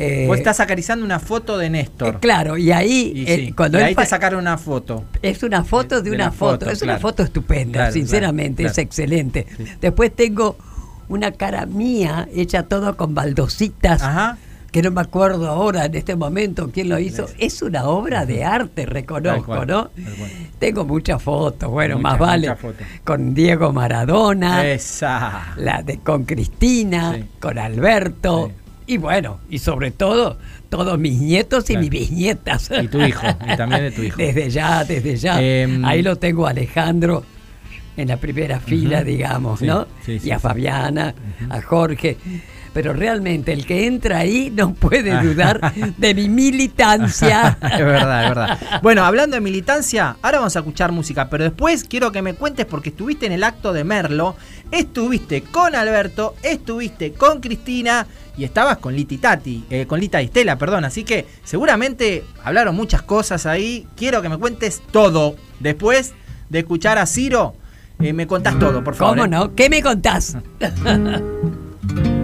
Eh, 0.00 0.24
Vos 0.28 0.38
estás 0.38 0.60
acariciando 0.60 1.04
una 1.04 1.18
foto 1.18 1.58
de 1.58 1.70
Néstor. 1.70 2.14
eh, 2.14 2.18
claro, 2.20 2.56
y 2.56 2.70
ahí, 2.72 3.12
Y 3.14 3.24
eh, 3.30 3.36
sí, 3.46 3.52
cuando 3.52 3.78
y 3.80 3.82
ahí 3.82 3.94
te 3.94 4.06
sacaron 4.06 4.40
una 4.40 4.56
foto. 4.56 5.04
es 5.22 5.42
una 5.42 5.64
foto 5.64 6.00
de, 6.00 6.10
de 6.10 6.16
una 6.16 6.30
foto, 6.30 6.60
foto, 6.66 6.70
es 6.70 6.82
una 6.82 6.98
foto 6.98 7.22
estupenda, 7.24 7.72
Claro, 7.78 7.92
sinceramente, 7.92 8.62
claro, 8.62 8.72
es 8.72 8.78
excelente. 8.78 9.46
Después 9.80 10.14
tengo 10.14 10.56
una 11.08 11.32
cara 11.32 11.66
mía 11.66 12.28
hecha 12.34 12.62
todo 12.64 12.96
con 12.96 13.14
baldositas, 13.14 14.36
que 14.70 14.82
no 14.82 14.90
me 14.90 15.00
acuerdo 15.00 15.48
ahora 15.48 15.86
en 15.86 15.94
este 15.94 16.14
momento 16.14 16.70
quién 16.70 16.90
lo 16.90 16.98
hizo. 16.98 17.26
Es 17.38 17.62
una 17.62 17.84
obra 17.88 18.26
de 18.26 18.44
arte, 18.44 18.84
reconozco, 18.84 19.46
cual, 19.46 19.66
¿no? 19.66 19.90
Tengo 20.58 20.84
muchas 20.84 21.22
fotos, 21.22 21.70
bueno, 21.70 21.96
Muchas, 21.96 22.10
más 22.12 22.18
vale. 22.20 22.54
Con 23.02 23.32
Diego 23.32 23.72
Maradona, 23.72 24.66
Esa. 24.68 25.54
la 25.56 25.82
de 25.82 25.98
con 25.98 26.24
Cristina, 26.24 27.14
Sí. 27.16 27.24
con 27.40 27.58
Alberto. 27.58 28.52
Y 28.88 28.96
bueno, 28.96 29.38
y 29.50 29.58
sobre 29.58 29.90
todo, 29.90 30.38
todos 30.70 30.98
mis 30.98 31.20
nietos 31.20 31.64
y 31.70 31.74
Claro. 31.74 31.80
mis 31.82 31.90
bisnietas. 31.90 32.70
Y 32.82 32.88
tu 32.88 33.00
hijo, 33.02 33.20
y 33.46 33.56
también 33.56 33.82
de 33.82 33.90
tu 33.90 34.02
hijo. 34.02 34.16
Desde 34.18 34.48
ya, 34.50 34.82
desde 34.82 35.16
ya. 35.16 35.40
Em, 35.42 35.84
Ahí 35.84 36.02
lo 36.02 36.16
tengo 36.16 36.46
a 36.46 36.50
Alejandro 36.50 37.22
en 37.98 38.08
la 38.08 38.16
primera 38.16 38.58
fila, 38.60 39.04
digamos, 39.04 39.60
Sí, 39.60 39.66
¿no? 39.66 39.86
sí, 40.06 40.18
y 40.24 40.30
a. 40.30 40.38
Fabiana, 40.38 41.14
a 41.50 41.60
Jorge. 41.60 42.16
Pero 42.78 42.92
realmente 42.92 43.52
el 43.52 43.66
que 43.66 43.88
entra 43.88 44.18
ahí 44.18 44.52
no 44.54 44.72
puede 44.72 45.10
dudar 45.20 45.74
de 45.98 46.14
mi 46.14 46.28
militancia. 46.28 47.58
es 47.60 47.78
verdad, 47.80 48.22
es 48.22 48.28
verdad. 48.28 48.80
Bueno, 48.84 49.04
hablando 49.04 49.34
de 49.34 49.40
militancia, 49.40 50.16
ahora 50.22 50.38
vamos 50.38 50.54
a 50.54 50.60
escuchar 50.60 50.92
música, 50.92 51.28
pero 51.28 51.42
después 51.42 51.82
quiero 51.82 52.12
que 52.12 52.22
me 52.22 52.34
cuentes 52.34 52.66
porque 52.66 52.90
estuviste 52.90 53.26
en 53.26 53.32
el 53.32 53.42
acto 53.42 53.72
de 53.72 53.82
Merlo, 53.82 54.36
estuviste 54.70 55.42
con 55.42 55.74
Alberto, 55.74 56.36
estuviste 56.44 57.14
con 57.14 57.40
Cristina 57.40 58.06
y 58.36 58.44
estabas 58.44 58.78
con 58.78 58.94
Liti 58.94 59.18
Tati, 59.18 59.64
eh, 59.70 59.86
con 59.88 59.98
Lita 59.98 60.20
Estela, 60.20 60.56
perdón. 60.56 60.84
Así 60.84 61.02
que 61.02 61.26
seguramente 61.42 62.22
hablaron 62.44 62.76
muchas 62.76 63.02
cosas 63.02 63.44
ahí. 63.44 63.88
Quiero 63.96 64.22
que 64.22 64.28
me 64.28 64.38
cuentes 64.38 64.82
todo. 64.92 65.34
Después 65.58 66.14
de 66.48 66.60
escuchar 66.60 66.96
a 66.98 67.06
Ciro, 67.06 67.56
eh, 67.98 68.12
me 68.12 68.28
contás 68.28 68.56
todo, 68.56 68.84
por 68.84 68.94
favor. 68.94 69.16
¿Cómo 69.16 69.24
eh. 69.24 69.28
no? 69.28 69.56
¿Qué 69.56 69.68
me 69.68 69.82
contás? 69.82 70.36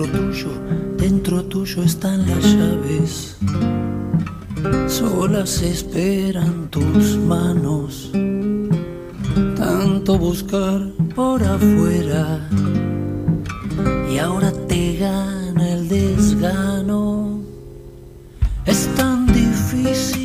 Dentro 0.00 0.18
tuyo, 0.18 0.48
dentro 0.96 1.44
tuyo 1.44 1.82
están 1.82 2.26
las 2.26 2.42
llaves 2.42 3.36
solas 4.88 5.60
esperan 5.60 6.68
tus 6.70 7.18
manos. 7.18 8.10
Tanto 9.56 10.16
buscar 10.16 10.80
por 11.14 11.42
afuera 11.42 12.48
y 14.10 14.16
ahora 14.16 14.50
te 14.68 14.96
gana 14.96 15.72
el 15.74 15.86
desgano. 15.86 17.40
Es 18.64 18.88
tan 18.96 19.26
difícil 19.26 20.19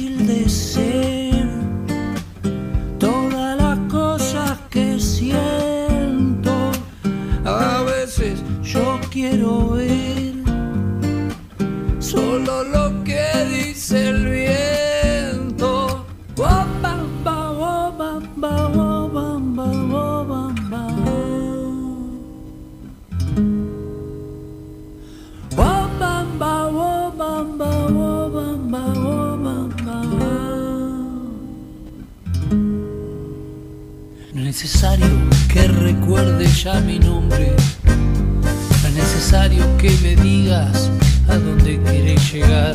necesario 34.55 35.29
que 35.51 35.67
recuerde 35.67 36.47
ya 36.47 36.79
mi 36.79 36.97
nombre. 36.97 37.53
No 37.83 38.87
es 38.87 38.93
necesario 38.93 39.65
que 39.77 39.91
me 40.01 40.15
digas 40.15 40.89
a 41.27 41.35
dónde 41.35 41.77
quieres 41.83 42.31
llegar. 42.31 42.73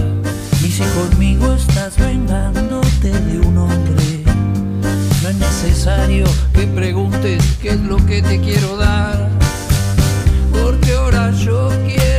Ni 0.61 0.69
si 0.69 0.83
conmigo 0.83 1.55
estás 1.55 1.97
vengándote 1.97 3.09
de 3.09 3.41
un 3.41 3.57
hombre. 3.57 4.25
No 5.23 5.29
es 5.31 5.37
necesario 5.37 6.27
que 6.53 6.67
preguntes 6.67 7.43
qué 7.63 7.71
es 7.71 7.81
lo 7.81 7.97
que 8.05 8.21
te 8.21 8.39
quiero 8.43 8.77
dar. 8.77 9.31
Porque 10.53 10.93
ahora 10.93 11.31
yo 11.31 11.71
quiero 11.87 12.10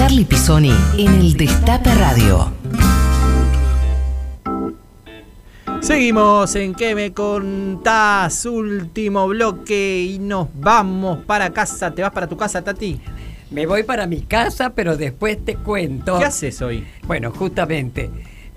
Charlie 0.00 0.24
Pisoni 0.24 0.72
en 0.96 1.08
el 1.12 1.36
Destape 1.36 1.94
Radio. 1.94 2.50
Seguimos 5.82 6.54
en 6.54 6.74
¿Qué 6.74 6.94
me 6.94 7.12
contás? 7.12 8.46
Último 8.46 9.28
bloque 9.28 10.00
y 10.00 10.18
nos 10.18 10.48
vamos 10.54 11.18
para 11.26 11.50
casa. 11.50 11.90
¿Te 11.90 12.00
vas 12.00 12.12
para 12.12 12.26
tu 12.26 12.38
casa, 12.38 12.64
Tati? 12.64 12.98
Me 13.50 13.66
voy 13.66 13.82
para 13.82 14.06
mi 14.06 14.22
casa, 14.22 14.70
pero 14.70 14.96
después 14.96 15.44
te 15.44 15.56
cuento. 15.56 16.18
¿Qué 16.18 16.24
haces 16.24 16.62
hoy? 16.62 16.86
Bueno, 17.06 17.30
justamente 17.30 18.10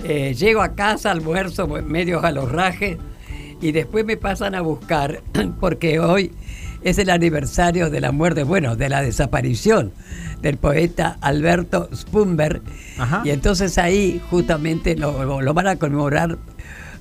Eh, 0.06 0.34
llego 0.36 0.62
a 0.62 0.76
casa, 0.76 1.12
almuerzo 1.12 1.68
medio 1.68 2.24
a 2.24 2.32
los 2.32 2.50
rajes 2.50 2.98
y 3.62 3.74
después 3.74 4.06
me 4.06 4.16
pasan 4.16 4.56
a 4.56 4.62
buscar 4.62 5.22
porque 5.60 6.00
hoy 6.00 6.32
es 6.84 6.98
el 6.98 7.10
aniversario 7.10 7.90
de 7.90 8.02
la 8.02 8.12
muerte, 8.12 8.44
bueno, 8.44 8.76
de 8.76 8.90
la 8.90 9.02
desaparición 9.02 9.92
del 10.42 10.58
poeta 10.58 11.18
Alberto 11.22 11.90
Spumber. 11.96 12.62
Y 13.24 13.30
entonces 13.30 13.78
ahí 13.78 14.22
justamente 14.30 14.96
lo, 14.96 15.42
lo 15.42 15.54
van 15.54 15.68
a 15.68 15.76
conmemorar 15.78 16.38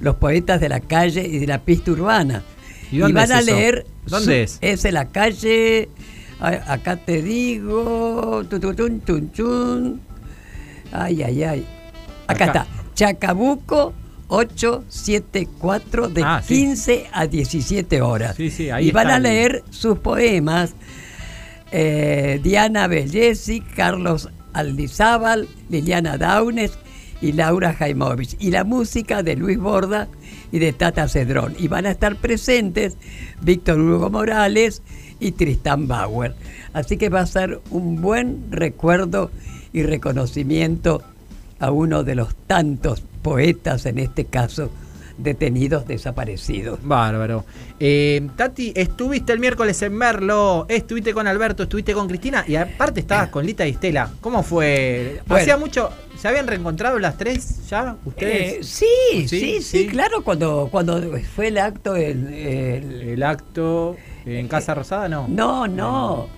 los 0.01 0.17
poetas 0.17 0.61
de 0.61 0.69
la 0.69 0.81
calle 0.81 1.27
y 1.27 1.39
de 1.39 1.47
la 1.47 1.59
pista 1.61 1.91
urbana. 1.93 2.43
¿Y 2.91 3.01
van 3.01 3.17
es 3.17 3.31
a 3.31 3.41
leer. 3.43 3.87
¿Dónde 4.07 4.25
su- 4.27 4.33
es? 4.33 4.59
Es 4.61 4.85
en 4.85 4.95
la 4.95 5.07
calle. 5.09 5.89
Acá 6.41 6.97
te 6.97 7.23
digo. 7.23 8.45
tu, 8.51 8.59
tu, 8.61 8.75
tun, 8.75 9.01
tun, 9.01 9.33
chun. 9.33 10.01
Ay, 10.93 11.23
ay, 11.23 11.43
ay. 11.45 11.67
Acá, 12.27 12.45
Acá. 12.45 12.61
está. 12.61 12.67
Chacabuco 12.95 13.95
874 14.33 16.09
de 16.09 16.23
Ah, 16.25 16.43
sí. 16.45 16.55
15 16.55 17.07
a 17.13 17.27
17 17.27 18.01
horas. 18.03 18.37
Sí, 18.37 18.51
sí, 18.51 18.71
ahí 18.71 18.89
y 18.89 18.91
van 18.93 19.11
a 19.11 19.19
leer 19.19 19.63
sus 19.71 19.99
poemas. 19.99 20.75
eh, 21.71 22.39
Diana 22.43 22.87
Bellesi, 22.87 23.61
Carlos 23.61 24.29
Aldizábal, 24.53 25.49
Liliana 25.71 26.19
Daunes 26.19 26.73
y 27.23 27.33
Laura 27.33 27.73
Jaimovich. 27.73 28.37
Y 28.41 28.51
la 28.51 28.65
música 28.65 29.23
de 29.23 29.37
Luis 29.37 29.59
Borda 29.59 30.09
y 30.51 30.59
de 30.59 30.73
Tata 30.73 31.09
Cedrón. 31.09 31.55
Y 31.59 31.69
van 31.69 31.87
a 31.87 31.91
estar 31.91 32.17
presentes 32.17 32.97
Víctor 33.41 33.81
Hugo 33.81 34.11
Morales 34.11 34.83
y 35.21 35.33
Tristán 35.33 35.89
Bauer. 35.89 36.35
Así 36.75 36.97
que 36.97 37.09
va 37.09 37.21
a 37.21 37.27
ser 37.27 37.61
un 37.71 38.01
buen 38.03 38.47
recuerdo 38.51 39.31
y 39.73 39.83
reconocimiento 39.83 41.03
a 41.59 41.71
uno 41.71 42.03
de 42.03 42.17
los 42.17 42.35
tantos 42.47 43.03
poetas, 43.23 43.87
en 43.87 43.99
este 43.99 44.25
caso, 44.27 44.71
detenidos 45.19 45.87
desaparecidos. 45.87 46.79
Bárbaro. 46.83 47.45
Eh, 47.79 48.27
Tati, 48.37 48.73
estuviste 48.75 49.33
el 49.33 49.39
miércoles 49.41 49.81
en 49.83 49.95
Merlo, 49.95 50.67
estuviste 50.69 51.13
con 51.15 51.27
Alberto, 51.27 51.65
estuviste 51.65 51.93
con 51.95 52.09
Cristina 52.09 52.45
y 52.49 52.57
aparte 52.57 53.01
estabas 53.01 53.29
con 53.29 53.45
Lita 53.47 53.67
y 53.67 53.71
Estela. 53.73 54.11
¿Cómo 54.21 54.43
fue? 54.43 55.21
Bueno. 55.27 55.41
Hacía 55.43 55.57
mucho. 55.57 55.91
¿Se 56.19 56.29
habían 56.29 56.47
reencontrado 56.47 56.99
las 56.99 57.17
tres 57.19 57.67
ya? 57.69 57.97
¿Ustedes? 58.05 58.53
Eh, 58.55 58.59
sí, 58.63 59.29
sí, 59.29 59.61
sí, 59.63 59.87
claro, 59.89 60.23
cuando, 60.23 60.69
cuando 60.71 61.01
fue 61.35 61.49
el 61.49 61.59
acto, 61.59 61.97
el, 61.97 62.33
el- 62.33 63.03
El 63.03 63.23
acto 63.23 63.97
en 64.25 64.47
Casa 64.49 64.75
Rosada, 64.75 65.09
no. 65.09 65.27
No, 65.29 65.67
no. 65.67 66.29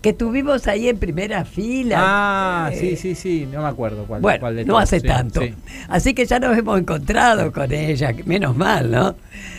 Que 0.00 0.12
tuvimos 0.12 0.66
ahí 0.68 0.88
en 0.88 0.96
primera 0.98 1.44
fila. 1.44 1.96
Ah, 2.00 2.70
Eh, 2.72 2.76
sí, 2.78 2.96
sí, 2.96 3.14
sí, 3.16 3.48
no 3.52 3.62
me 3.62 3.68
acuerdo 3.68 4.04
cuál, 4.04 4.20
Bueno, 4.20 4.38
cuál 4.40 4.54
de 4.56 4.64
no 4.64 4.74
todos, 4.74 4.84
hace 4.84 5.00
sí, 5.00 5.06
tanto. 5.08 5.40
sí. 5.40 5.54
Así 5.88 6.14
que 6.14 6.24
ya 6.24 6.38
nos 6.38 6.56
hemos 6.56 6.78
encontrado 6.78 7.52
con 7.52 7.72
ella, 7.72 8.14
menos 8.24 8.56
mal, 8.56 8.90
¿no? 8.92 9.16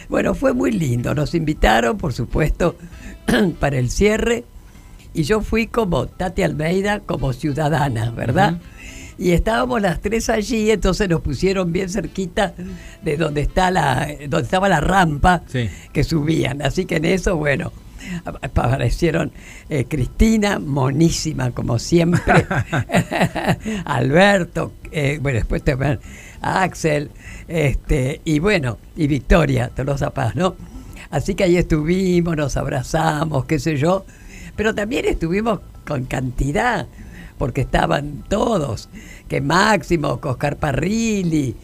Bueno, 0.07 0.33
fue 0.35 0.53
muy 0.53 0.71
lindo. 0.71 1.13
Nos 1.13 1.35
invitaron, 1.35 1.97
por 1.97 2.13
supuesto, 2.13 2.75
para 3.59 3.77
el 3.77 3.89
cierre. 3.89 4.45
Y 5.13 5.23
yo 5.23 5.41
fui 5.41 5.67
como 5.67 6.07
Tati 6.07 6.43
Almeida, 6.43 6.99
como 7.01 7.33
ciudadana, 7.33 8.11
¿verdad? 8.11 8.59
Y 9.17 9.31
estábamos 9.31 9.81
las 9.81 9.99
tres 9.99 10.29
allí, 10.29 10.71
entonces 10.71 11.09
nos 11.09 11.19
pusieron 11.19 11.73
bien 11.73 11.89
cerquita 11.89 12.53
de 13.01 13.17
donde 13.17 13.41
está 13.41 13.69
la, 13.71 14.07
donde 14.29 14.45
estaba 14.45 14.69
la 14.69 14.79
rampa 14.79 15.41
Sí. 15.47 15.67
que 15.91 16.05
subían. 16.05 16.61
Así 16.61 16.85
que 16.85 16.95
en 16.97 17.05
eso, 17.05 17.35
bueno, 17.35 17.73
aparecieron 18.41 19.31
eh, 19.69 19.85
Cristina, 19.87 20.59
monísima 20.59 21.51
como 21.51 21.79
siempre, 21.79 22.45
Alberto, 23.85 24.73
eh, 24.91 25.19
bueno, 25.21 25.37
después 25.37 25.63
también 25.63 25.99
Axel, 26.41 27.11
este, 27.47 28.21
y 28.25 28.39
bueno, 28.39 28.77
y 28.95 29.07
Victoria 29.07 29.69
Tolosa 29.69 30.11
Paz, 30.11 30.35
¿no? 30.35 30.55
Así 31.11 31.33
que 31.35 31.43
ahí 31.43 31.57
estuvimos, 31.57 32.35
nos 32.37 32.55
abrazamos, 32.55 33.45
qué 33.45 33.59
sé 33.59 33.77
yo, 33.77 34.05
pero 34.55 34.75
también 34.75 35.05
estuvimos 35.05 35.59
con 35.87 36.05
cantidad, 36.05 36.87
porque 37.37 37.61
estaban 37.61 38.23
todos, 38.27 38.89
que 39.27 39.41
Máximo, 39.41 40.19
Oscar 40.21 40.57
Parrilli, 40.57 41.55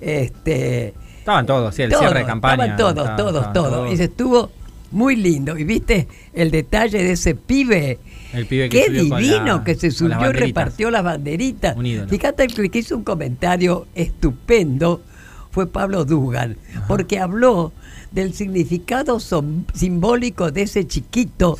este, 0.00 0.94
Estaban 1.18 1.46
todos, 1.46 1.74
sí, 1.74 1.82
el 1.82 1.90
todos, 1.90 2.02
cierre 2.04 2.20
de 2.20 2.26
campaña. 2.26 2.64
Estaban 2.64 2.76
todos, 2.76 2.90
estaban- 3.10 3.16
todos, 3.16 3.46
estaban 3.46 3.70
todos. 3.70 3.92
Y 3.92 3.96
se 3.96 4.04
estuvo 4.04 4.50
muy 4.90 5.16
lindo. 5.16 5.56
Y 5.58 5.64
viste 5.64 6.08
el 6.32 6.50
detalle 6.50 7.02
de 7.02 7.12
ese 7.12 7.34
pibe. 7.34 7.98
El 8.32 8.46
pibe 8.46 8.68
que 8.68 8.78
Qué 8.78 8.86
subió 8.86 9.16
divino 9.16 9.56
la- 9.58 9.64
que 9.64 9.74
se 9.74 9.90
subió 9.90 10.30
y 10.30 10.32
repartió 10.32 10.90
las 10.90 11.02
banderitas. 11.02 11.76
Fíjate 12.08 12.46
que 12.46 12.78
hizo 12.78 12.96
un 12.96 13.04
comentario 13.04 13.86
estupendo 13.94 15.02
fue 15.50 15.66
Pablo 15.66 16.04
Dugan, 16.04 16.56
porque 16.86 17.18
habló 17.18 17.72
del 18.12 18.34
significado 18.34 19.18
simbólico 19.74 20.50
de 20.52 20.62
ese 20.62 20.86
chiquito 20.86 21.56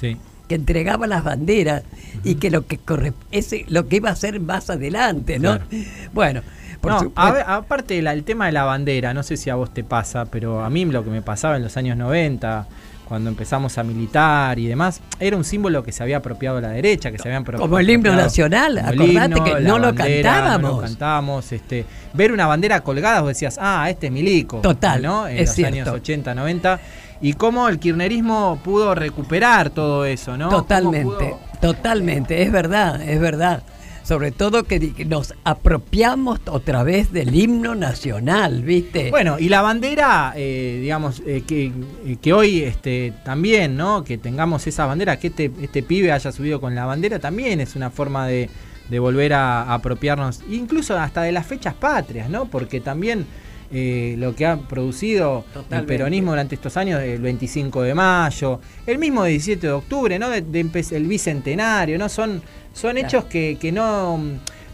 que 0.49 0.55
entregaba 0.55 1.07
las 1.07 1.25
banderas 1.25 1.83
y 2.25 2.37
que 2.37 2.51
lo 2.51 2.67
que 2.67 2.79
corre, 2.79 3.13
ese, 3.31 3.65
lo 3.69 3.89
que 3.89 3.97
iba 3.97 4.11
a 4.11 4.17
ser 4.17 4.41
más 4.41 4.71
adelante, 4.71 5.39
¿no? 5.39 5.59
Claro. 5.59 5.65
Bueno, 6.13 6.43
por 6.81 6.93
No, 6.93 7.13
a 7.15 7.57
aparte 7.57 7.99
el 7.99 8.25
tema 8.25 8.47
de 8.47 8.53
la 8.53 8.65
bandera, 8.65 9.13
no 9.15 9.23
sé 9.23 9.37
si 9.37 9.51
a 9.51 9.55
vos 9.55 9.73
te 9.75 9.85
pasa, 9.85 10.25
pero 10.27 10.65
a 10.65 10.71
mí 10.71 10.85
lo 10.87 11.05
que 11.05 11.11
me 11.11 11.23
pasaba 11.23 11.57
en 11.57 11.63
los 11.63 11.77
años 11.77 11.97
90, 11.97 12.67
cuando 13.11 13.29
empezamos 13.29 13.77
a 13.77 13.83
militar 13.83 14.57
y 14.61 14.69
demás, 14.69 15.01
era 15.19 15.37
un 15.37 15.43
símbolo 15.43 15.83
que 15.83 15.91
se 15.91 16.01
había 16.05 16.19
apropiado 16.19 16.61
la 16.61 16.69
derecha, 16.69 17.11
que 17.11 17.19
se 17.19 17.27
habían 17.27 17.45
Como 17.45 17.77
el 17.81 17.91
himno 17.91 18.15
nacional, 18.15 18.79
acordate 18.79 19.05
himno, 19.05 19.45
que 19.45 19.51
no 19.63 19.79
lo 19.81 19.93
bandera, 19.93 20.31
No 20.33 20.39
cantábamos. 20.45 20.71
lo 20.77 20.81
cantábamos, 20.81 21.51
este, 21.53 21.85
ver 22.15 22.31
una 22.31 22.47
bandera 22.47 22.81
colgada, 22.83 23.21
vos 23.23 23.31
decías, 23.31 23.59
ah, 23.61 23.91
este 23.91 24.07
es 24.07 24.13
Milico. 24.13 24.59
Total, 24.61 25.03
¿no? 25.03 25.27
En 25.27 25.39
es 25.39 25.47
los 25.49 25.55
cierto. 25.57 25.75
años 25.75 25.89
80, 25.89 26.35
90. 26.37 26.81
Y 27.21 27.33
cómo 27.33 27.69
el 27.69 27.81
kirchnerismo 27.81 28.61
pudo 28.63 28.95
recuperar 28.95 29.71
todo 29.71 30.05
eso, 30.05 30.37
¿no? 30.37 30.49
Totalmente, 30.49 31.05
pudo- 31.05 31.39
totalmente, 31.61 32.43
es 32.43 32.53
verdad, 32.53 33.03
es 33.03 33.21
verdad. 33.21 33.65
Sobre 34.03 34.33
todo 34.33 34.65
que 34.65 34.79
nos 35.07 35.35
apropiamos 35.45 36.41
otra 36.47 36.83
vez 36.83 37.13
del 37.13 37.35
himno 37.35 37.75
nacional, 37.75 38.63
¿viste? 38.63 39.11
Bueno, 39.11 39.39
y 39.39 39.49
la 39.49 39.63
bandera, 39.63 40.33
eh, 40.37 40.79
digamos, 40.81 41.23
eh, 41.27 41.43
que, 41.47 41.73
eh, 42.07 42.17
que 42.21 42.33
hoy 42.33 42.63
este, 42.63 43.13
también, 43.25 43.77
¿no? 43.77 44.03
Que 44.03 44.19
tengamos 44.19 44.67
esa 44.67 44.87
bandera, 44.87 45.19
que 45.19 45.29
este, 45.29 45.51
este 45.63 45.83
pibe 45.83 46.13
haya 46.13 46.33
subido 46.33 46.61
con 46.61 46.75
la 46.75 46.87
bandera, 46.87 47.19
también 47.19 47.61
es 47.61 47.77
una 47.77 47.91
forma 47.91 48.27
de, 48.27 48.51
de 48.89 48.99
volver 48.99 49.33
a 49.33 49.73
apropiarnos, 49.73 50.41
incluso 50.51 50.99
hasta 50.99 51.23
de 51.23 51.33
las 51.33 51.47
fechas 51.47 51.75
patrias, 51.75 52.29
¿no? 52.29 52.47
Porque 52.47 52.81
también 52.81 53.27
eh, 53.73 54.15
lo 54.19 54.35
que 54.35 54.47
ha 54.47 54.57
producido 54.57 55.45
el 55.71 55.85
peronismo 55.85 56.33
durante 56.33 56.55
estos 56.55 56.77
años, 56.77 57.01
el 57.03 57.21
25 57.21 57.83
de 57.83 57.95
mayo, 57.95 58.61
el 58.87 58.99
mismo 58.99 59.25
17 59.25 59.67
de 59.67 59.73
octubre, 59.73 60.19
¿no? 60.19 60.29
De, 60.31 60.43
de 60.43 60.65
empe- 60.65 60.93
el 60.95 61.07
bicentenario, 61.07 61.99
¿no? 61.99 62.09
Son, 62.09 62.43
son 62.73 62.93
Claro. 62.93 63.07
hechos 63.07 63.25
que, 63.27 63.59
que 63.61 63.71
no, 63.73 64.19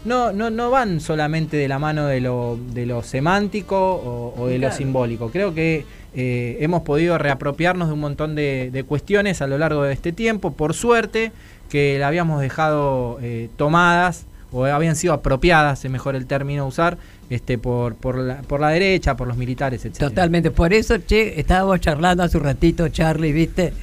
no, 0.05 0.31
no, 0.31 0.49
no 0.49 0.69
van 0.71 0.99
solamente 0.99 1.57
de 1.57 1.67
la 1.67 1.79
mano 1.79 2.05
de 2.07 2.21
lo, 2.21 2.57
de 2.73 2.85
lo 2.85 3.03
semántico 3.03 3.77
o, 3.77 4.33
o 4.37 4.47
de 4.47 4.57
lo 4.59 4.71
simbólico. 4.71 5.29
Creo 5.29 5.53
que 5.53 5.85
eh, 6.15 6.57
hemos 6.61 6.81
podido 6.83 7.17
reapropiarnos 7.17 7.87
de 7.89 7.93
un 7.93 7.99
montón 7.99 8.33
de, 8.35 8.69
de 8.71 8.83
cuestiones 8.83 9.41
a 9.41 9.47
lo 9.47 9.57
largo 9.57 9.83
de 9.83 9.93
este 9.93 10.11
tiempo, 10.11 10.53
por 10.53 10.73
suerte, 10.73 11.31
que 11.69 11.99
la 11.99 12.07
habíamos 12.07 12.41
dejado 12.41 13.19
eh, 13.21 13.49
tomadas 13.57 14.25
o 14.51 14.63
habían 14.63 14.95
sido 14.95 15.13
apropiadas, 15.13 15.83
es 15.83 15.91
mejor 15.91 16.15
el 16.15 16.25
término 16.25 16.65
usar, 16.65 16.97
este, 17.29 17.57
por, 17.57 17.95
por, 17.95 18.17
la, 18.17 18.41
por 18.41 18.59
la 18.59 18.69
derecha, 18.69 19.17
por 19.17 19.27
los 19.27 19.37
militares, 19.37 19.83
etc. 19.85 19.97
Totalmente, 19.97 20.51
por 20.51 20.73
eso, 20.73 20.97
che, 20.99 21.39
estábamos 21.39 21.79
charlando 21.81 22.23
hace 22.23 22.37
un 22.37 22.43
ratito, 22.43 22.87
Charlie, 22.89 23.31
¿viste? 23.33 23.73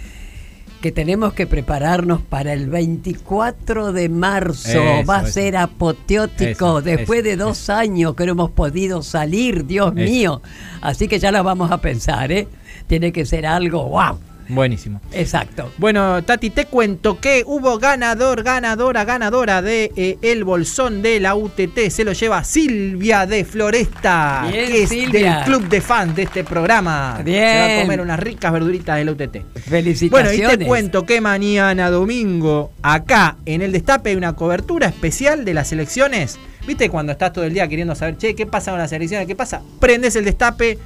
Que 0.81 0.93
tenemos 0.93 1.33
que 1.33 1.47
prepararnos 1.47 2.21
para 2.21 2.53
el 2.53 2.69
24 2.69 3.93
de 3.93 4.09
marzo. 4.11 4.69
Eso, 4.69 5.07
Va 5.09 5.21
a 5.21 5.23
eso. 5.23 5.33
ser 5.33 5.57
apoteótico. 5.57 6.79
Eso, 6.79 6.83
Después 6.83 7.25
de 7.25 7.37
dos 7.37 7.71
años 7.71 8.15
que 8.15 8.27
no 8.27 8.33
hemos 8.33 8.51
podido 8.51 9.03
salir, 9.03 9.67
Dios 9.67 9.95
mío. 9.95 10.43
Así 10.83 11.09
que 11.09 11.19
ya 11.19 11.33
la 11.33 11.41
vamos 11.43 11.71
a 11.71 11.79
pensar, 11.79 12.31
¿eh? 12.33 12.49
Tiene 12.87 13.13
que 13.13 13.25
ser 13.25 13.47
algo, 13.47 13.89
wow. 13.89 14.19
Buenísimo. 14.49 15.01
Exacto. 15.13 15.71
Bueno, 15.79 16.23
Tati, 16.23 16.51
te 16.51 16.67
cuento 16.67 17.19
que 17.21 17.43
hubo 17.47 17.79
ganador, 17.79 18.43
ganadora, 18.43 19.05
ganadora 19.05 19.63
de 19.63 19.91
eh, 19.97 20.19
el 20.23 20.45
bolsón 20.45 21.03
de 21.03 21.21
la 21.21 21.35
UTT. 21.35 21.89
Se 21.91 22.05
lo 22.05 22.13
lleva 22.13 22.45
Silvia 22.45 23.27
de 23.27 23.45
Floresta, 23.45 24.47
Bien, 24.51 24.67
que 24.71 24.83
es 24.83 24.89
Silvia. 24.91 25.37
del 25.37 25.45
club 25.45 25.69
de 25.69 25.81
fans 25.81 26.15
de 26.17 26.23
este 26.25 26.45
programa. 26.45 27.21
Bien. 27.25 27.39
Se 27.49 27.59
va 27.59 27.79
a 27.79 27.83
comer 27.83 28.01
unas 28.01 28.21
ricas 28.21 28.53
verduritas 28.53 28.97
de 28.97 29.05
la 29.05 29.13
UTT. 29.13 29.33
Bueno, 29.33 29.51
Felicitaciones. 29.65 30.55
y 30.55 30.59
te 30.59 30.67
cuento 30.67 31.05
que 31.05 31.21
mañana 31.21 31.91
domingo, 31.91 32.73
acá 32.83 33.37
en 33.47 33.63
el 33.63 33.73
Destape, 33.73 34.11
hay 34.11 34.17
una 34.17 34.35
cobertura 34.35 34.87
especial 34.89 35.45
de 35.45 35.55
las 35.55 35.73
elecciones. 35.73 36.39
¿Viste 36.67 36.89
cuando 36.89 37.13
estás 37.13 37.33
todo 37.33 37.45
el 37.45 37.53
día 37.53 37.69
queriendo 37.69 37.95
saber, 37.95 38.17
che, 38.17 38.35
qué 38.35 38.47
pasa 38.47 38.71
con 38.71 38.81
las 38.81 38.91
elecciones? 38.93 39.27
¿Qué 39.27 39.35
pasa? 39.37 39.61
Prendes 39.81 40.17
el 40.17 40.25
Destape, 40.25 40.79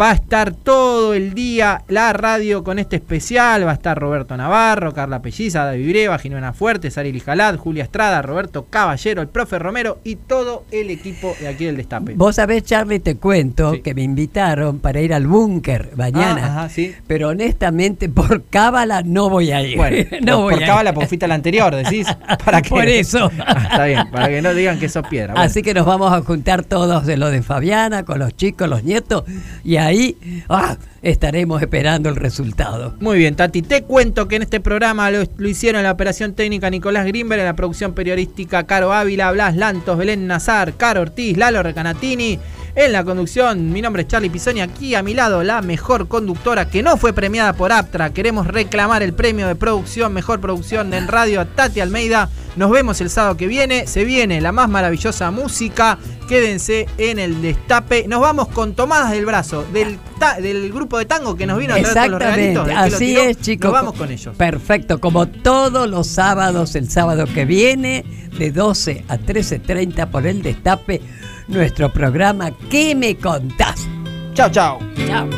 Va 0.00 0.10
a 0.10 0.14
estar 0.14 0.52
todo 0.52 1.14
el 1.14 1.34
día 1.34 1.82
la 1.86 2.12
radio 2.12 2.64
con 2.64 2.80
este 2.80 2.96
especial. 2.96 3.64
Va 3.64 3.70
a 3.70 3.74
estar 3.74 3.96
Roberto 3.96 4.36
Navarro, 4.36 4.92
Carla 4.92 5.22
Pelliza, 5.22 5.64
David 5.64 5.88
Breva, 5.88 6.18
Jimena 6.18 6.52
Fuerte, 6.52 6.90
Sari 6.90 7.12
Lijalad, 7.12 7.56
Julia 7.58 7.84
Estrada, 7.84 8.20
Roberto 8.20 8.66
Caballero, 8.68 9.22
el 9.22 9.28
profe 9.28 9.58
Romero 9.60 9.98
y 10.02 10.16
todo 10.16 10.64
el 10.72 10.90
equipo 10.90 11.36
de 11.38 11.46
aquí 11.46 11.66
del 11.66 11.76
Destape. 11.76 12.14
Vos 12.16 12.34
sabés, 12.36 12.64
Charlie, 12.64 12.98
te 12.98 13.16
cuento 13.16 13.80
que 13.84 13.94
me 13.94 14.02
invitaron 14.02 14.80
para 14.80 15.00
ir 15.00 15.14
al 15.14 15.28
búnker 15.28 15.90
mañana. 15.96 16.40
Ah, 16.42 16.46
ajá, 16.58 16.68
sí. 16.70 16.92
Pero 17.06 17.28
honestamente, 17.28 18.08
por 18.08 18.42
cábala 18.46 19.02
no 19.02 19.30
voy 19.30 19.52
a 19.52 19.62
ir. 19.62 19.76
Bueno, 19.76 19.96
no 20.22 20.32
por, 20.36 20.42
voy 20.44 20.54
por 20.54 20.62
a 20.64 20.66
cábala, 20.66 20.90
ir. 20.90 20.94
por 20.94 21.06
fuiste 21.06 21.28
la 21.28 21.34
anterior, 21.36 21.72
decís. 21.74 22.08
¿Para 22.44 22.62
qué? 22.62 22.70
Por 22.70 22.88
eso. 22.88 23.30
Ah, 23.46 23.68
Está 23.70 23.84
bien, 23.84 24.10
para 24.10 24.28
que 24.28 24.40
no 24.42 24.54
digan 24.54 24.78
que 24.80 24.88
sos 24.88 25.06
piedra. 25.06 25.34
Bueno. 25.34 25.44
Así 25.46 25.62
que 25.62 25.74
nos 25.74 25.84
vamos 25.86 26.12
a 26.12 26.22
juntar 26.22 26.64
todos 26.64 27.04
de 27.06 27.16
lo 27.16 27.30
de 27.30 27.42
Fabiana, 27.42 28.04
con 28.04 28.18
los 28.18 28.34
chicos, 28.36 28.68
los 28.68 28.82
nietos, 28.84 29.24
y 29.62 29.76
ahí 29.84 30.16
ah, 30.48 30.76
estaremos 31.02 31.60
esperando 31.62 32.08
el 32.08 32.16
resultado. 32.16 32.94
Muy 33.00 33.18
bien, 33.18 33.36
Tati. 33.36 33.62
Te 33.62 33.82
cuento 33.82 34.28
que 34.28 34.36
en 34.36 34.42
este 34.42 34.60
programa 34.60 35.10
lo, 35.10 35.22
hicieron 35.46 35.82
la 35.82 35.92
operación 35.92 36.34
técnica 36.34 36.70
Nicolás 36.70 37.06
Grimberg, 37.06 37.40
en 37.40 37.46
la 37.46 37.56
producción 37.56 37.94
periodística 37.94 38.64
Caro 38.64 38.92
Ávila, 38.92 39.32
Blas 39.32 39.56
Lantos, 39.56 39.98
Belén 39.98 40.26
Nazar, 40.26 40.74
Caro 40.76 41.02
Ortiz, 41.02 41.36
Lalo 41.36 41.62
Recanatini. 41.62 42.38
En 42.76 42.90
la 42.92 43.04
conducción, 43.04 43.70
mi 43.72 43.80
nombre 43.80 44.02
es 44.02 44.08
Charlie 44.08 44.30
Pisoni. 44.30 44.60
Aquí 44.60 44.96
a 44.96 45.02
mi 45.04 45.14
lado, 45.14 45.44
la 45.44 45.62
mejor 45.62 46.08
conductora 46.08 46.68
que 46.68 46.82
no 46.82 46.96
fue 46.96 47.12
premiada 47.12 47.52
por 47.52 47.70
Aptra. 47.70 48.12
Queremos 48.12 48.48
reclamar 48.48 49.00
el 49.04 49.12
premio 49.14 49.46
de 49.46 49.54
producción, 49.54 50.12
mejor 50.12 50.40
producción 50.40 50.92
en 50.92 51.06
radio, 51.06 51.46
Tati 51.46 51.78
Almeida. 51.78 52.28
Nos 52.56 52.72
vemos 52.72 53.00
el 53.00 53.10
sábado 53.10 53.36
que 53.36 53.46
viene. 53.46 53.86
Se 53.86 54.04
viene 54.04 54.40
la 54.40 54.50
más 54.50 54.68
maravillosa 54.68 55.30
música. 55.30 55.98
Quédense 56.28 56.88
en 56.98 57.20
el 57.20 57.40
destape. 57.42 58.06
Nos 58.08 58.20
vamos 58.20 58.48
con 58.48 58.74
tomadas 58.74 59.12
del 59.12 59.24
brazo 59.24 59.64
del, 59.72 59.96
ta- 60.18 60.40
del 60.40 60.72
grupo 60.72 60.98
de 60.98 61.04
tango 61.04 61.36
que 61.36 61.46
nos 61.46 61.58
vino 61.58 61.74
a 61.74 61.76
traer 61.76 62.10
los 62.10 62.20
Exactamente, 62.20 62.64
regalitos. 62.64 62.94
así 62.94 63.06
tiró. 63.06 63.22
es, 63.22 63.40
chicos. 63.40 63.64
Nos 63.70 63.72
vamos 63.72 63.94
con 63.94 64.10
ellos. 64.10 64.34
Perfecto, 64.36 64.98
como 65.00 65.26
todos 65.28 65.88
los 65.88 66.08
sábados, 66.08 66.74
el 66.74 66.90
sábado 66.90 67.26
que 67.32 67.44
viene, 67.44 68.04
de 68.36 68.50
12 68.50 69.04
a 69.06 69.16
13.30 69.16 70.08
por 70.10 70.26
el 70.26 70.42
Destape, 70.42 71.00
nuestro 71.48 71.92
programa 71.92 72.50
¿Qué 72.70 72.94
me 72.94 73.16
contás? 73.16 73.86
Chao, 74.34 74.50
chao. 74.50 74.78
Chao. 75.06 75.28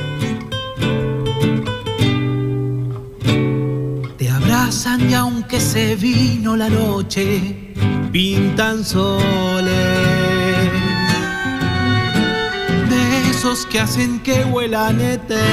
Te 4.16 4.30
abrazan 4.30 5.10
y 5.10 5.14
aunque 5.14 5.60
se 5.60 5.96
vino 5.96 6.56
la 6.56 6.70
noche, 6.70 7.74
pintan 8.10 8.82
soles. 8.84 9.74
De 12.88 13.30
esos 13.30 13.66
que 13.66 13.80
hacen 13.80 14.20
que 14.20 14.44
huelan 14.44 14.98
eternas. 14.98 15.46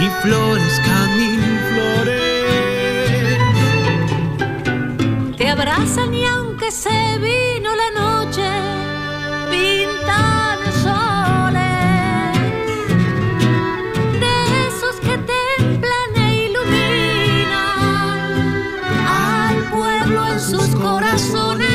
Y 0.00 0.08
flores, 0.22 0.80
camín, 0.84 1.40
flores. 1.72 2.24
Te 5.36 5.50
abrazan 5.50 6.13
aunque 6.64 6.70
se 6.70 7.18
vino 7.18 7.70
la 7.74 7.90
noche, 8.00 8.48
pintan 9.50 10.58
soles. 10.82 12.38
De 14.20 14.34
esos 14.68 14.96
que 15.00 15.18
templan 15.18 16.16
e 16.16 16.46
iluminan 16.46 17.56
al 19.06 19.56
pueblo 19.70 20.26
en 20.32 20.40
sus 20.40 20.68
corazones. 20.76 21.66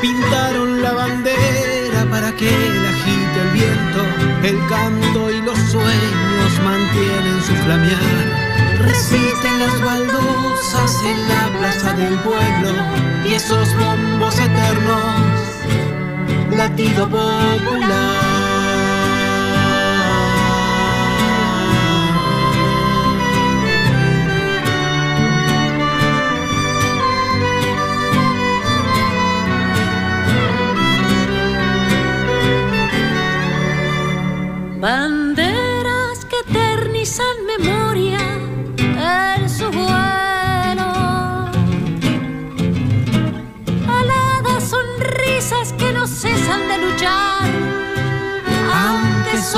Pintaron 0.00 0.82
la 0.82 0.92
bandera 0.92 2.06
para 2.10 2.32
que 2.32 2.50
la 2.50 2.90
agite 2.90 3.40
el 3.40 3.50
viento, 3.50 4.00
el 4.42 4.58
canto 4.68 5.30
y 5.30 5.42
los 5.42 5.58
sueños 5.70 6.60
mantienen 6.64 7.42
su 7.46 7.54
flamear. 7.64 8.27
Resisten 9.10 9.58
las 9.58 9.80
baldosas 9.80 11.02
en 11.02 11.28
la 11.28 11.58
plaza 11.58 11.94
del 11.94 12.14
pueblo 12.18 12.72
y 13.24 13.32
esos 13.32 13.74
bombos 13.78 14.38
eternos, 14.38 15.30
latido 16.54 17.04
popular. 17.04 18.38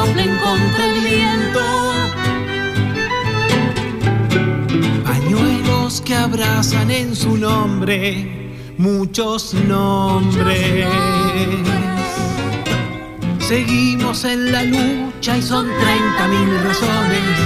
Soplen 0.01 0.36
contra 0.39 0.85
el 0.86 1.01
viento. 1.01 1.60
Pañuelos 5.05 6.01
que 6.01 6.14
abrazan 6.14 6.90
en 6.90 7.14
su 7.14 7.36
nombre 7.36 8.52
muchos 8.78 9.52
nombres. 9.55 10.86
Seguimos 13.40 14.24
en 14.24 14.52
la 14.52 14.62
lucha 14.62 15.36
y 15.36 15.43
son 15.43 15.66
30 15.66 16.28
mil 16.28 16.51
razones 16.64 17.36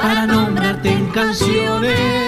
para 0.00 0.26
nombrarte 0.26 0.92
en 0.92 1.06
canciones. 1.08 2.27